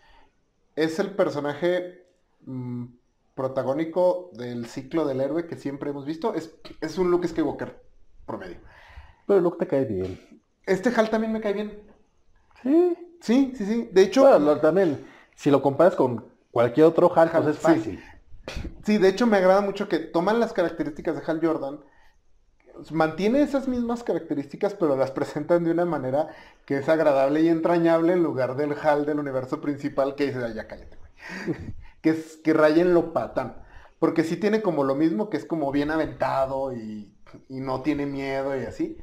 Es 0.75 0.99
el 0.99 1.11
personaje 1.11 2.05
mm, 2.41 2.87
protagónico 3.35 4.31
del 4.33 4.65
ciclo 4.65 5.05
del 5.05 5.21
héroe 5.21 5.47
que 5.47 5.55
siempre 5.55 5.91
hemos 5.91 6.05
visto. 6.05 6.33
Es, 6.33 6.53
es 6.81 6.97
un 6.97 7.09
Luke 7.09 7.25
Skywalker 7.25 7.81
promedio. 8.25 8.57
Pero 9.25 9.39
Luke 9.39 9.57
te 9.57 9.67
cae 9.67 9.85
bien. 9.85 10.19
Este 10.65 10.91
Hal 10.93 11.09
también 11.09 11.31
me 11.31 11.39
cae 11.39 11.53
bien. 11.53 11.83
Sí. 12.61 12.97
Sí, 13.21 13.53
sí, 13.55 13.65
sí. 13.65 13.89
De 13.93 14.01
hecho, 14.01 14.25
también, 14.59 15.07
si 15.35 15.49
lo 15.49 15.61
comparas 15.61 15.95
con 15.95 16.25
cualquier 16.51 16.87
otro 16.87 17.17
Hal, 17.17 17.31
pues 17.31 17.47
es 17.47 17.59
fácil. 17.59 18.03
Sí. 18.83 18.97
de 18.97 19.07
hecho 19.07 19.25
me 19.25 19.37
agrada 19.37 19.61
mucho 19.61 19.87
que 19.87 19.99
toman 19.99 20.41
las 20.41 20.51
características 20.51 21.15
de 21.15 21.21
Hal 21.25 21.39
Jordan, 21.41 21.79
mantiene 22.91 23.41
esas 23.41 23.67
mismas 23.67 24.03
características, 24.03 24.73
pero 24.75 24.95
las 24.95 25.11
presentan 25.11 25.63
de 25.63 25.71
una 25.71 25.85
manera 25.85 26.29
que 26.65 26.77
es 26.77 26.89
agradable 26.89 27.41
y 27.41 27.49
entrañable 27.49 28.13
en 28.13 28.23
lugar 28.23 28.55
del 28.55 28.73
Hal 28.73 29.05
del 29.05 29.19
universo 29.19 29.61
principal 29.61 30.15
que 30.15 30.27
dice, 30.27 30.53
ya 30.53 30.67
cállate, 30.67 30.97
güey. 30.97 31.73
que 32.01 32.09
es 32.11 32.37
que 32.37 32.53
rayen 32.53 32.93
lo 32.93 33.13
patán. 33.13 33.57
Porque 33.99 34.23
sí 34.23 34.37
tiene 34.37 34.61
como 34.61 34.83
lo 34.83 34.95
mismo, 34.95 35.29
que 35.29 35.37
es 35.37 35.45
como 35.45 35.71
bien 35.71 35.91
aventado 35.91 36.73
y, 36.73 37.13
y 37.49 37.59
no 37.61 37.81
tiene 37.81 38.05
miedo 38.05 38.55
y 38.55 38.65
así. 38.65 38.97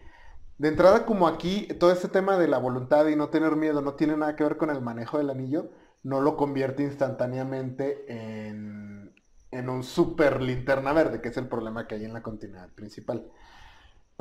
De 0.59 0.69
entrada, 0.69 1.07
como 1.07 1.27
aquí, 1.27 1.67
todo 1.81 1.91
este 1.91 2.09
tema 2.09 2.39
de 2.39 2.49
la 2.49 2.59
voluntad 2.59 3.07
y 3.09 3.17
no 3.17 3.31
tener 3.31 3.57
miedo 3.57 3.81
no 3.83 3.95
tiene 3.95 4.17
nada 4.17 4.37
que 4.37 4.45
ver 4.45 4.57
con 4.57 4.71
el 4.71 4.81
manejo 4.81 5.19
del 5.19 5.31
anillo, 5.31 5.71
no 6.03 6.21
lo 6.21 6.37
convierte 6.37 6.83
instantáneamente 6.83 8.05
en, 8.07 9.15
en 9.51 9.69
un 9.69 9.83
super 9.83 10.43
linterna 10.43 10.93
verde, 10.93 11.21
que 11.21 11.29
es 11.29 11.37
el 11.37 11.49
problema 11.49 11.87
que 11.87 11.97
hay 11.97 12.05
en 12.05 12.13
la 12.13 12.23
continuidad 12.23 12.69
principal. 12.75 13.27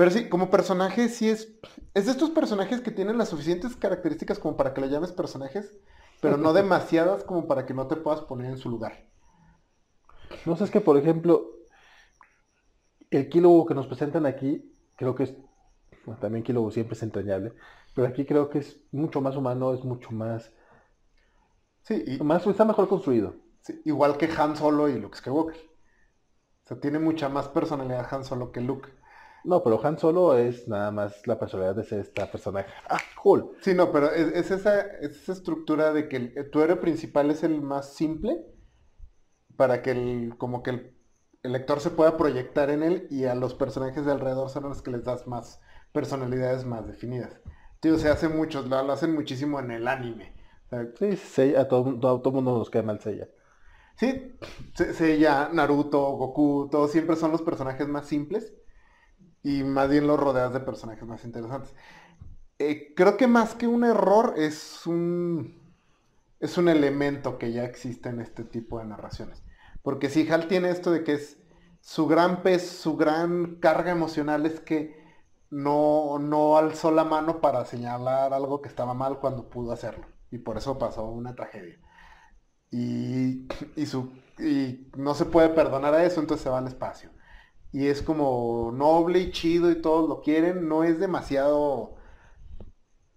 Pero 0.01 0.09
sí, 0.09 0.29
como 0.29 0.49
personaje, 0.49 1.09
sí 1.09 1.29
es. 1.29 1.53
Es 1.93 2.07
de 2.07 2.11
estos 2.13 2.31
personajes 2.31 2.81
que 2.81 2.89
tienen 2.89 3.19
las 3.19 3.29
suficientes 3.29 3.75
características 3.75 4.39
como 4.39 4.57
para 4.57 4.73
que 4.73 4.81
le 4.81 4.89
llames 4.89 5.11
personajes, 5.11 5.75
pero 6.21 6.37
no 6.37 6.53
demasiadas 6.53 7.23
como 7.23 7.45
para 7.45 7.67
que 7.67 7.75
no 7.75 7.85
te 7.85 7.97
puedas 7.97 8.21
poner 8.21 8.49
en 8.49 8.57
su 8.57 8.71
lugar. 8.71 9.05
No 10.47 10.57
sé, 10.57 10.63
es 10.63 10.71
que 10.71 10.81
por 10.81 10.97
ejemplo, 10.97 11.51
el 13.11 13.29
kilo 13.29 13.63
que 13.67 13.75
nos 13.75 13.85
presentan 13.85 14.25
aquí, 14.25 14.73
creo 14.95 15.13
que 15.13 15.25
es 15.25 15.35
también 16.19 16.43
Kilo 16.43 16.71
siempre 16.71 16.95
es 16.95 17.03
entrañable, 17.03 17.53
pero 17.93 18.07
aquí 18.07 18.25
creo 18.25 18.49
que 18.49 18.57
es 18.57 18.81
mucho 18.91 19.21
más 19.21 19.35
humano, 19.35 19.71
es 19.71 19.83
mucho 19.83 20.09
más... 20.09 20.51
Sí, 21.83 22.03
y, 22.07 22.23
más, 22.23 22.47
está 22.47 22.65
mejor 22.65 22.87
construido. 22.87 23.35
igual 23.85 24.17
que 24.17 24.27
Han 24.35 24.55
Solo 24.55 24.89
y 24.89 24.97
Luke 24.97 25.15
Skywalker. 25.15 25.61
O 25.61 26.67
sea, 26.67 26.79
tiene 26.79 26.97
mucha 26.97 27.29
más 27.29 27.47
personalidad 27.49 28.11
Han 28.11 28.23
Solo 28.23 28.51
que 28.51 28.61
Luke. 28.61 28.89
No, 29.43 29.63
pero 29.63 29.83
Han 29.85 29.97
Solo 29.97 30.37
es 30.37 30.67
nada 30.67 30.91
más 30.91 31.25
la 31.27 31.39
personalidad 31.39 31.75
de 31.75 31.99
esta 31.99 32.29
personaje. 32.31 32.71
¡Ah, 32.89 32.99
cool! 33.21 33.51
Sí, 33.61 33.73
no, 33.73 33.91
pero 33.91 34.11
es, 34.11 34.51
esa, 34.51 34.81
esa, 34.81 35.31
estructura 35.31 35.93
de 35.93 36.07
que 36.07 36.17
el, 36.17 36.49
tu 36.51 36.61
héroe 36.61 36.75
principal 36.77 37.31
es 37.31 37.43
el 37.43 37.61
más 37.61 37.93
simple 37.93 38.45
para 39.57 39.81
que 39.81 39.91
el, 39.91 40.37
como 40.37 40.63
que 40.63 40.69
el 40.71 41.01
el 41.43 41.53
lector 41.53 41.79
se 41.79 41.89
pueda 41.89 42.17
proyectar 42.17 42.69
en 42.69 42.83
él 42.83 43.07
y 43.09 43.25
a 43.25 43.35
los 43.35 43.53
personajes 43.53 44.05
de 44.05 44.11
alrededor 44.11 44.49
son 44.49 44.63
los 44.63 44.81
que 44.81 44.91
les 44.91 45.03
das 45.03 45.27
más 45.27 45.59
personalidades 45.91 46.65
más 46.65 46.85
definidas. 46.85 47.41
Tío, 47.79 47.97
se 47.97 48.09
hace 48.09 48.29
muchos, 48.29 48.67
lo, 48.67 48.77
hacen 48.91 49.13
muchísimo 49.13 49.59
en 49.59 49.71
el 49.71 49.87
anime. 49.87 50.35
sí, 51.15 51.55
a 51.55 51.67
todo, 51.67 51.99
todo, 51.99 52.31
mundo 52.31 52.57
nos 52.57 52.69
queda 52.69 52.83
mal 52.83 52.99
Seiya. 52.99 53.27
Sí, 53.95 54.37
Seiya, 54.75 55.49
Naruto, 55.51 55.99
Goku, 56.11 56.69
todos 56.71 56.91
siempre 56.91 57.15
son 57.15 57.31
los 57.31 57.41
personajes 57.41 57.87
más 57.87 58.07
simples 58.07 58.53
y 59.43 59.63
más 59.63 59.89
bien 59.89 60.07
los 60.07 60.19
rodeas 60.19 60.53
de 60.53 60.59
personajes 60.59 61.05
más 61.07 61.23
interesantes. 61.25 61.73
Eh, 62.59 62.93
creo 62.95 63.17
que 63.17 63.27
más 63.27 63.55
que 63.55 63.67
un 63.67 63.83
error 63.83 64.35
es 64.37 64.85
un, 64.85 65.59
es 66.39 66.57
un 66.57 66.69
elemento 66.69 67.37
que 67.37 67.51
ya 67.51 67.63
existe 67.63 68.09
en 68.09 68.19
este 68.21 68.43
tipo 68.43 68.79
de 68.79 68.85
narraciones. 68.85 69.43
Porque 69.81 70.09
si 70.09 70.29
Hal 70.29 70.47
tiene 70.47 70.69
esto 70.69 70.91
de 70.91 71.03
que 71.03 71.13
es 71.13 71.37
su 71.81 72.07
gran 72.07 72.43
pez, 72.43 72.67
su 72.69 72.97
gran 72.97 73.55
carga 73.55 73.91
emocional 73.91 74.45
es 74.45 74.59
que 74.59 75.01
no, 75.49 76.19
no 76.19 76.57
alzó 76.57 76.91
la 76.91 77.03
mano 77.03 77.41
para 77.41 77.65
señalar 77.65 78.33
algo 78.33 78.61
que 78.61 78.69
estaba 78.69 78.93
mal 78.93 79.19
cuando 79.19 79.49
pudo 79.49 79.71
hacerlo. 79.71 80.05
Y 80.29 80.37
por 80.37 80.57
eso 80.57 80.77
pasó 80.79 81.05
una 81.09 81.35
tragedia. 81.35 81.79
Y, 82.69 83.47
y, 83.75 83.85
su, 83.85 84.13
y 84.39 84.89
no 84.95 85.13
se 85.13 85.25
puede 85.25 85.49
perdonar 85.49 85.93
a 85.93 86.05
eso, 86.05 86.21
entonces 86.21 86.43
se 86.43 86.49
va 86.49 86.59
al 86.59 86.67
espacio. 86.67 87.09
Y 87.71 87.87
es 87.87 88.01
como 88.01 88.71
noble 88.73 89.19
y 89.19 89.31
chido 89.31 89.71
y 89.71 89.81
todos 89.81 90.09
lo 90.09 90.21
quieren. 90.21 90.67
No 90.67 90.83
es 90.83 90.99
demasiado 90.99 91.95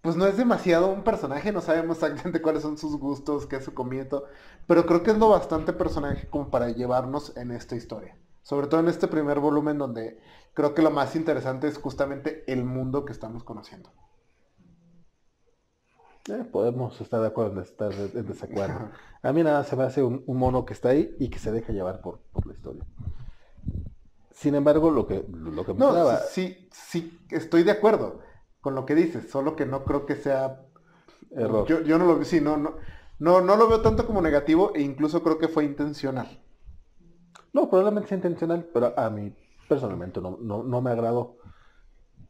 pues 0.04 0.16
no 0.16 0.26
es 0.26 0.36
demasiado 0.36 0.92
un 0.92 1.02
personaje, 1.02 1.50
no 1.50 1.62
sabemos 1.62 1.96
exactamente 2.02 2.42
cuáles 2.42 2.60
son 2.60 2.76
sus 2.76 2.98
gustos, 2.98 3.46
qué 3.46 3.56
es 3.56 3.64
su 3.64 3.72
comienzo, 3.72 4.24
pero 4.66 4.84
creo 4.84 5.02
que 5.02 5.12
es 5.12 5.16
lo 5.16 5.30
bastante 5.30 5.72
personaje 5.72 6.28
como 6.28 6.50
para 6.50 6.68
llevarnos 6.68 7.34
en 7.38 7.50
esta 7.50 7.74
historia. 7.74 8.14
Sobre 8.42 8.66
todo 8.66 8.80
en 8.80 8.88
este 8.88 9.08
primer 9.08 9.40
volumen 9.40 9.78
donde 9.78 10.20
creo 10.52 10.74
que 10.74 10.82
lo 10.82 10.90
más 10.90 11.16
interesante 11.16 11.68
es 11.68 11.78
justamente 11.78 12.44
el 12.52 12.64
mundo 12.64 13.06
que 13.06 13.12
estamos 13.12 13.44
conociendo. 13.44 13.90
Eh, 16.28 16.44
podemos 16.52 17.00
estar 17.00 17.22
de 17.22 17.28
acuerdo 17.28 17.52
en 17.52 17.58
estar 17.60 17.92
en 17.92 18.26
desacuerdo. 18.26 18.90
A 19.22 19.32
mí 19.32 19.42
nada 19.42 19.64
se 19.64 19.74
me 19.74 19.84
hace 19.84 20.02
un, 20.02 20.22
mono 20.26 20.66
que 20.66 20.74
está 20.74 20.90
ahí 20.90 21.16
y 21.18 21.30
que 21.30 21.38
se 21.38 21.50
deja 21.50 21.72
llevar 21.72 22.02
por, 22.02 22.20
la 22.44 22.52
historia. 22.52 22.84
Sin 24.44 24.54
embargo, 24.54 24.90
lo 24.90 25.07
que, 25.07 25.24
lo 25.26 25.64
que 25.64 25.72
no, 25.72 25.94
sí, 26.28 26.68
sí, 26.70 27.18
estoy 27.30 27.62
de 27.62 27.70
acuerdo 27.70 28.20
con 28.61 28.74
lo 28.74 28.85
que 28.85 28.94
dices, 28.94 29.30
solo 29.30 29.57
que 29.57 29.64
no 29.64 29.85
creo 29.85 30.04
que 30.04 30.16
sea 30.16 30.61
error. 31.30 31.66
Yo, 31.66 31.98
no 31.98 32.04
lo 32.04 32.16
veo, 32.16 32.26
sí, 32.26 32.42
no, 32.42 32.59
no, 32.59 32.74
no, 33.20 33.40
no 33.40 33.57
lo 33.57 33.68
veo 33.68 33.80
tanto 33.80 34.07
como 34.07 34.20
negativo 34.20 34.72
e 34.74 34.83
incluso 34.83 35.22
creo 35.22 35.38
que 35.38 35.48
fue 35.48 35.64
intencional. 35.64 36.42
No, 37.54 37.70
probablemente 37.70 38.11
sea 38.11 38.16
intencional, 38.16 38.68
pero 38.70 38.92
a 38.98 39.09
mí 39.09 39.35
personalmente 39.66 40.20
no, 40.20 40.37
no, 40.37 40.80
me 40.83 40.90
agradó. 40.90 41.38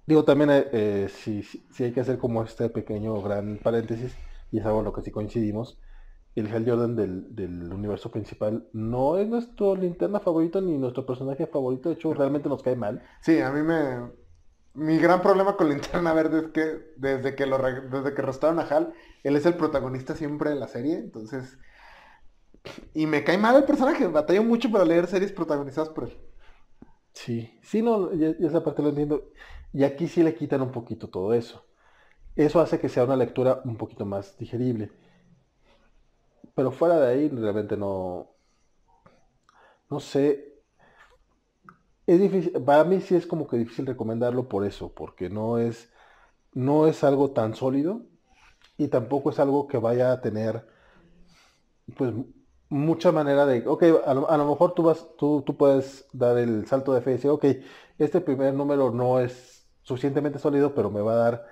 Digo, 0.07 0.23
también 0.23 0.51
eh, 0.51 0.69
eh 0.71 1.09
si, 1.09 1.43
hay 1.83 1.91
que 1.91 2.01
hacer 2.01 2.19
como 2.19 2.45
este 2.45 2.69
pequeño 2.69 3.21
gran 3.23 3.59
paréntesis, 3.59 4.17
y 4.53 4.61
es 4.61 4.65
algo 4.65 4.79
en 4.79 4.85
lo 4.85 4.93
que 4.93 5.03
sí 5.03 5.11
coincidimos, 5.11 5.81
el 6.35 6.53
Hal 6.53 6.69
Jordan 6.69 6.97
del, 6.97 7.35
del, 7.35 7.73
universo 7.73 8.11
principal 8.11 8.69
no 8.73 9.19
es 9.19 9.29
nuestro 9.29 9.77
linterna 9.77 10.21
favorito 10.21 10.61
ni 10.61 10.77
nuestro 10.77 11.07
personaje 11.07 11.47
favorito, 11.47 11.89
de 11.89 11.95
hecho 11.95 12.13
realmente 12.13 12.49
nos 12.49 12.63
cae 12.63 12.77
mal. 12.77 13.03
Sí, 13.21 13.41
a 13.41 13.51
mí 13.53 13.63
me, 13.63 14.11
mi 14.75 14.99
gran 14.99 15.23
problema 15.23 15.57
con 15.57 15.69
Linterna 15.69 16.13
Verde 16.13 16.41
es 16.41 16.47
que 16.49 16.93
desde 16.97 17.35
que 17.37 17.47
lo 17.47 17.59
desde 17.59 18.15
que 18.15 18.23
arrestaron 18.23 18.59
a 18.59 18.63
Hal, 18.63 18.93
él 19.23 19.37
es 19.37 19.47
el 19.47 19.55
protagonista 19.55 20.17
siempre 20.17 20.51
de 20.51 20.57
la 20.57 20.69
serie, 20.69 20.97
entonces 20.97 21.59
y 22.95 23.07
me 23.07 23.25
cae 23.25 23.39
mal 23.39 23.57
el 23.57 23.65
personaje, 23.65 24.07
batallo 24.07 24.43
mucho 24.43 24.71
para 24.71 24.85
leer 24.85 25.07
series 25.07 25.33
protagonizadas 25.33 25.91
por 25.91 26.05
él. 26.05 26.17
Sí, 27.13 27.59
sí, 27.63 27.83
no, 27.83 28.13
ya, 28.15 28.31
esa 28.41 28.65
parte 28.65 28.83
lo 28.83 28.89
entiendo. 28.89 29.31
Y 29.73 29.85
aquí 29.85 30.09
sí 30.09 30.23
le 30.23 30.35
quitan 30.35 30.63
un 30.63 30.73
poquito 30.73 31.09
todo 31.09 31.35
eso. 31.35 31.65
Eso 32.37 32.61
hace 32.61 32.81
que 32.81 32.89
sea 32.89 33.05
una 33.05 33.17
lectura 33.17 33.61
un 33.65 33.77
poquito 33.77 34.05
más 34.05 34.37
digerible. 34.39 34.91
Pero 36.55 36.71
fuera 36.73 36.99
de 37.01 37.13
ahí, 37.13 37.29
realmente 37.29 37.77
no. 37.77 38.31
No 39.91 40.01
sé, 40.01 40.55
es 42.07 42.21
difícil, 42.21 42.53
para 42.65 42.85
mí 42.85 43.01
sí 43.01 43.15
es 43.15 43.27
como 43.27 43.47
que 43.47 43.57
difícil 43.57 43.87
recomendarlo 43.87 44.49
por 44.49 44.65
eso, 44.67 44.93
porque 44.95 45.31
no 45.31 45.59
es, 45.59 45.91
no 46.53 46.87
es 46.87 47.05
algo 47.05 47.31
tan 47.33 47.55
sólido 47.55 48.03
y 48.79 48.89
tampoco 48.89 49.31
es 49.31 49.39
algo 49.39 49.69
que 49.69 49.79
vaya 49.79 50.13
a 50.13 50.21
tener, 50.21 50.67
pues, 51.97 52.13
mucha 52.69 53.13
manera 53.13 53.47
de, 53.47 53.67
ok, 53.67 53.85
a 54.07 54.15
lo, 54.15 54.47
mejor 54.49 54.75
tú 54.75 54.83
vas, 54.85 55.07
tú, 55.17 55.43
tú, 55.47 55.57
puedes 55.57 56.07
dar 56.13 56.39
el 56.39 56.67
salto 56.67 56.93
de 56.93 57.01
fe 57.03 57.11
y 57.11 57.15
decir, 57.15 57.31
ok, 57.31 57.45
este 57.99 58.21
primer 58.21 58.55
número 58.55 58.91
no 58.91 59.21
es 59.21 59.67
suficientemente 59.83 60.39
sólido, 60.39 60.75
pero 60.75 60.91
me 60.91 61.01
va 61.01 61.13
a 61.13 61.17
dar 61.17 61.47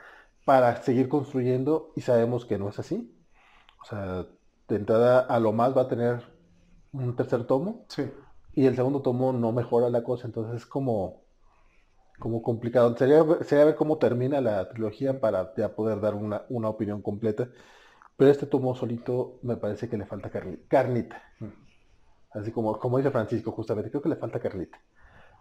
para 0.45 0.83
seguir 0.83 1.09
construyendo 1.09 1.93
y 1.97 2.03
sabemos 2.03 2.45
que 2.45 2.59
no 2.59 2.69
es 2.69 2.79
así. 2.79 3.15
O 3.83 3.85
sea, 3.85 4.27
de 4.73 4.79
entrada 4.79 5.21
a 5.21 5.39
lo 5.39 5.53
más 5.53 5.77
va 5.77 5.83
a 5.83 5.89
tener 5.89 6.23
un 6.93 7.15
tercer 7.15 7.45
tomo. 7.45 7.85
Sí 7.89 8.11
y 8.55 8.67
el 8.67 8.77
segundo 8.77 9.01
tomo 9.01 9.33
no 9.33 9.53
mejora 9.53 9.89
la 9.89 10.03
cosa, 10.03 10.27
entonces 10.27 10.57
es 10.57 10.67
como, 10.67 11.23
como 12.19 12.43
complicado. 12.43 12.95
Sería, 12.97 13.25
sería 13.43 13.65
ver 13.65 13.77
cómo 13.77 13.99
termina 13.99 14.41
la 14.41 14.69
trilogía 14.69 15.21
para 15.21 15.55
ya 15.57 15.75
poder 15.75 16.01
dar 16.01 16.15
una, 16.15 16.43
una, 16.49 16.69
opinión 16.69 17.01
completa. 17.03 17.49
Pero 18.17 18.31
este 18.31 18.47
tomo 18.47 18.75
solito 18.75 19.39
me 19.43 19.57
parece 19.57 19.89
que 19.89 19.97
le 19.97 20.07
falta 20.07 20.31
carnita. 20.69 21.23
Así 22.31 22.53
como, 22.53 22.79
como 22.79 22.99
dice 22.99 23.11
Francisco 23.11 23.53
justamente, 23.53 23.91
creo 23.91 24.03
que 24.03 24.11
le 24.11 24.17
falta 24.17 24.39
carnita. 24.39 24.79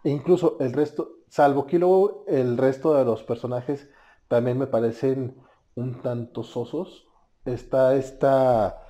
E 0.03 0.09
incluso 0.09 0.57
el 0.59 0.73
resto, 0.73 1.17
salvo 1.27 1.67
Kilo, 1.67 2.23
el 2.27 2.57
resto 2.57 2.93
de 2.95 3.05
los 3.05 3.23
personajes 3.23 3.89
también 4.29 4.57
me 4.57 4.67
parecen 4.67 5.35
un 5.75 6.01
tanto 6.01 6.43
sosos. 6.43 7.07
Está 7.43 7.95
esta 7.95 8.80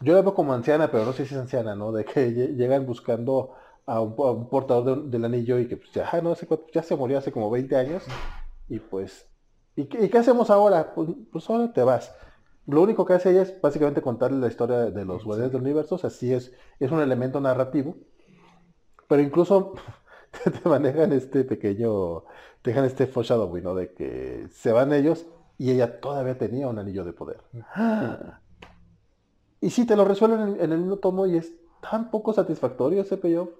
yo 0.00 0.14
la 0.14 0.22
veo 0.22 0.34
como 0.34 0.52
anciana, 0.52 0.90
pero 0.90 1.04
no 1.04 1.12
sé 1.12 1.26
si 1.26 1.34
es 1.34 1.40
anciana, 1.40 1.74
¿no? 1.74 1.92
De 1.92 2.04
que 2.04 2.30
llegan 2.30 2.86
buscando 2.86 3.54
a 3.86 4.00
un, 4.00 4.48
portador 4.48 5.04
del 5.04 5.24
anillo 5.24 5.58
y 5.58 5.66
que 5.66 5.76
pues 5.76 5.90
ya, 5.92 6.20
no, 6.20 6.34
ya 6.72 6.82
se 6.82 6.96
murió 6.96 7.18
hace 7.18 7.32
como 7.32 7.50
20 7.50 7.76
años. 7.76 8.04
Y 8.68 8.80
pues, 8.80 9.26
¿y 9.76 9.86
qué, 9.86 10.18
hacemos 10.18 10.50
ahora? 10.50 10.94
Pues, 10.94 11.08
pues, 11.32 11.48
ahora 11.48 11.72
te 11.72 11.82
vas. 11.82 12.14
Lo 12.66 12.82
único 12.82 13.06
que 13.06 13.14
hace 13.14 13.30
ella 13.30 13.42
es 13.42 13.60
básicamente 13.60 14.02
contarle 14.02 14.38
la 14.38 14.48
historia 14.48 14.76
de 14.90 15.04
los 15.04 15.24
guardianes 15.24 15.52
del 15.52 15.62
universo, 15.62 15.94
o 15.94 15.98
sea, 15.98 16.10
sí 16.10 16.32
es, 16.34 16.52
es 16.78 16.90
un 16.90 17.00
elemento 17.00 17.40
narrativo. 17.40 17.96
Pero 19.08 19.22
incluso 19.22 19.72
te, 20.62 20.68
manejan 20.68 21.12
este 21.12 21.44
pequeño, 21.44 22.24
te 22.62 22.70
dejan 22.70 22.84
este 22.84 23.06
foreshadowing, 23.06 23.64
¿no? 23.64 23.74
De 23.74 23.94
que 23.94 24.48
se 24.50 24.70
van 24.70 24.92
ellos 24.92 25.26
y 25.56 25.70
ella 25.70 26.00
todavía 26.00 26.36
tenía 26.36 26.68
un 26.68 26.78
anillo 26.78 27.04
de 27.04 27.12
poder. 27.14 27.40
Y 29.60 29.70
sí, 29.70 29.86
te 29.86 29.96
lo 29.96 30.04
resuelven 30.04 30.60
en, 30.60 30.72
el 30.72 30.78
mismo 30.78 30.98
tomo 30.98 31.26
y 31.26 31.36
es 31.36 31.52
tan 31.80 32.10
poco 32.10 32.32
satisfactorio 32.32 33.02
ese 33.02 33.16
payoff. 33.16 33.50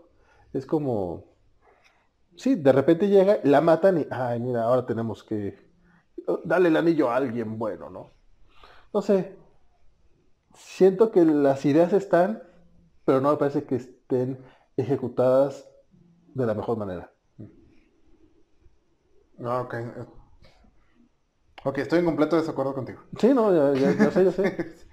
Es 0.52 0.66
como... 0.66 1.24
Sí, 2.36 2.54
de 2.54 2.72
repente 2.72 3.08
llega, 3.08 3.38
la 3.42 3.60
matan 3.60 3.98
y, 3.98 4.06
ay, 4.10 4.38
mira, 4.38 4.62
ahora 4.62 4.86
tenemos 4.86 5.24
que 5.24 5.58
darle 6.44 6.68
el 6.68 6.76
anillo 6.76 7.10
a 7.10 7.16
alguien 7.16 7.58
bueno, 7.58 7.90
¿no? 7.90 8.12
No 8.94 9.02
sé. 9.02 9.36
Siento 10.54 11.10
que 11.10 11.24
las 11.24 11.64
ideas 11.64 11.92
están, 11.92 12.42
pero 13.04 13.20
no 13.20 13.32
me 13.32 13.36
parece 13.36 13.64
que 13.64 13.76
estén 13.76 14.38
ejecutadas 14.76 15.68
de 16.34 16.46
la 16.46 16.54
mejor 16.54 16.78
manera. 16.78 17.12
Ah, 19.44 19.62
ok. 19.62 19.74
Ok, 21.64 21.78
estoy 21.78 22.00
en 22.00 22.04
completo 22.04 22.36
desacuerdo 22.36 22.74
contigo. 22.74 23.02
Sí, 23.18 23.34
no, 23.34 23.52
ya, 23.74 23.78
ya 23.92 24.10
sé, 24.10 24.24
ya 24.24 24.32
sé. 24.32 24.74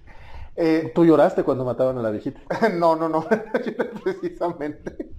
Eh, 0.55 0.91
¿Tú 0.95 1.05
lloraste 1.05 1.43
cuando 1.43 1.65
mataban 1.65 1.97
a 1.97 2.01
la 2.01 2.11
viejita? 2.11 2.41
no, 2.73 2.95
no, 2.95 3.09
no, 3.09 3.27
precisamente. 4.03 5.11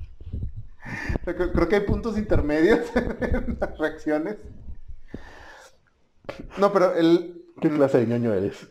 Creo 1.24 1.68
que 1.68 1.76
hay 1.76 1.80
puntos 1.82 2.16
intermedios 2.16 2.80
en 2.94 3.58
las 3.60 3.78
reacciones. 3.78 4.36
No, 6.58 6.72
pero 6.72 6.94
el... 6.94 7.44
¿Qué 7.60 7.70
clase 7.70 7.98
de 7.98 8.06
ñoño 8.06 8.34
eres? 8.34 8.66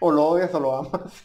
o 0.00 0.10
lo 0.10 0.24
odias 0.24 0.54
o 0.54 0.60
lo 0.60 0.74
amas. 0.74 1.22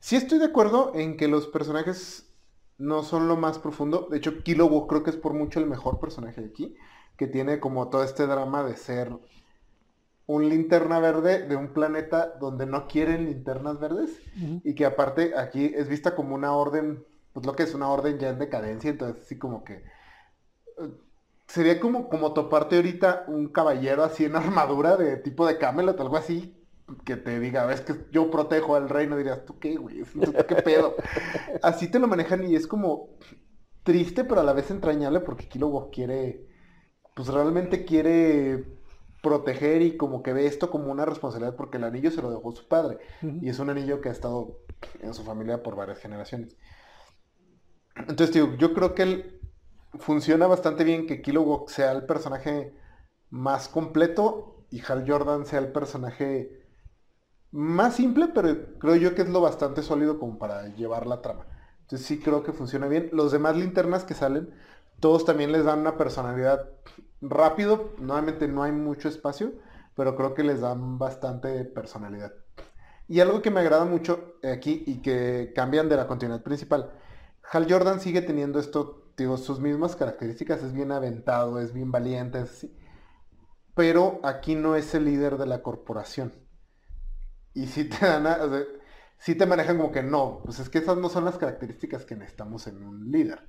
Sí 0.00 0.16
estoy 0.16 0.38
de 0.38 0.46
acuerdo 0.46 0.92
en 0.94 1.16
que 1.16 1.28
los 1.28 1.46
personajes 1.46 2.28
no 2.78 3.02
son 3.02 3.28
lo 3.28 3.36
más 3.36 3.58
profundo. 3.58 4.08
De 4.10 4.18
hecho, 4.18 4.42
Kilo 4.42 4.86
creo 4.86 5.02
que 5.04 5.10
es 5.10 5.16
por 5.16 5.34
mucho 5.34 5.60
el 5.60 5.66
mejor 5.66 6.00
personaje 6.00 6.40
de 6.40 6.48
aquí. 6.48 6.76
Que 7.16 7.26
tiene 7.26 7.60
como 7.60 7.88
todo 7.88 8.02
este 8.02 8.26
drama 8.26 8.64
de 8.64 8.76
ser 8.76 9.12
un 10.28 10.46
linterna 10.50 11.00
verde 11.00 11.46
de 11.46 11.56
un 11.56 11.72
planeta 11.72 12.34
donde 12.38 12.66
no 12.66 12.86
quieren 12.86 13.24
linternas 13.24 13.80
verdes 13.80 14.20
y 14.62 14.74
que 14.74 14.84
aparte 14.84 15.32
aquí 15.34 15.72
es 15.74 15.88
vista 15.88 16.14
como 16.14 16.34
una 16.34 16.52
orden, 16.52 17.02
pues 17.32 17.46
lo 17.46 17.54
que 17.54 17.62
es 17.62 17.74
una 17.74 17.88
orden 17.88 18.18
ya 18.18 18.28
en 18.28 18.38
decadencia, 18.38 18.90
entonces 18.90 19.24
así 19.24 19.38
como 19.38 19.64
que 19.64 19.76
eh, 19.76 20.90
sería 21.46 21.80
como, 21.80 22.10
como 22.10 22.34
toparte 22.34 22.76
ahorita 22.76 23.24
un 23.26 23.48
caballero 23.48 24.04
así 24.04 24.26
en 24.26 24.36
armadura 24.36 24.98
de 24.98 25.16
tipo 25.16 25.46
de 25.46 25.56
Camelot, 25.56 25.98
algo 25.98 26.18
así, 26.18 26.54
que 27.06 27.16
te 27.16 27.40
diga, 27.40 27.64
ves 27.64 27.80
que 27.80 27.94
yo 28.12 28.30
protejo 28.30 28.76
al 28.76 28.90
reino, 28.90 29.16
dirías, 29.16 29.46
¿tú 29.46 29.58
qué, 29.58 29.76
güey? 29.76 30.02
qué 30.46 30.56
pedo? 30.56 30.94
Así 31.62 31.90
te 31.90 31.98
lo 31.98 32.06
manejan 32.06 32.46
y 32.46 32.54
es 32.54 32.66
como 32.66 33.10
triste, 33.82 34.24
pero 34.24 34.40
a 34.40 34.44
la 34.44 34.54
vez 34.54 34.70
entrañable 34.70 35.20
porque 35.20 35.48
Kilo 35.48 35.90
quiere, 35.92 36.46
pues 37.14 37.28
realmente 37.28 37.84
quiere 37.84 38.77
proteger 39.22 39.82
y 39.82 39.96
como 39.96 40.22
que 40.22 40.32
ve 40.32 40.46
esto 40.46 40.70
como 40.70 40.90
una 40.90 41.04
responsabilidad 41.04 41.56
porque 41.56 41.78
el 41.78 41.84
anillo 41.84 42.10
se 42.10 42.22
lo 42.22 42.30
dejó 42.30 42.52
su 42.52 42.68
padre 42.68 42.98
y 43.22 43.48
es 43.48 43.58
un 43.58 43.70
anillo 43.70 44.00
que 44.00 44.08
ha 44.08 44.12
estado 44.12 44.60
en 45.00 45.14
su 45.14 45.24
familia 45.24 45.62
por 45.62 45.76
varias 45.76 45.98
generaciones. 45.98 46.56
Entonces, 47.96 48.30
tío, 48.30 48.54
yo 48.56 48.74
creo 48.74 48.94
que 48.94 49.02
él 49.02 49.40
funciona 49.98 50.46
bastante 50.46 50.84
bien 50.84 51.06
que 51.06 51.22
Kilowog 51.22 51.70
sea 51.70 51.92
el 51.92 52.06
personaje 52.06 52.74
más 53.30 53.68
completo 53.68 54.64
y 54.70 54.82
Hal 54.86 55.04
Jordan 55.06 55.46
sea 55.46 55.58
el 55.58 55.72
personaje 55.72 56.66
más 57.50 57.96
simple, 57.96 58.28
pero 58.34 58.78
creo 58.78 58.96
yo 58.96 59.14
que 59.14 59.22
es 59.22 59.28
lo 59.28 59.40
bastante 59.40 59.82
sólido 59.82 60.18
como 60.18 60.38
para 60.38 60.68
llevar 60.74 61.06
la 61.06 61.22
trama. 61.22 61.46
Entonces 61.80 62.06
sí 62.06 62.20
creo 62.20 62.42
que 62.42 62.52
funciona 62.52 62.86
bien. 62.86 63.08
Los 63.12 63.32
demás 63.32 63.56
linternas 63.56 64.04
que 64.04 64.14
salen, 64.14 64.50
todos 65.00 65.24
también 65.24 65.52
les 65.52 65.64
dan 65.64 65.80
una 65.80 65.96
personalidad 65.96 66.68
rápido. 67.20 67.94
Nuevamente 67.98 68.48
no 68.48 68.62
hay 68.62 68.72
mucho 68.72 69.08
espacio, 69.08 69.52
pero 69.94 70.16
creo 70.16 70.34
que 70.34 70.42
les 70.44 70.60
dan 70.60 70.98
bastante 70.98 71.64
personalidad. 71.64 72.32
Y 73.06 73.20
algo 73.20 73.40
que 73.40 73.50
me 73.50 73.60
agrada 73.60 73.84
mucho 73.84 74.34
aquí 74.42 74.82
y 74.86 75.00
que 75.00 75.52
cambian 75.54 75.88
de 75.88 75.96
la 75.96 76.06
continuidad 76.06 76.42
principal. 76.42 76.92
Hal 77.50 77.66
Jordan 77.70 78.00
sigue 78.00 78.20
teniendo 78.20 78.58
esto, 78.58 79.12
digo, 79.16 79.38
sus 79.38 79.60
mismas 79.60 79.96
características. 79.96 80.62
Es 80.62 80.74
bien 80.74 80.92
aventado, 80.92 81.58
es 81.58 81.72
bien 81.72 81.90
valiente, 81.90 82.38
así. 82.38 82.76
Pero 83.74 84.20
aquí 84.24 84.56
no 84.56 84.76
es 84.76 84.94
el 84.94 85.06
líder 85.06 85.38
de 85.38 85.46
la 85.46 85.62
corporación. 85.62 86.34
Y 87.54 87.66
si 87.66 87.88
te 87.88 88.04
dan, 88.04 88.26
si 89.16 89.34
te 89.34 89.46
manejan 89.46 89.78
como 89.78 89.90
que 89.90 90.02
no, 90.02 90.42
pues 90.44 90.58
es 90.60 90.68
que 90.68 90.78
esas 90.78 90.98
no 90.98 91.08
son 91.08 91.24
las 91.24 91.38
características 91.38 92.04
que 92.04 92.14
necesitamos 92.14 92.66
en 92.66 92.82
un 92.82 93.10
líder. 93.10 93.48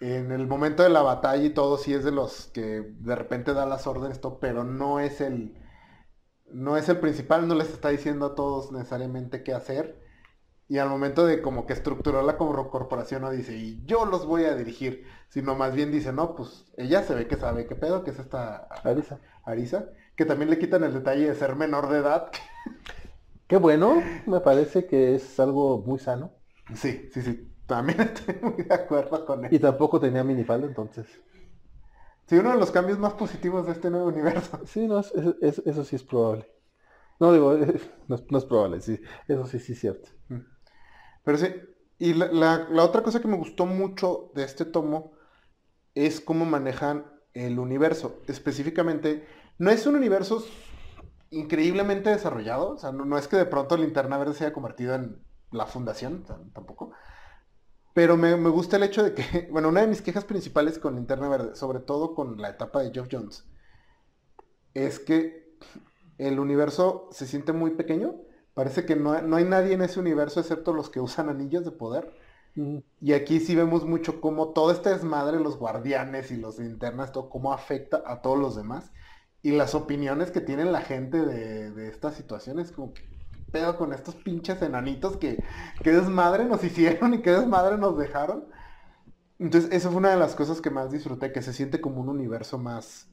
En 0.00 0.32
el 0.32 0.46
momento 0.46 0.82
de 0.82 0.88
la 0.88 1.02
batalla 1.02 1.44
y 1.44 1.50
todo, 1.50 1.76
sí 1.76 1.92
es 1.92 2.04
de 2.04 2.10
los 2.10 2.46
que 2.48 2.80
de 3.00 3.14
repente 3.14 3.52
da 3.52 3.66
las 3.66 3.86
órdenes, 3.86 4.20
todo, 4.20 4.40
pero 4.40 4.64
no 4.64 4.98
es 4.98 5.20
el, 5.20 5.54
no 6.50 6.76
es 6.76 6.88
el 6.88 6.98
principal, 6.98 7.46
no 7.46 7.54
les 7.54 7.70
está 7.70 7.90
diciendo 7.90 8.26
a 8.26 8.34
todos 8.34 8.72
necesariamente 8.72 9.42
qué 9.42 9.52
hacer. 9.52 10.00
Y 10.68 10.78
al 10.78 10.88
momento 10.88 11.26
de 11.26 11.42
como 11.42 11.66
que 11.66 11.72
estructuró 11.72 12.22
la 12.22 12.36
corporación 12.38 13.22
no 13.22 13.30
dice, 13.30 13.56
y 13.56 13.84
yo 13.86 14.06
los 14.06 14.24
voy 14.24 14.44
a 14.44 14.54
dirigir, 14.54 15.04
sino 15.28 15.56
más 15.56 15.74
bien 15.74 15.90
dice, 15.90 16.12
no, 16.12 16.36
pues 16.36 16.72
ella 16.76 17.02
se 17.02 17.14
ve 17.14 17.26
que 17.26 17.36
sabe 17.36 17.66
qué 17.66 17.74
pedo, 17.74 18.04
que 18.04 18.12
es 18.12 18.18
esta 18.20 18.68
Arisa. 18.84 19.18
Arisa, 19.44 19.86
que 20.16 20.24
también 20.24 20.48
le 20.48 20.58
quitan 20.58 20.84
el 20.84 20.94
detalle 20.94 21.28
de 21.28 21.34
ser 21.34 21.56
menor 21.56 21.88
de 21.88 21.98
edad. 21.98 22.30
Qué 23.48 23.56
bueno, 23.56 24.00
me 24.26 24.38
parece 24.38 24.86
que 24.86 25.16
es 25.16 25.40
algo 25.40 25.82
muy 25.84 25.98
sano. 25.98 26.30
Sí, 26.76 27.08
sí, 27.12 27.20
sí. 27.20 27.52
También 27.70 28.00
estoy 28.00 28.34
muy 28.42 28.64
de 28.64 28.74
acuerdo 28.74 29.24
con 29.24 29.44
él. 29.44 29.54
Y 29.54 29.60
tampoco 29.60 30.00
tenía 30.00 30.24
minifalda 30.24 30.66
entonces. 30.66 31.06
Sí, 32.26 32.36
uno 32.36 32.50
de 32.50 32.58
los 32.58 32.72
cambios 32.72 32.98
más 32.98 33.12
positivos 33.12 33.64
de 33.66 33.72
este 33.72 33.90
nuevo 33.90 34.08
universo. 34.08 34.58
Sí, 34.66 34.88
no, 34.88 34.98
eso 34.98 35.84
sí 35.84 35.96
es 35.96 36.02
probable. 36.02 36.50
No 37.20 37.32
digo, 37.32 37.56
no, 38.08 38.38
es 38.38 38.44
probable, 38.44 38.80
sí. 38.80 39.00
Eso 39.28 39.46
sí, 39.46 39.60
sí 39.60 39.74
es 39.74 39.80
cierto. 39.80 40.08
Pero 41.22 41.38
sí, 41.38 41.46
y 41.98 42.14
la, 42.14 42.66
otra 42.80 43.04
cosa 43.04 43.20
que 43.20 43.28
me 43.28 43.36
gustó 43.36 43.66
mucho 43.66 44.32
de 44.34 44.42
este 44.42 44.64
tomo 44.64 45.12
es 45.94 46.20
cómo 46.20 46.44
manejan 46.46 47.06
el 47.34 47.60
universo. 47.60 48.20
Específicamente, 48.26 49.28
no 49.58 49.70
es 49.70 49.86
un 49.86 49.94
universo 49.94 50.44
increíblemente 51.30 52.10
desarrollado. 52.10 52.72
O 52.72 52.78
sea, 52.78 52.90
no, 52.90 53.16
es 53.16 53.28
que 53.28 53.36
de 53.36 53.46
pronto 53.46 53.76
Linterna 53.76 54.18
Verde 54.18 54.34
se 54.34 54.44
haya 54.44 54.52
convertido 54.52 54.96
en 54.96 55.24
la 55.52 55.66
fundación, 55.66 56.24
tampoco. 56.52 56.92
Pero 57.94 58.16
me, 58.16 58.34
gusta 58.50 58.76
el 58.76 58.84
hecho 58.84 59.02
de 59.02 59.14
que, 59.14 59.48
bueno, 59.50 59.68
una 59.68 59.80
de 59.82 59.86
mis 59.86 60.02
quejas 60.02 60.24
principales 60.24 60.78
con 60.78 60.94
Linterna 60.94 61.28
Verde, 61.28 61.56
sobre 61.56 61.80
todo 61.80 62.14
con 62.14 62.40
la 62.40 62.50
etapa 62.50 62.82
de 62.82 62.90
Geoff 62.92 63.08
Jones, 63.10 63.44
es 64.74 64.98
que 64.98 65.56
el 66.18 66.38
universo 66.38 67.08
se 67.12 67.26
siente 67.26 67.52
muy 67.52 67.72
pequeño. 67.72 68.14
Parece 68.54 68.84
que 68.84 68.96
no, 68.96 69.12
hay 69.12 69.44
nadie 69.44 69.74
en 69.74 69.82
ese 69.82 70.00
universo 70.00 70.40
excepto 70.40 70.72
los 70.72 70.90
que 70.90 71.00
usan 71.00 71.28
anillos 71.28 71.64
de 71.64 71.70
poder. 71.70 72.14
Y 73.00 73.12
aquí 73.12 73.40
sí 73.40 73.54
vemos 73.54 73.84
mucho 73.84 74.20
cómo 74.20 74.48
todo 74.48 74.72
este 74.72 74.90
desmadre, 74.90 75.38
los 75.38 75.56
guardianes 75.56 76.30
y 76.30 76.36
los 76.36 76.58
linternas, 76.58 77.12
todo 77.12 77.30
cómo 77.30 77.52
afecta 77.52 78.02
a 78.04 78.22
todos 78.22 78.38
los 78.38 78.56
demás 78.56 78.90
y 79.42 79.52
las 79.52 79.74
opiniones 79.74 80.30
que 80.30 80.40
tiene 80.40 80.64
la 80.64 80.82
gente 80.82 81.24
de, 81.24 81.88
estas 81.88 82.14
situaciones, 82.14 82.72
como 82.72 82.92
que 82.92 83.02
pedo 83.50 83.76
con 83.76 83.92
estos 83.92 84.14
pinches 84.16 84.60
enanitos 84.62 85.16
que, 85.16 85.42
que 85.82 85.92
desmadre 85.92 86.44
nos 86.44 86.62
hicieron 86.64 87.14
y 87.14 87.22
que 87.22 87.30
desmadre 87.32 87.78
nos 87.78 87.98
dejaron. 87.98 88.46
Entonces, 89.38 89.72
eso 89.72 89.88
fue 89.88 89.98
una 89.98 90.10
de 90.10 90.18
las 90.18 90.34
cosas 90.34 90.60
que 90.60 90.70
más 90.70 90.90
disfruté, 90.90 91.32
que 91.32 91.42
se 91.42 91.52
siente 91.52 91.80
como 91.80 92.00
un 92.00 92.10
universo 92.10 92.58
más, 92.58 93.08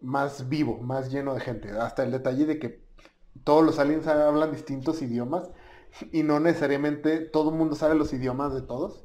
más 0.00 0.48
vivo, 0.48 0.78
más 0.78 1.10
lleno 1.10 1.34
de 1.34 1.40
gente. 1.40 1.70
Hasta 1.72 2.04
el 2.04 2.10
detalle 2.10 2.46
de 2.46 2.58
que 2.58 2.86
todos 3.44 3.64
los 3.64 3.78
aliens 3.78 4.06
hablan 4.06 4.52
distintos 4.52 5.02
idiomas 5.02 5.50
y 6.12 6.22
no 6.22 6.40
necesariamente 6.40 7.20
todo 7.20 7.50
el 7.50 7.56
mundo 7.56 7.74
sabe 7.74 7.94
los 7.94 8.12
idiomas 8.12 8.54
de 8.54 8.62
todos. 8.62 9.04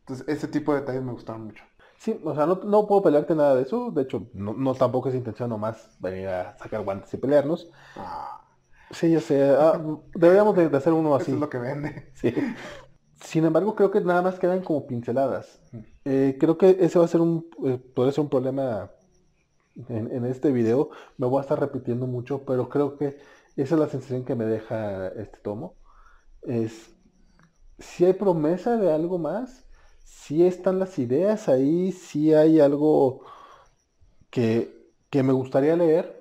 Entonces, 0.00 0.26
ese 0.28 0.48
tipo 0.48 0.72
de 0.72 0.80
detalles 0.80 1.02
me 1.02 1.12
gustaron 1.12 1.44
mucho. 1.44 1.64
Sí, 1.98 2.18
o 2.24 2.34
sea, 2.34 2.46
no, 2.46 2.86
puedo 2.86 3.02
pelearte 3.02 3.34
nada 3.34 3.56
de 3.56 3.62
eso. 3.62 3.90
De 3.90 4.02
hecho, 4.02 4.28
no, 4.32 4.74
tampoco 4.74 5.08
es 5.08 5.14
intención 5.14 5.50
nomás 5.50 5.98
venir 6.00 6.28
a 6.28 6.56
sacar 6.56 6.82
guantes 6.82 7.12
y 7.12 7.16
pelearnos. 7.18 7.70
Ah. 7.96 8.40
Sí, 8.90 9.10
ya 9.10 9.20
sé. 9.20 9.42
Ah, 9.50 9.80
deberíamos 10.14 10.56
de, 10.56 10.76
hacer 10.76 10.92
uno 10.92 11.14
así. 11.14 11.30
Eso 11.30 11.34
es 11.34 11.40
lo 11.40 11.50
que 11.50 11.58
vende. 11.58 12.10
Sí. 12.14 12.34
Sin 13.20 13.44
embargo, 13.44 13.74
creo 13.74 13.90
que 13.90 14.00
nada 14.00 14.22
más 14.22 14.38
quedan 14.38 14.62
como 14.62 14.86
pinceladas. 14.86 15.60
Eh, 16.04 16.36
creo 16.38 16.56
que 16.56 16.76
ese 16.80 16.98
va 16.98 17.04
a 17.04 17.08
ser 17.08 17.20
un, 17.20 17.48
eh, 17.64 17.78
puede 17.94 18.12
ser 18.12 18.20
un 18.22 18.30
problema 18.30 18.90
en, 19.88 20.24
este 20.24 20.52
video. 20.52 20.90
Me 21.16 21.26
voy 21.26 21.38
a 21.38 21.42
estar 21.42 21.58
repitiendo 21.58 22.06
mucho, 22.06 22.44
pero 22.44 22.68
creo 22.68 22.96
que 22.96 23.18
esa 23.56 23.74
es 23.74 23.80
la 23.80 23.88
sensación 23.88 24.24
que 24.24 24.34
me 24.34 24.44
deja 24.44 25.08
este 25.08 25.38
tomo. 25.38 25.74
Es, 26.42 26.94
si 27.78 28.04
hay 28.04 28.12
promesa 28.12 28.76
de 28.76 28.92
algo 28.92 29.18
más, 29.18 29.66
sí 30.04 30.44
están 30.44 30.78
las 30.78 30.98
ideas 30.98 31.48
ahí, 31.48 31.92
sí 31.92 32.34
hay 32.34 32.60
algo 32.60 33.24
que, 34.30 34.92
me 35.12 35.32
gustaría 35.32 35.76
leer, 35.76 36.17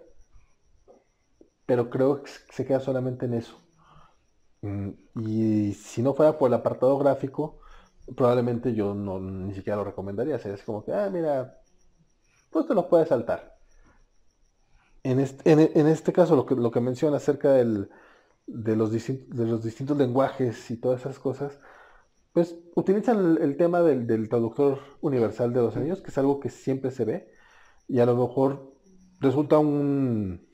pero 1.68 1.92
creo 1.92 2.24
que 2.24 2.32
se 2.52 2.66
queda 2.66 2.80
solamente 2.80 3.28
en 3.28 3.36
eso. 3.36 3.62
Mm, 4.62 4.90
y 5.22 5.74
si 5.74 6.02
no 6.02 6.16
fuera 6.16 6.38
por 6.40 6.48
el 6.48 6.56
apartado 6.56 6.98
gráfico, 6.98 7.60
probablemente 8.16 8.74
yo 8.74 8.96
no 8.96 9.20
ni 9.20 9.54
siquiera 9.54 9.78
lo 9.78 9.84
recomendaría. 9.84 10.38
es 10.38 10.64
como 10.64 10.84
que, 10.84 10.94
ah, 10.94 11.10
mira, 11.12 11.62
pues 12.52 12.66
te 12.68 12.74
lo 12.74 12.88
puedes 12.90 13.10
saltar. 13.10 13.58
En 15.04 15.20
este, 15.20 15.52
en, 15.52 15.88
este 15.88 16.12
caso, 16.14 16.36
lo 16.36 16.46
que, 16.46 16.56
lo 16.56 16.72
que 16.72 16.82
menciona 16.82 17.18
acerca 17.18 17.52
del, 17.52 17.90
de, 18.48 18.76
los 18.76 18.92
de 18.92 19.46
los 19.46 19.64
distintos 19.64 19.98
lenguajes 19.98 20.72
y 20.72 20.78
todas 20.78 21.02
esas 21.02 21.20
cosas, 21.20 21.60
pues 22.34 22.56
utilizan 22.76 23.38
el, 23.42 23.58
tema 23.58 23.82
del, 23.82 24.30
traductor 24.30 24.80
universal 25.02 25.54
de 25.54 25.62
los 25.62 25.76
anillos, 25.76 26.02
que 26.02 26.12
es 26.12 26.18
algo 26.18 26.40
que 26.40 26.50
siempre 26.50 26.92
se 26.92 27.06
ve, 27.06 27.32
y 27.88 28.00
a 28.00 28.06
lo 28.06 28.16
mejor 28.16 28.74
resulta 29.20 29.60
un 29.60 30.48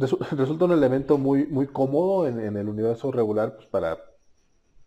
resulta 0.32 0.64
un 0.64 0.72
elemento 0.72 1.18
muy, 1.18 1.46
muy 1.46 1.66
cómodo 1.66 2.26
en, 2.26 2.56
el 2.56 2.68
universo 2.68 3.12
regular 3.12 3.56
pues, 3.56 3.66
para 3.66 3.98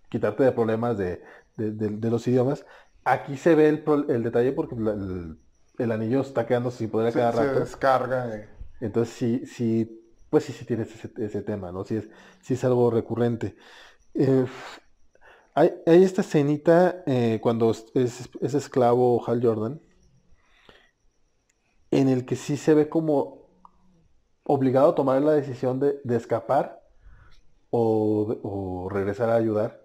quitarte 0.09 0.43
de 0.43 0.51
problemas 0.51 0.97
de, 0.97 1.21
los 1.57 2.27
idiomas. 2.27 2.65
Aquí 3.03 3.37
se 3.37 3.55
ve 3.55 3.69
el, 3.69 4.23
detalle 4.23 4.53
porque 4.53 4.75
el, 4.75 5.91
anillo 5.91 6.21
está 6.21 6.45
quedando 6.45 6.71
sin 6.71 6.89
poder 6.89 7.13
quedar 7.13 7.35
rato. 7.35 7.53
Se 7.53 7.59
descarga. 7.59 8.35
Eh. 8.35 8.49
Entonces 8.81 9.13
sí, 9.13 9.45
sí, 9.45 10.05
pues 10.29 10.45
sí, 10.45 10.53
sí 10.53 10.65
tienes 10.65 10.89
ese, 11.17 11.41
tema, 11.41 11.71
¿no? 11.71 11.83
Sí 11.83 11.97
es, 11.97 12.09
sí 12.41 12.55
es 12.55 12.63
algo 12.63 12.89
recurrente. 12.89 13.55
Eh, 14.13 14.45
hay, 15.55 15.71
esta 15.85 16.21
escenita 16.21 17.03
eh, 17.05 17.39
cuando 17.41 17.71
es, 17.71 18.29
esclavo 18.41 19.23
Hal 19.27 19.41
Jordan, 19.43 19.81
en 21.91 22.09
el 22.09 22.25
que 22.25 22.35
sí 22.35 22.57
se 22.57 22.73
ve 22.73 22.89
como 22.89 23.42
obligado 24.43 24.89
a 24.89 24.95
tomar 24.95 25.21
la 25.21 25.33
decisión 25.33 25.79
de, 25.79 25.99
escapar 26.15 26.81
o, 27.69 28.87
regresar 28.91 29.29
a 29.29 29.35
ayudar. 29.35 29.81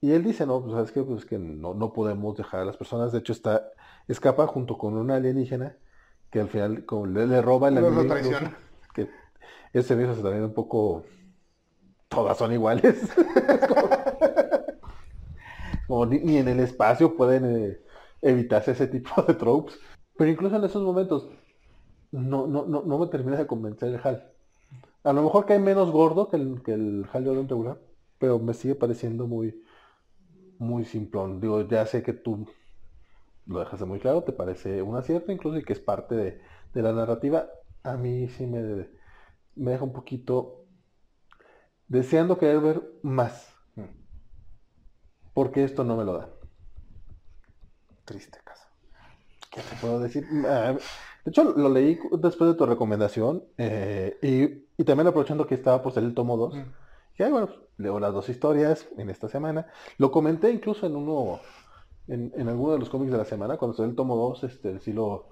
Y 0.00 0.12
él 0.12 0.24
dice, 0.24 0.46
no, 0.46 0.62
pues 0.62 0.72
sabes 0.72 0.92
que, 0.92 1.02
pues, 1.02 1.24
que 1.24 1.38
no, 1.38 1.92
podemos 1.92 2.36
dejar 2.36 2.60
a 2.60 2.64
las 2.64 2.76
personas. 2.76 3.12
De 3.12 3.18
hecho, 3.18 3.32
está, 3.32 3.70
escapa 4.08 4.46
junto 4.46 4.78
con 4.78 4.96
una 4.96 5.16
alienígena 5.16 5.76
que 6.30 6.40
al 6.40 6.48
final 6.48 6.86
como 6.86 7.06
le, 7.06 7.42
roba 7.42 7.68
el 7.68 7.78
alienígena. 7.78 8.56
Que 8.94 9.08
ese 9.72 9.96
mismo 9.96 10.14
se 10.14 10.22
también 10.22 10.44
un 10.44 10.54
poco. 10.54 11.04
Todas 12.08 12.38
son 12.38 12.52
iguales. 12.52 12.98
ni, 16.08 16.38
en 16.38 16.48
el 16.48 16.60
espacio 16.60 17.16
pueden 17.16 17.44
eh, 17.44 17.80
evitarse 18.22 18.72
ese 18.72 18.86
tipo 18.86 19.22
de 19.22 19.34
tropes. 19.34 19.78
Pero 20.16 20.30
incluso 20.30 20.56
en 20.56 20.64
esos 20.64 20.82
momentos 20.82 21.28
no, 22.12 22.46
no, 22.46 22.64
no, 22.66 22.98
me 22.98 23.06
termina 23.06 23.36
de 23.36 23.46
convencer 23.46 23.88
el 23.88 24.00
HAL. 24.02 24.32
A 25.04 25.12
lo 25.12 25.22
mejor 25.22 25.46
cae 25.46 25.58
menos 25.58 25.90
gordo 25.90 26.28
que 26.28 26.36
el, 26.36 26.62
que 26.62 26.74
el 26.74 27.06
Hal 27.12 27.24
Jordan 27.24 27.48
regular, 27.48 27.78
pero 28.18 28.38
me 28.38 28.54
sigue 28.54 28.74
pareciendo 28.74 29.26
muy, 29.26 29.62
muy 30.58 30.84
simplón. 30.84 31.40
Digo, 31.40 31.62
ya 31.62 31.86
sé 31.86 32.02
que 32.02 32.12
tú 32.12 32.46
lo 33.46 33.60
dejas 33.60 33.80
de 33.80 33.86
muy 33.86 33.98
claro, 33.98 34.22
te 34.22 34.32
parece 34.32 34.82
un 34.82 34.96
acierto 34.96 35.32
incluso 35.32 35.58
y 35.58 35.64
que 35.64 35.72
es 35.72 35.80
parte 35.80 36.14
de, 36.14 36.40
de 36.74 36.82
la 36.82 36.92
narrativa. 36.92 37.48
A 37.82 37.96
mí 37.96 38.28
sí 38.28 38.46
me, 38.46 38.88
me 39.56 39.72
deja 39.72 39.84
un 39.84 39.92
poquito 39.92 40.66
deseando 41.88 42.38
querer 42.38 42.60
ver 42.60 42.82
más. 43.02 43.54
Porque 45.32 45.64
esto 45.64 45.84
no 45.84 45.96
me 45.96 46.04
lo 46.04 46.14
da. 46.14 46.28
Triste 48.04 48.38
caso. 48.44 48.66
¿Qué 49.50 49.60
te 49.60 49.76
puedo 49.76 50.00
decir? 50.00 50.26
De 51.24 51.30
hecho, 51.30 51.44
lo 51.44 51.68
leí 51.68 51.98
después 52.18 52.50
de 52.50 52.56
tu 52.56 52.66
recomendación 52.66 53.44
eh, 53.58 54.18
y, 54.22 54.84
también 54.84 55.08
aprovechando 55.08 55.46
que 55.46 55.54
estaba 55.54 55.82
por 55.82 55.92
salir 55.92 56.08
el 56.08 56.14
tomo 56.14 56.36
2. 56.36 56.54
Y 57.18 57.30
bueno, 57.30 57.48
pues, 57.48 57.58
leo 57.76 58.00
las 58.00 58.14
dos 58.14 58.28
historias 58.30 58.88
en 58.96 59.10
esta 59.10 59.28
semana. 59.28 59.66
Lo 59.98 60.10
comenté 60.10 60.50
incluso 60.50 60.86
en 60.86 60.96
uno, 60.96 61.40
en, 62.08 62.32
en 62.34 62.48
alguno 62.48 62.72
de 62.72 62.78
los 62.78 62.88
cómics 62.88 63.12
de 63.12 63.18
la 63.18 63.26
semana, 63.26 63.58
cuando 63.58 63.76
salió 63.76 63.90
el 63.90 63.96
tomo 63.96 64.16
2, 64.16 64.44
este, 64.44 64.78
sí 64.80 64.94
lo, 64.94 65.28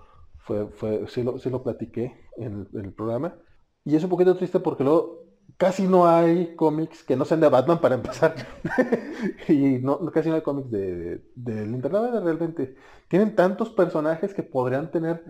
fue, 0.48 0.66
fue, 0.68 1.06
sí 1.08 1.22
lo, 1.22 1.38
sí 1.38 1.50
lo 1.50 1.62
platiqué 1.62 2.14
en 2.36 2.68
el, 2.74 2.92
programa. 2.92 3.36
Y 3.84 3.96
es 3.96 4.04
un 4.04 4.10
poquito 4.10 4.36
triste 4.36 4.60
porque 4.60 4.84
luego 4.84 5.24
casi 5.56 5.86
no 5.86 6.06
hay 6.06 6.54
cómics 6.56 7.02
que 7.04 7.16
no 7.16 7.24
sean 7.24 7.40
de 7.40 7.48
Batman 7.48 7.80
para 7.80 7.94
empezar. 7.94 8.34
y 9.48 9.78
no, 9.78 9.98
casi 10.10 10.28
no 10.28 10.34
hay 10.34 10.42
cómics 10.42 10.70
de, 10.70 11.22
de, 11.34 11.66
Linterna 11.66 12.20
realmente. 12.20 12.76
Tienen 13.08 13.34
tantos 13.34 13.70
personajes 13.70 14.34
que 14.34 14.42
podrían 14.42 14.90
tener 14.90 15.24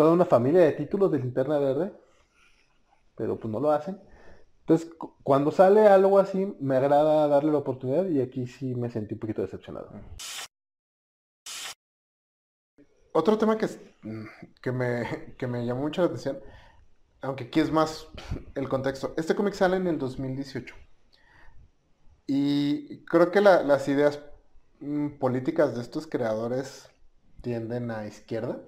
toda 0.00 0.12
una 0.14 0.24
familia 0.24 0.62
de 0.62 0.72
títulos 0.72 1.12
de 1.12 1.18
Linterna 1.18 1.58
Verde, 1.58 1.92
pero 3.16 3.38
pues 3.38 3.52
no 3.52 3.60
lo 3.60 3.70
hacen. 3.70 4.00
Entonces, 4.60 4.90
cuando 5.22 5.50
sale 5.50 5.88
algo 5.88 6.18
así, 6.18 6.56
me 6.58 6.78
agrada 6.78 7.28
darle 7.28 7.52
la 7.52 7.58
oportunidad 7.58 8.06
y 8.06 8.22
aquí 8.22 8.46
sí 8.46 8.74
me 8.74 8.88
sentí 8.88 9.12
un 9.12 9.20
poquito 9.20 9.42
decepcionado. 9.42 9.90
Otro 13.12 13.36
tema 13.36 13.58
que, 13.58 13.66
que, 14.62 14.72
me, 14.72 15.34
que 15.36 15.46
me 15.46 15.66
llamó 15.66 15.82
mucho 15.82 16.00
la 16.00 16.06
atención, 16.06 16.40
aunque 17.20 17.44
aquí 17.44 17.60
es 17.60 17.70
más 17.70 18.08
el 18.54 18.70
contexto, 18.70 19.12
este 19.18 19.34
cómic 19.34 19.52
sale 19.52 19.76
en 19.76 19.86
el 19.86 19.98
2018. 19.98 20.74
Y 22.26 23.04
creo 23.04 23.30
que 23.30 23.42
las 23.42 23.86
ideas 23.86 24.18
mm, 24.80 25.18
políticas 25.18 25.74
de 25.74 25.82
estos 25.82 26.06
creadores 26.06 26.88
tienden 27.42 27.90
a 27.90 28.06
izquierda. 28.06 28.62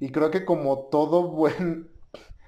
Y 0.00 0.10
creo 0.10 0.30
que 0.30 0.44
como 0.44 0.88
todo 0.90 1.28
buen 1.28 1.90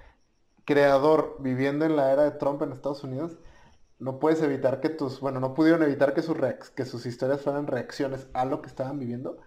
creador 0.65 1.37
viviendo 1.39 1.85
en 1.85 1.97
la 1.97 2.11
era 2.11 2.25
de 2.25 2.33
Trump 2.33 2.63
en 2.63 2.73
Estados 2.73 3.05
Unidos, 3.05 3.39
no 3.99 4.19
puedes 4.19 4.43
evitar 4.43 4.81
que 4.81 4.89
tus, 4.89 5.21
bueno, 5.21 5.39
no 5.39 5.55
pudieron 5.55 5.83
evitar 5.83 6.15
que 6.15 6.23
sus, 6.23 6.37
que 6.75 6.85
sus 6.85 7.07
historias 7.07 7.43
fueran 7.43 7.69
reacciones 7.69 8.27
a 8.33 8.45
lo 8.45 8.61
que 8.61 8.69
estaban 8.69 8.99
viviendo. 8.99 9.39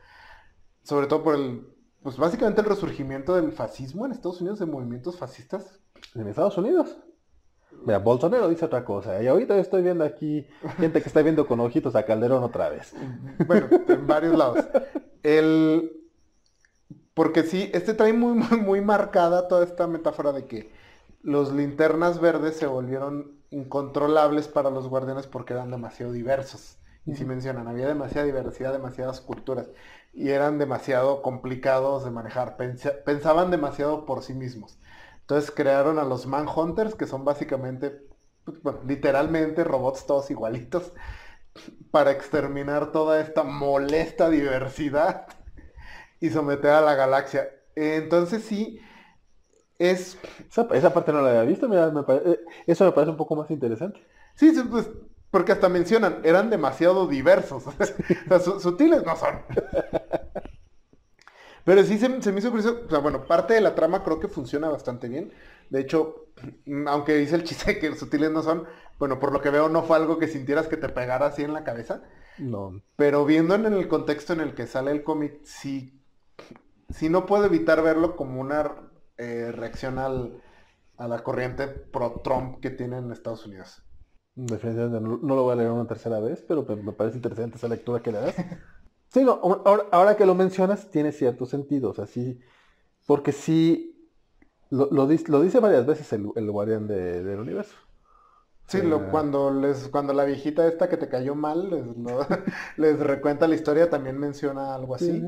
Sobre 0.83 1.07
todo 1.07 1.23
por 1.23 1.35
el, 1.35 1.67
pues 2.03 2.17
básicamente 2.17 2.61
el 2.61 2.67
resurgimiento 2.67 3.35
del 3.35 3.51
fascismo 3.51 4.05
en 4.05 4.13
Estados 4.13 4.39
Unidos, 4.39 4.59
de 4.59 4.67
movimientos 4.67 5.17
fascistas. 5.17 5.79
En 6.13 6.27
Estados 6.27 6.57
Unidos. 6.57 6.95
Mira, 7.83 7.97
Bolsonaro 7.99 8.47
dice 8.47 8.65
otra 8.65 8.85
cosa. 8.85 9.21
Y 9.21 9.27
ahorita 9.27 9.57
estoy 9.57 9.81
viendo 9.81 10.03
aquí 10.03 10.47
gente 10.77 11.01
que 11.01 11.07
está 11.07 11.21
viendo 11.21 11.47
con 11.47 11.59
ojitos 11.59 11.95
a 11.95 12.05
Calderón 12.05 12.43
otra 12.43 12.69
vez. 12.69 12.93
Bueno, 13.47 13.67
en 13.87 14.07
varios 14.07 14.37
lados. 14.37 14.65
El, 15.23 16.04
porque 17.15 17.43
sí, 17.43 17.71
este 17.73 17.95
trae 17.95 18.13
muy, 18.13 18.33
muy, 18.59 18.81
marcada 18.81 19.47
toda 19.47 19.63
esta 19.65 19.87
metáfora 19.87 20.31
de 20.31 20.45
que 20.45 20.71
los 21.23 21.51
linternas 21.51 22.19
verdes 22.21 22.57
se 22.57 22.67
volvieron 22.67 23.39
incontrolables 23.49 24.47
para 24.47 24.69
los 24.69 24.87
guardianes 24.87 25.25
porque 25.25 25.53
eran 25.53 25.71
demasiado 25.71 26.11
diversos. 26.11 26.77
Y 27.07 27.15
si 27.15 27.25
mencionan, 27.25 27.67
había 27.67 27.87
demasiada 27.87 28.25
diversidad, 28.25 28.73
demasiadas 28.73 29.21
culturas. 29.21 29.67
Y 30.13 30.29
eran 30.29 30.59
demasiado 30.59 31.21
complicados 31.21 32.03
de 32.03 32.11
manejar. 32.11 32.57
pensaban 32.57 33.51
demasiado 33.51 34.05
por 34.05 34.23
sí 34.23 34.33
mismos. 34.33 34.77
Entonces 35.21 35.51
crearon 35.51 35.99
a 35.99 36.03
los 36.03 36.27
Manhunters, 36.27 36.95
que 36.95 37.07
son 37.07 37.25
básicamente, 37.25 38.07
pues, 38.43 38.61
bueno, 38.61 38.79
literalmente 38.87 39.63
robots 39.63 40.05
todos 40.05 40.31
igualitos, 40.31 40.93
para 41.91 42.11
exterminar 42.11 42.91
toda 42.91 43.21
esta 43.21 43.43
molesta 43.43 44.29
diversidad 44.29 45.27
y 46.19 46.29
someter 46.29 46.71
a 46.71 46.81
la 46.81 46.95
galaxia. 46.95 47.49
Entonces 47.75 48.43
sí, 48.43 48.79
es... 49.79 50.17
Esa, 50.71 50.93
parte 50.93 51.11
no 51.11 51.21
la 51.21 51.29
había 51.29 51.43
visto, 51.43 51.67
eh, 51.71 52.39
eso 52.67 52.85
me 52.85 52.91
parece 52.91 53.11
un 53.11 53.17
poco 53.17 53.35
más 53.35 53.51
interesante. 53.51 53.99
Sí, 54.35 54.53
pues, 54.69 54.89
porque 55.31 55.51
hasta 55.51 55.69
mencionan, 55.69 56.21
eran 56.23 56.49
demasiado 56.49 57.07
diversos. 57.07 57.67
o 57.67 57.71
sea, 57.71 58.39
sutiles 58.39 59.03
no 59.05 59.15
son. 59.15 59.41
Pero 61.65 61.83
sí 61.83 61.97
se, 61.97 62.09
me 62.09 62.39
hizo 62.39 62.51
curioso, 62.51 62.83
o 62.85 62.89
sea, 62.89 62.99
bueno, 62.99 63.25
parte 63.25 63.55
de 63.55 63.61
la 63.61 63.75
trama 63.75 64.03
creo 64.03 64.19
que 64.19 64.27
funciona 64.27 64.69
bastante 64.69 65.09
bien. 65.09 65.33
De 65.69 65.81
hecho, 65.81 66.27
aunque 66.87 67.15
dice 67.15 67.35
el 67.35 67.43
chiste 67.43 67.79
que 67.79 67.95
sutiles 67.95 68.31
no 68.31 68.43
son, 68.43 68.65
bueno, 68.99 69.19
por 69.19 69.33
lo 69.33 69.41
que 69.41 69.49
veo 69.49 69.67
no 69.67 69.83
fue 69.83 69.97
algo 69.97 70.19
que 70.19 70.27
sintieras 70.27 70.67
que 70.67 70.77
te 70.77 70.89
pegara 70.89 71.25
así 71.25 71.43
en 71.43 71.53
la 71.53 71.63
cabeza. 71.63 72.03
No. 72.37 72.81
Pero 72.95 73.25
viendo 73.25 73.55
en 73.55 73.65
el 73.65 73.87
contexto 73.87 74.33
en 74.33 74.41
el 74.41 74.53
que 74.53 74.67
sale 74.67 74.91
el 74.91 75.03
cómic, 75.03 75.39
sí 75.43 76.04
si 76.89 77.09
no 77.09 77.25
puedo 77.25 77.45
evitar 77.45 77.81
verlo 77.81 78.15
como 78.15 78.41
una 78.41 78.71
eh, 79.17 79.51
reacción 79.51 79.99
al, 79.99 80.41
a 80.97 81.07
la 81.07 81.23
corriente 81.23 81.67
pro-Trump 81.67 82.59
que 82.59 82.69
tiene 82.69 82.97
en 82.97 83.11
Estados 83.11 83.45
Unidos. 83.45 83.81
Definitivamente 84.35 84.99
no, 85.01 85.35
lo 85.35 85.43
voy 85.43 85.53
a 85.53 85.55
leer 85.55 85.71
una 85.71 85.87
tercera 85.87 86.19
vez, 86.19 86.43
pero 86.47 86.65
me 86.65 86.91
parece 86.91 87.17
interesante 87.17 87.57
esa 87.57 87.67
lectura 87.67 88.01
que 88.01 88.11
le 88.11 88.19
das. 88.19 88.35
sí, 89.07 89.23
no, 89.23 89.39
ahora, 89.91 90.17
que 90.17 90.25
lo 90.25 90.35
mencionas, 90.35 90.89
tiene 90.91 91.11
cierto 91.11 91.45
sentido, 91.45 91.91
o 91.91 91.93
sea, 91.93 92.05
sí, 92.05 92.39
porque 93.07 93.31
sí, 93.31 94.09
lo, 94.69 94.89
lo, 94.91 95.07
dice 95.07 95.59
varias 95.59 95.85
veces 95.85 96.11
el, 96.11 96.51
guardián 96.51 96.87
del 96.87 97.39
universo. 97.39 97.75
Sí, 98.67 98.81
lo, 98.81 99.11
cuando 99.11 99.51
les, 99.51 99.87
cuando 99.89 100.11
la 100.11 100.25
viejita 100.25 100.67
esta 100.67 100.89
que 100.89 100.97
te 100.97 101.07
cayó 101.07 101.35
mal 101.35 101.69
les, 102.77 102.99
recuenta 102.99 103.47
la 103.47 103.55
historia, 103.55 103.89
también 103.89 104.17
menciona 104.17 104.75
algo 104.75 104.95
así. 104.95 105.23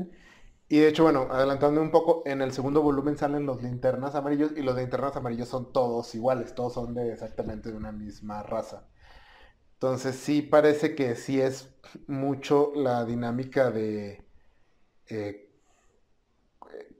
Y 0.68 0.78
de 0.80 0.88
hecho, 0.88 1.04
bueno, 1.04 1.28
adelantando 1.30 1.80
un 1.80 1.90
poco, 1.90 2.22
en 2.26 2.42
el 2.42 2.52
segundo 2.52 2.82
volumen 2.82 3.16
salen 3.16 3.46
los 3.46 3.62
linternas 3.62 4.14
amarillos 4.14 4.52
y 4.54 4.62
los 4.62 4.76
linternas 4.76 5.16
amarillos 5.16 5.48
son 5.48 5.72
todos 5.72 6.14
iguales, 6.14 6.54
todos 6.54 6.74
son 6.74 6.94
de 6.94 7.12
exactamente 7.12 7.70
de 7.70 7.76
una 7.76 7.90
misma 7.90 8.42
raza. 8.42 8.86
Entonces 9.74 10.16
sí 10.16 10.42
parece 10.42 10.94
que 10.94 11.14
sí 11.14 11.40
es 11.40 11.74
mucho 12.06 12.72
la 12.74 13.04
dinámica 13.04 13.70
de 13.70 14.26
eh, 15.06 15.48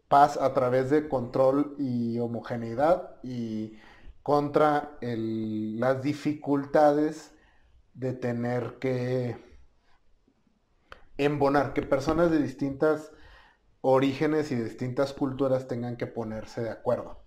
paz 0.08 0.38
a 0.38 0.54
través 0.54 0.88
de 0.88 1.08
control 1.08 1.76
y 1.78 2.18
homogeneidad 2.18 3.16
y 3.22 3.78
contra 4.22 4.96
las 5.00 6.02
dificultades 6.02 7.34
de 7.94 8.12
tener 8.14 8.78
que 8.78 9.36
embonar, 11.18 11.74
que 11.74 11.82
personas 11.82 12.30
de 12.30 12.38
distintas 12.38 13.12
orígenes 13.80 14.50
y 14.50 14.56
distintas 14.56 15.12
culturas 15.12 15.68
tengan 15.68 15.96
que 15.96 16.06
ponerse 16.06 16.62
de 16.62 16.70
acuerdo. 16.70 17.22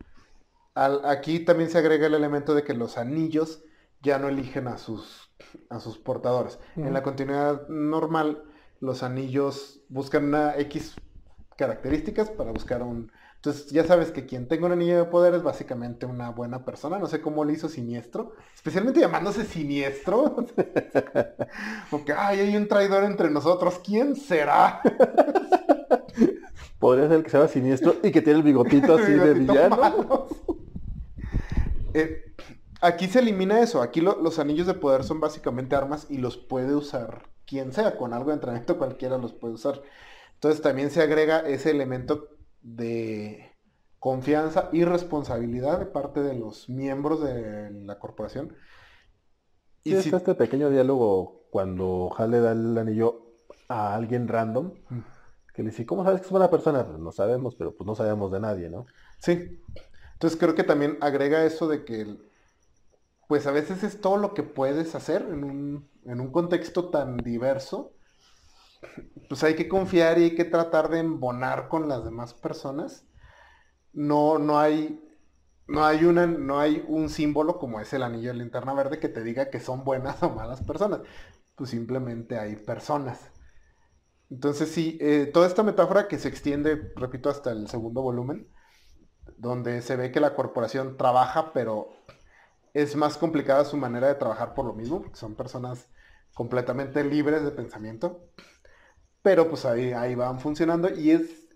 aquí 0.75 1.39
también 1.39 1.69
se 1.69 1.77
agrega 1.77 2.07
el 2.07 2.13
elemento 2.13 2.53
de 2.55 2.63
que 2.63 2.73
los 2.73 2.97
anillos 2.97 3.63
ya 4.01 4.17
no 4.17 4.29
eligen 4.29 4.67
a 4.67 4.77
sus, 4.77 5.31
a 5.69 5.79
sus 5.79 5.97
portadores. 5.97 6.59
En 6.75 6.93
la 6.93 7.03
continuidad 7.03 7.67
normal, 7.67 8.43
los 8.79 9.03
anillos 9.03 9.81
buscan 9.89 10.25
una 10.25 10.57
X 10.57 10.95
características 11.55 12.31
para 12.31 12.51
buscar 12.51 12.81
un... 12.81 13.11
Entonces 13.35 13.71
ya 13.71 13.83
sabes 13.83 14.11
que 14.11 14.27
quien 14.27 14.47
tenga 14.47 14.67
un 14.67 14.71
anillo 14.73 14.97
de 14.97 15.05
poder 15.05 15.33
es 15.33 15.41
básicamente 15.41 16.05
una 16.05 16.29
buena 16.29 16.63
persona. 16.63 16.99
No 16.99 17.07
sé 17.07 17.21
cómo 17.21 17.43
lo 17.43 17.51
hizo 17.51 17.69
siniestro. 17.69 18.33
Especialmente 18.53 18.99
llamándose 18.99 19.45
siniestro. 19.45 20.45
Porque, 21.91 22.13
ay, 22.13 22.39
hay 22.39 22.55
un 22.55 22.67
traidor 22.67 23.03
entre 23.03 23.31
nosotros. 23.31 23.79
¿Quién 23.83 24.15
será? 24.15 24.81
Podría 26.81 27.07
ser 27.07 27.17
el 27.17 27.23
que 27.23 27.29
sea 27.29 27.47
siniestro 27.47 27.95
y 28.01 28.11
que 28.11 28.23
tiene 28.23 28.39
el 28.39 28.43
bigotito 28.43 28.95
así 28.95 29.11
de 29.13 29.33
villano. 29.35 30.27
Eh, 31.93 32.23
aquí 32.81 33.07
se 33.07 33.19
elimina 33.19 33.61
eso. 33.61 33.83
Aquí 33.83 34.01
los 34.01 34.39
anillos 34.39 34.65
de 34.65 34.73
poder 34.73 35.03
son 35.03 35.19
básicamente 35.19 35.75
armas 35.75 36.07
y 36.09 36.17
los 36.17 36.37
puede 36.37 36.73
usar 36.73 37.29
quien 37.45 37.71
sea. 37.71 37.97
Con 37.97 38.13
algo 38.13 38.29
de 38.29 38.33
entrenamiento 38.33 38.79
cualquiera 38.79 39.19
los 39.19 39.31
puede 39.31 39.53
usar. 39.53 39.79
Entonces 40.33 40.63
también 40.63 40.89
se 40.89 41.03
agrega 41.03 41.41
ese 41.41 41.69
elemento 41.69 42.29
de 42.63 43.51
confianza 43.99 44.69
y 44.73 44.83
responsabilidad 44.83 45.77
de 45.77 45.85
parte 45.85 46.23
de 46.23 46.33
los 46.33 46.67
miembros 46.67 47.23
de 47.23 47.69
la 47.69 47.99
corporación. 47.99 48.55
Y 49.83 50.01
si... 50.01 50.15
este 50.15 50.33
pequeño 50.33 50.71
diálogo 50.71 51.45
cuando 51.51 52.09
Hal 52.17 52.31
le 52.31 52.39
da 52.39 52.53
el 52.53 52.75
anillo 52.75 53.35
a 53.67 53.93
alguien 53.93 54.27
random. 54.27 54.73
Mm. 54.89 55.20
Que 55.53 55.63
le 55.63 55.69
dice, 55.71 55.85
¿cómo 55.85 56.03
sabes 56.03 56.21
que 56.21 56.27
es 56.27 56.31
buena 56.31 56.49
persona? 56.49 56.85
Pues 56.85 56.99
no 56.99 57.11
sabemos, 57.11 57.55
pero 57.55 57.75
pues 57.75 57.85
no 57.85 57.95
sabemos 57.95 58.31
de 58.31 58.39
nadie, 58.39 58.69
¿no? 58.69 58.85
Sí. 59.19 59.61
Entonces 60.13 60.39
creo 60.39 60.55
que 60.55 60.63
también 60.63 60.97
agrega 61.01 61.43
eso 61.45 61.67
de 61.67 61.83
que 61.83 62.17
pues 63.31 63.47
a 63.47 63.51
veces 63.51 63.83
es 63.83 64.01
todo 64.01 64.17
lo 64.17 64.33
que 64.33 64.43
puedes 64.43 64.93
hacer 64.93 65.21
en 65.21 65.45
un, 65.45 65.89
en 66.03 66.19
un 66.19 66.33
contexto 66.33 66.89
tan 66.89 67.15
diverso. 67.15 67.93
Pues 69.29 69.41
hay 69.45 69.55
que 69.55 69.69
confiar 69.69 70.19
y 70.19 70.23
hay 70.23 70.35
que 70.35 70.43
tratar 70.43 70.89
de 70.89 70.99
embonar 70.99 71.69
con 71.69 71.87
las 71.87 72.03
demás 72.03 72.33
personas. 72.33 73.05
No, 73.93 74.37
no 74.37 74.59
hay, 74.59 75.01
no 75.65 75.85
hay 75.85 76.03
una, 76.03 76.27
no 76.27 76.59
hay 76.59 76.83
un 76.87 77.07
símbolo 77.07 77.57
como 77.57 77.79
es 77.79 77.93
el 77.93 78.03
anillo 78.03 78.33
de 78.33 78.39
linterna 78.39 78.73
verde 78.73 78.99
que 78.99 79.07
te 79.07 79.23
diga 79.23 79.49
que 79.49 79.61
son 79.61 79.85
buenas 79.85 80.21
o 80.23 80.29
malas 80.31 80.61
personas. 80.61 80.99
Pues 81.55 81.69
simplemente 81.69 82.37
hay 82.37 82.57
personas. 82.57 83.31
Entonces 84.31 84.69
sí, 84.71 84.97
eh, 85.01 85.29
toda 85.31 85.45
esta 85.45 85.61
metáfora 85.61 86.07
que 86.07 86.17
se 86.17 86.29
extiende, 86.29 86.93
repito, 86.95 87.29
hasta 87.29 87.51
el 87.51 87.67
segundo 87.67 88.01
volumen, 88.01 88.47
donde 89.37 89.81
se 89.81 89.97
ve 89.97 90.11
que 90.11 90.21
la 90.21 90.35
corporación 90.35 90.97
trabaja, 90.97 91.51
pero 91.53 91.89
es 92.73 92.95
más 92.95 93.17
complicada 93.17 93.65
su 93.65 93.77
manera 93.77 94.07
de 94.07 94.15
trabajar 94.15 94.53
por 94.53 94.65
lo 94.65 94.73
mismo, 94.73 95.01
porque 95.01 95.17
son 95.17 95.35
personas 95.35 95.89
completamente 96.33 97.03
libres 97.03 97.43
de 97.43 97.51
pensamiento. 97.51 98.29
Pero 99.21 99.49
pues 99.49 99.65
ahí, 99.65 99.91
ahí 99.93 100.15
van 100.15 100.39
funcionando 100.39 100.89
y 100.89 101.11
es, 101.11 101.49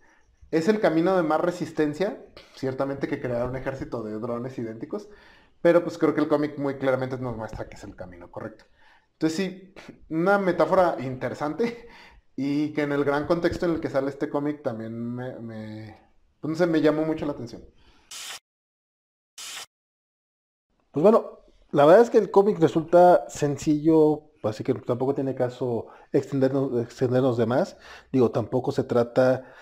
es 0.52 0.68
el 0.68 0.80
camino 0.82 1.16
de 1.16 1.24
más 1.24 1.40
resistencia, 1.42 2.24
ciertamente 2.56 3.08
que 3.08 3.22
crear 3.22 3.50
un 3.50 3.56
ejército 3.56 4.04
de 4.04 4.20
drones 4.20 4.58
idénticos, 4.60 5.10
pero 5.62 5.84
pues 5.84 5.98
creo 5.98 6.14
que 6.14 6.22
el 6.22 6.28
cómic 6.28 6.58
muy 6.60 6.78
claramente 6.78 7.18
nos 7.18 7.38
muestra 7.38 7.70
que 7.70 7.76
es 7.78 7.84
el 7.86 7.96
camino 7.96 8.30
correcto. 8.32 8.66
Entonces 9.14 9.38
sí, 9.38 9.74
una 10.10 10.38
metáfora 10.38 10.98
interesante 11.00 11.88
y 12.36 12.74
que 12.74 12.84
en 12.84 12.92
el 12.92 13.06
gran 13.06 13.28
contexto 13.28 13.66
en 13.66 13.74
el 13.74 13.80
que 13.82 13.90
sale 13.90 14.10
este 14.10 14.30
cómic 14.30 14.62
también 14.62 15.16
me, 15.16 15.98
pues, 16.42 16.68
me 16.68 16.82
llamó 16.82 17.04
mucho 17.06 17.26
la 17.26 17.32
atención. 17.34 17.64
Pues 20.92 21.04
bueno, 21.04 21.40
la 21.72 21.86
verdad 21.86 22.04
es 22.04 22.10
que 22.10 22.18
el 22.18 22.32
cómic 22.32 22.60
resulta 22.60 23.26
sencillo, 23.30 24.32
así 24.44 24.64
que 24.64 24.74
tampoco 24.74 25.14
tiene 25.16 25.36
caso 25.36 25.88
extendernos, 26.14 26.82
extendernos 26.84 27.38
de 27.38 27.46
más. 27.46 27.78
Digo, 28.12 28.32
tampoco 28.32 28.72
se 28.72 28.84
trata 28.84 29.54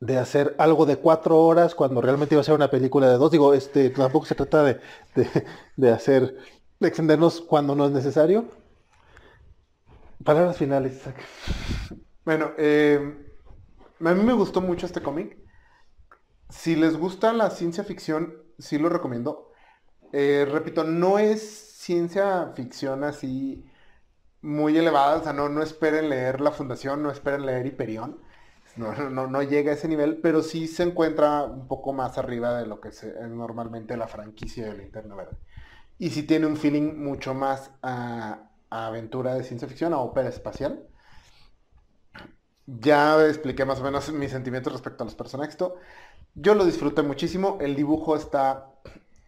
de 0.00 0.18
hacer 0.18 0.54
algo 0.58 0.86
de 0.86 0.96
cuatro 0.96 1.38
horas 1.38 1.74
cuando 1.74 2.00
realmente 2.00 2.34
iba 2.34 2.40
a 2.40 2.44
ser 2.44 2.54
una 2.54 2.70
película 2.70 3.08
de 3.08 3.18
dos. 3.18 3.30
Digo, 3.30 3.52
este, 3.54 3.90
tampoco 3.90 4.26
se 4.26 4.34
trata 4.34 4.62
de, 4.64 4.80
de, 5.76 5.90
hacer, 5.90 6.36
de 6.78 6.88
extendernos 6.88 7.40
cuando 7.42 7.74
no 7.74 7.86
es 7.86 7.92
necesario. 7.92 8.46
Palabras 10.24 10.56
finales. 10.56 11.02
Bueno, 12.30 12.52
eh, 12.58 13.26
a 13.98 14.14
mí 14.14 14.22
me 14.22 14.32
gustó 14.34 14.60
mucho 14.60 14.86
este 14.86 15.02
cómic. 15.02 15.36
Si 16.48 16.76
les 16.76 16.96
gusta 16.96 17.32
la 17.32 17.50
ciencia 17.50 17.82
ficción, 17.82 18.36
sí 18.56 18.78
lo 18.78 18.88
recomiendo. 18.88 19.50
Eh, 20.12 20.46
repito, 20.48 20.84
no 20.84 21.18
es 21.18 21.42
ciencia 21.42 22.52
ficción 22.54 23.02
así 23.02 23.68
muy 24.42 24.78
elevada, 24.78 25.16
o 25.16 25.24
sea, 25.24 25.32
no, 25.32 25.48
no 25.48 25.60
esperen 25.60 26.08
leer 26.08 26.40
La 26.40 26.52
Fundación, 26.52 27.02
no 27.02 27.10
esperen 27.10 27.44
leer 27.44 27.66
Hiperión, 27.66 28.20
no, 28.76 29.26
no, 29.26 29.42
llega 29.42 29.72
a 29.72 29.74
ese 29.74 29.88
nivel, 29.88 30.20
pero 30.20 30.44
sí 30.44 30.68
se 30.68 30.84
encuentra 30.84 31.42
un 31.42 31.66
poco 31.66 31.92
más 31.92 32.16
arriba 32.16 32.56
de 32.60 32.66
lo 32.68 32.80
que 32.80 32.90
es 32.90 33.04
normalmente 33.28 33.96
la 33.96 34.06
franquicia 34.06 34.66
de 34.66 34.78
Linterna 34.78 35.16
Verde. 35.16 35.36
Y 35.98 36.10
sí 36.10 36.22
tiene 36.22 36.46
un 36.46 36.56
feeling 36.56 36.96
mucho 36.96 37.34
más 37.34 37.72
a, 37.82 38.52
aventura 38.70 39.34
de 39.34 39.42
ciencia 39.42 39.66
ficción, 39.66 39.92
a 39.94 39.98
ópera 39.98 40.28
espacial. 40.28 40.86
Ya 42.78 43.26
expliqué 43.26 43.64
más 43.64 43.80
o 43.80 43.84
menos 43.84 44.12
mis 44.12 44.30
sentimientos 44.30 44.72
respecto 44.72 45.02
a 45.02 45.06
los 45.06 45.14
personajes. 45.14 45.56
Yo 46.34 46.54
lo 46.54 46.64
disfruté 46.64 47.02
muchísimo, 47.02 47.58
el 47.60 47.74
dibujo 47.74 48.14
está 48.14 48.70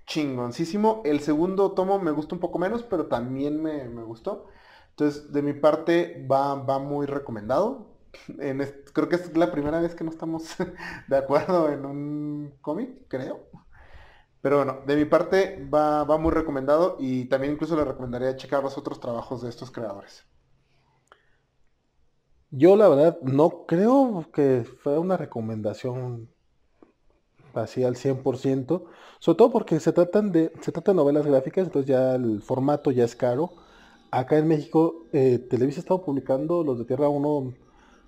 chingoncísimo. 0.07 1.03
El 1.05 1.21
segundo 1.21 1.73
tomo 1.73 1.99
me 1.99 2.11
gusta 2.11 2.35
un 2.35 2.41
poco 2.41 2.59
menos, 2.59 2.83
pero 2.83 3.07
también 3.07 3.63
me, 3.63 3.87
gustó. 4.05 4.47
Entonces, 4.91 5.33
de 5.33 5.43
mi 5.43 5.55
parte, 5.55 6.27
va, 6.31 6.55
va 6.55 6.79
muy 6.79 7.07
recomendado. 7.07 7.91
En 8.39 8.59
creo 8.93 9.09
que 9.09 9.17
es 9.17 9.37
la 9.37 9.51
primera 9.51 9.81
vez 9.81 9.95
que 9.95 10.05
no 10.05 10.11
estamos 10.11 10.55
de 11.09 11.17
acuerdo 11.17 11.71
en 11.71 11.87
un 11.87 12.55
cómic, 12.61 12.91
creo. 13.09 13.41
Pero 14.43 14.59
bueno, 14.59 14.81
de 14.87 14.97
mi 14.97 15.05
parte 15.07 15.67
va, 15.73 16.05
va 16.05 16.19
muy 16.19 16.33
recomendado 16.33 16.97
y 16.99 17.27
también 17.27 17.55
incluso 17.55 17.77
le 17.77 17.85
recomendaría 17.85 18.37
checar 18.37 18.63
los 18.63 18.77
otros 18.77 19.01
trabajos 19.01 19.43
de 19.43 19.49
estos 19.49 19.71
creadores. 19.71 20.27
Yo 22.55 22.77
la 22.77 22.87
verdad 22.87 23.19
no 23.23 23.65
creo 23.67 24.27
que 24.31 24.65
fue 24.83 24.99
una 24.99 25.17
recomendación 25.17 26.29
así 27.55 27.83
al 27.83 27.97
100%, 27.97 28.85
sobre 29.19 29.37
todo 29.39 29.51
porque 29.51 29.81
se 29.81 29.93
tratan 29.93 30.33
de, 30.33 30.53
se 30.61 30.71
tratan 30.71 30.97
novelas 30.97 31.27
gráficas, 31.27 31.67
entonces 31.67 31.89
ya 31.89 32.15
el 32.15 32.43
formato 32.43 32.91
ya 32.91 33.05
es 33.05 33.17
caro. 33.17 33.53
Acá 34.11 34.37
en 34.37 34.49
México, 34.49 35.07
eh, 35.15 35.39
Televisa 35.39 35.81
estaba 35.81 36.05
publicando 36.05 36.63
los 36.63 36.79
de 36.79 36.85
Tierra 36.85 37.09
1, 37.09 37.55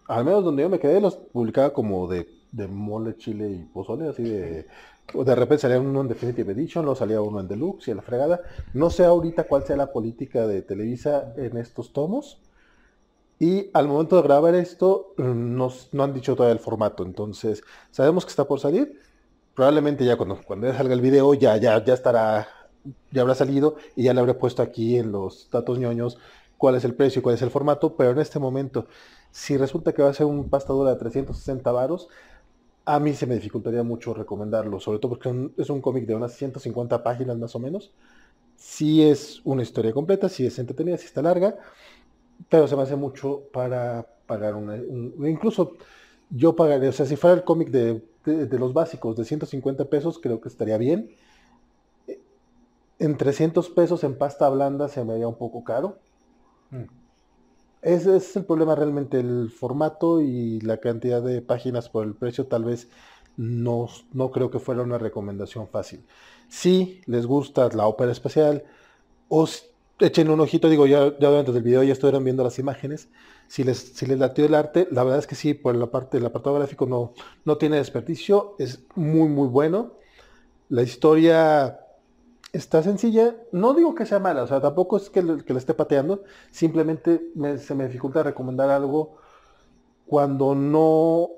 al 0.08 0.24
menos 0.26 0.44
donde 0.44 0.62
yo 0.62 0.68
me 0.68 0.78
quedé, 0.78 1.00
los 1.00 1.16
publicaba 1.16 1.72
como 1.72 2.06
de, 2.06 2.28
de 2.52 2.68
mole, 2.68 3.16
chile 3.16 3.50
y 3.50 3.64
pozole, 3.64 4.08
así 4.08 4.24
de... 4.24 4.66
De 5.12 5.34
repente 5.34 5.62
salía 5.62 5.80
uno 5.80 6.00
en 6.00 6.08
Definitive 6.08 6.52
Edition, 6.52 6.84
luego 6.84 6.96
salía 6.96 7.20
uno 7.20 7.40
en 7.40 7.48
Deluxe 7.48 7.88
y 7.88 7.90
en 7.92 7.98
la 7.98 8.02
fregada. 8.02 8.40
No 8.72 8.88
sé 8.90 9.04
ahorita 9.04 9.44
cuál 9.44 9.64
sea 9.64 9.76
la 9.76 9.92
política 9.92 10.46
de 10.46 10.62
Televisa 10.62 11.34
en 11.36 11.58
estos 11.58 11.92
tomos. 11.92 12.40
Y 13.38 13.70
al 13.72 13.88
momento 13.88 14.16
de 14.16 14.22
grabar 14.22 14.54
esto, 14.54 15.14
no 15.16 15.70
han 15.98 16.14
dicho 16.14 16.36
todavía 16.36 16.52
el 16.52 16.60
formato. 16.60 17.04
Entonces, 17.04 17.62
sabemos 17.90 18.24
que 18.24 18.30
está 18.30 18.46
por 18.46 18.60
salir 18.60 19.00
probablemente 19.54 20.04
ya 20.04 20.16
cuando, 20.16 20.40
cuando 20.44 20.72
salga 20.72 20.94
el 20.94 21.00
video 21.00 21.32
ya, 21.34 21.56
ya, 21.56 21.82
ya 21.82 21.94
estará, 21.94 22.48
ya 23.10 23.22
habrá 23.22 23.34
salido 23.34 23.76
y 23.96 24.04
ya 24.04 24.14
le 24.14 24.20
habré 24.20 24.34
puesto 24.34 24.62
aquí 24.62 24.98
en 24.98 25.12
los 25.12 25.48
datos 25.50 25.78
ñoños 25.78 26.18
cuál 26.58 26.74
es 26.74 26.84
el 26.84 26.94
precio 26.94 27.20
y 27.20 27.22
cuál 27.22 27.36
es 27.36 27.42
el 27.42 27.50
formato, 27.50 27.96
pero 27.96 28.10
en 28.10 28.18
este 28.18 28.38
momento, 28.38 28.86
si 29.30 29.56
resulta 29.56 29.92
que 29.92 30.02
va 30.02 30.10
a 30.10 30.14
ser 30.14 30.26
un 30.26 30.48
pasta 30.48 30.72
de 30.72 30.96
360 30.96 31.70
varos, 31.72 32.08
a 32.84 32.98
mí 33.00 33.14
se 33.14 33.26
me 33.26 33.34
dificultaría 33.34 33.82
mucho 33.82 34.14
recomendarlo, 34.14 34.78
sobre 34.80 34.98
todo 34.98 35.10
porque 35.10 35.50
es 35.56 35.70
un 35.70 35.80
cómic 35.80 36.06
de 36.06 36.14
unas 36.14 36.32
150 36.34 37.02
páginas 37.02 37.36
más 37.38 37.54
o 37.54 37.58
menos. 37.58 37.92
Si 38.56 39.02
es 39.02 39.40
una 39.44 39.62
historia 39.62 39.92
completa, 39.92 40.28
si 40.28 40.46
es 40.46 40.58
entretenida, 40.58 40.96
si 40.96 41.06
está 41.06 41.22
larga, 41.22 41.56
pero 42.48 42.66
se 42.68 42.76
me 42.76 42.82
hace 42.82 42.96
mucho 42.96 43.42
para 43.52 44.06
pagar 44.26 44.54
una, 44.54 44.76
incluso 45.28 45.74
yo 46.30 46.56
pagaría, 46.56 46.88
o 46.88 46.92
sea, 46.92 47.06
si 47.06 47.16
fuera 47.16 47.36
el 47.36 47.44
cómic 47.44 47.68
de 47.70 48.02
de, 48.24 48.58
los 48.58 48.72
básicos 48.72 49.16
de 49.16 49.24
150 49.24 49.84
pesos 49.86 50.18
creo 50.18 50.40
que 50.40 50.48
estaría 50.48 50.78
bien. 50.78 51.10
En 52.98 53.16
300 53.16 53.68
pesos 53.70 54.04
en 54.04 54.16
pasta 54.16 54.48
blanda 54.48 54.88
se 54.88 55.04
me 55.04 55.14
haría 55.14 55.28
un 55.28 55.36
poco 55.36 55.64
caro. 55.64 55.98
Mm. 56.70 56.84
Ese 57.82 58.16
es 58.16 58.34
el 58.36 58.46
problema 58.46 58.74
realmente, 58.74 59.20
el 59.20 59.50
formato 59.50 60.22
y 60.22 60.60
la 60.60 60.78
cantidad 60.78 61.22
de 61.22 61.42
páginas 61.42 61.90
por 61.90 62.06
el 62.06 62.14
precio 62.14 62.46
tal 62.46 62.64
vez 62.64 62.88
no, 63.36 63.88
no 64.12 64.30
creo 64.30 64.50
que 64.50 64.58
fuera 64.58 64.82
una 64.82 64.96
recomendación 64.96 65.68
fácil. 65.68 66.02
Si 66.48 67.02
les 67.04 67.26
gusta 67.26 67.68
la 67.74 67.86
ópera 67.86 68.10
espacial, 68.10 68.64
o 69.28 69.46
echen 70.00 70.30
un 70.30 70.40
ojito, 70.40 70.68
digo, 70.68 70.86
ya, 70.86 71.06
antes 71.06 71.54
del 71.54 71.62
video 71.62 71.82
ya 71.82 71.92
estuvieron 71.92 72.24
viendo 72.24 72.44
las 72.44 72.58
imágenes. 72.58 73.08
Si 73.48 73.64
les, 73.64 73.78
si 73.78 74.06
les 74.06 74.18
latió 74.18 74.44
el 74.46 74.54
arte, 74.54 74.88
la 74.90 75.04
verdad 75.04 75.18
es 75.18 75.26
que 75.26 75.34
sí, 75.34 75.54
por 75.54 75.74
la 75.76 75.86
parte 75.86 76.16
del 76.16 76.26
apartado 76.26 76.56
gráfico 76.56 76.86
no, 76.86 77.12
no 77.44 77.58
tiene 77.58 77.76
desperdicio, 77.76 78.56
es 78.58 78.84
muy 78.94 79.28
muy 79.28 79.48
bueno. 79.48 79.92
La 80.68 80.82
historia 80.82 81.80
está 82.52 82.82
sencilla, 82.82 83.36
no 83.52 83.74
digo 83.74 83.94
que 83.94 84.06
sea 84.06 84.18
mala, 84.18 84.44
o 84.44 84.46
sea, 84.46 84.60
tampoco 84.60 84.96
es 84.96 85.10
que, 85.10 85.44
que 85.44 85.52
esté 85.52 85.74
pateando, 85.74 86.22
simplemente 86.50 87.20
se 87.58 87.74
me 87.74 87.86
dificulta 87.86 88.22
recomendar 88.22 88.70
algo 88.70 89.16
cuando 90.06 90.54
no, 90.54 91.30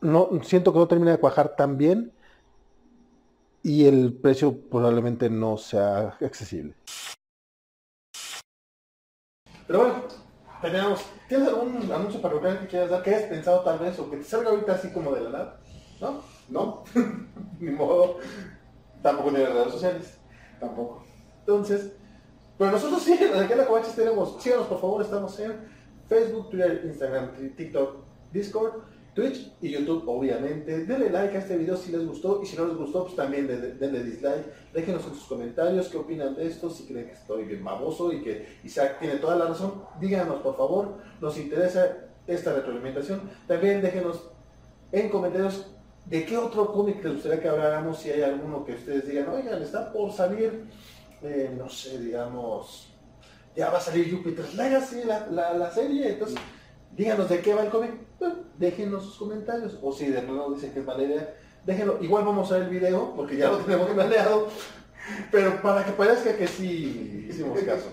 no 0.00 0.30
siento 0.42 0.72
que 0.72 0.78
no 0.80 0.88
termina 0.88 1.12
de 1.12 1.18
cuajar 1.18 1.54
tan 1.56 1.78
bien 1.78 2.12
y 3.62 3.86
el 3.86 4.12
precio 4.14 4.56
probablemente 4.68 5.30
no 5.30 5.56
sea 5.56 6.16
accesible. 6.20 6.74
Pero 9.68 9.80
bueno, 9.80 9.94
tenemos. 10.62 11.04
¿Tienes 11.28 11.48
algún 11.48 11.92
anuncio 11.92 12.20
parroquial 12.22 12.58
que 12.60 12.66
quieras 12.66 12.90
dar? 12.90 13.02
¿Qué 13.02 13.14
has 13.14 13.22
pensado 13.24 13.60
tal 13.60 13.78
vez? 13.78 13.98
O 13.98 14.10
que 14.10 14.16
te 14.16 14.24
salga 14.24 14.50
ahorita 14.50 14.72
así 14.72 14.90
como 14.90 15.14
de 15.14 15.20
la 15.20 15.30
nada. 15.30 15.60
¿No? 16.00 16.22
¿No? 16.48 16.84
Ni 17.60 17.70
modo. 17.70 18.16
Tampoco 19.02 19.30
ni 19.30 19.38
las 19.38 19.52
redes 19.52 19.72
sociales. 19.74 20.18
Tampoco. 20.58 21.04
Entonces, 21.40 21.92
pero 22.56 22.72
nosotros 22.72 23.02
sí, 23.02 23.12
aquí 23.12 23.52
en 23.52 23.58
la 23.58 23.66
Covaches 23.66 23.94
tenemos, 23.94 24.42
síganos 24.42 24.66
por 24.66 24.80
favor, 24.80 25.02
estamos 25.02 25.38
en 25.38 25.68
Facebook, 26.08 26.50
Twitter, 26.50 26.82
Instagram, 26.84 27.30
TikTok, 27.56 28.04
Discord. 28.32 28.82
Twitch 29.18 29.52
y 29.60 29.70
YouTube, 29.70 30.04
obviamente. 30.06 30.84
Denle 30.84 31.10
like 31.10 31.36
a 31.36 31.40
este 31.40 31.56
video 31.56 31.76
si 31.76 31.90
les 31.90 32.06
gustó 32.06 32.40
y 32.40 32.46
si 32.46 32.56
no 32.56 32.66
les 32.66 32.76
gustó, 32.76 33.02
pues 33.02 33.16
también 33.16 33.48
denle, 33.48 34.04
dislike. 34.04 34.72
Déjenos 34.72 35.04
en 35.06 35.14
sus 35.14 35.24
comentarios 35.24 35.88
qué 35.88 35.96
opinan 35.96 36.36
de 36.36 36.46
esto, 36.46 36.70
si 36.70 36.86
creen 36.86 37.06
que 37.06 37.14
estoy 37.14 37.44
bien 37.44 37.64
baboso 37.64 38.12
y 38.12 38.22
que 38.22 38.58
Isaac 38.62 39.00
tiene 39.00 39.16
toda 39.16 39.34
la 39.34 39.46
razón. 39.46 39.82
Díganos, 39.98 40.40
por 40.40 40.56
favor, 40.56 40.98
nos 41.20 41.36
interesa 41.36 41.96
esta 42.28 42.52
retroalimentación. 42.52 43.22
También 43.48 43.82
déjenos 43.82 44.22
en 44.92 45.08
comentarios 45.08 45.66
de 46.06 46.24
qué 46.24 46.36
otro 46.36 46.72
cómic 46.72 47.02
les 47.02 47.14
gustaría 47.14 47.40
que 47.40 47.48
habláramos, 47.48 47.98
si 47.98 48.10
hay 48.10 48.22
alguno 48.22 48.64
que 48.64 48.74
ustedes 48.74 49.08
digan, 49.08 49.28
oigan, 49.30 49.60
está 49.60 49.92
por 49.92 50.12
salir 50.12 50.64
eh, 51.22 51.52
no 51.58 51.68
sé, 51.68 51.98
digamos, 51.98 52.88
ya 53.56 53.70
va 53.70 53.78
a 53.78 53.80
salir 53.80 54.14
Jupiter's 54.14 54.54
Legacy, 54.54 55.02
la, 55.04 55.26
la, 55.26 55.52
la 55.54 55.70
serie, 55.72 56.10
entonces 56.10 56.38
díganos 56.98 57.28
de 57.28 57.40
qué 57.40 57.54
va 57.54 57.62
el 57.62 57.70
cómic, 57.70 57.92
bueno, 58.18 58.34
déjenos 58.58 59.04
sus 59.04 59.16
comentarios, 59.16 59.78
o 59.80 59.92
si 59.92 60.08
de 60.08 60.20
nuevo 60.22 60.52
dicen 60.52 60.72
que 60.72 60.80
es 60.80 60.84
mala 60.84 61.04
idea, 61.04 61.34
déjenlo, 61.64 62.02
igual 62.02 62.24
vamos 62.24 62.50
a 62.50 62.54
ver 62.54 62.64
el 62.64 62.70
video, 62.70 63.14
porque 63.14 63.36
ya 63.36 63.50
lo 63.50 63.58
tenemos 63.64 63.88
planeado, 63.90 64.48
pero 65.30 65.62
para 65.62 65.84
que 65.84 65.92
parezca 65.92 66.36
que 66.36 66.48
sí 66.48 67.26
hicimos 67.30 67.60
caso. 67.60 67.90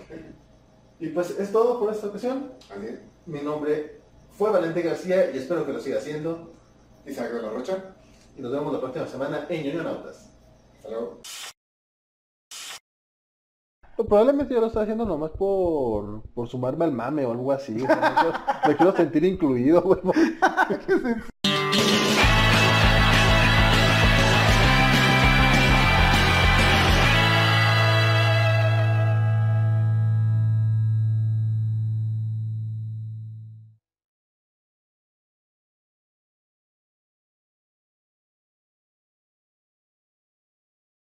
Y 0.99 1.09
pues 1.09 1.37
es 1.39 1.51
todo 1.51 1.79
por 1.79 1.93
esta 1.93 2.07
ocasión. 2.07 2.53
Así 2.69 2.87
es. 2.87 2.99
Mi 3.25 3.41
nombre 3.41 4.01
fue 4.31 4.51
Valentín 4.51 4.85
García 4.85 5.31
y 5.31 5.37
espero 5.37 5.65
que 5.65 5.73
lo 5.73 5.79
siga 5.79 5.97
haciendo. 5.97 6.53
Isaac 7.05 7.31
de 7.31 7.41
la 7.41 7.49
Rocha. 7.49 7.95
Y 8.37 8.41
nos 8.41 8.51
vemos 8.51 8.73
la 8.73 8.79
próxima 8.79 9.07
semana 9.07 9.45
en 9.49 9.63
Ñoñonautas. 9.65 10.31
Hasta 10.77 10.89
luego. 10.89 11.21
Pues 13.95 14.07
probablemente 14.09 14.53
yo 14.53 14.59
lo 14.59 14.67
estoy 14.67 14.83
haciendo 14.83 15.05
nomás 15.05 15.31
por, 15.31 16.21
por 16.33 16.47
sumarme 16.49 16.83
al 16.85 16.91
mame 16.91 17.25
o 17.25 17.31
algo 17.31 17.51
así. 17.53 17.73
no 17.73 17.85
quiero- 17.85 18.33
me 18.67 18.75
quiero 18.75 18.91
sentir 18.95 19.23
incluido, 19.23 19.81
güey. 19.83 19.99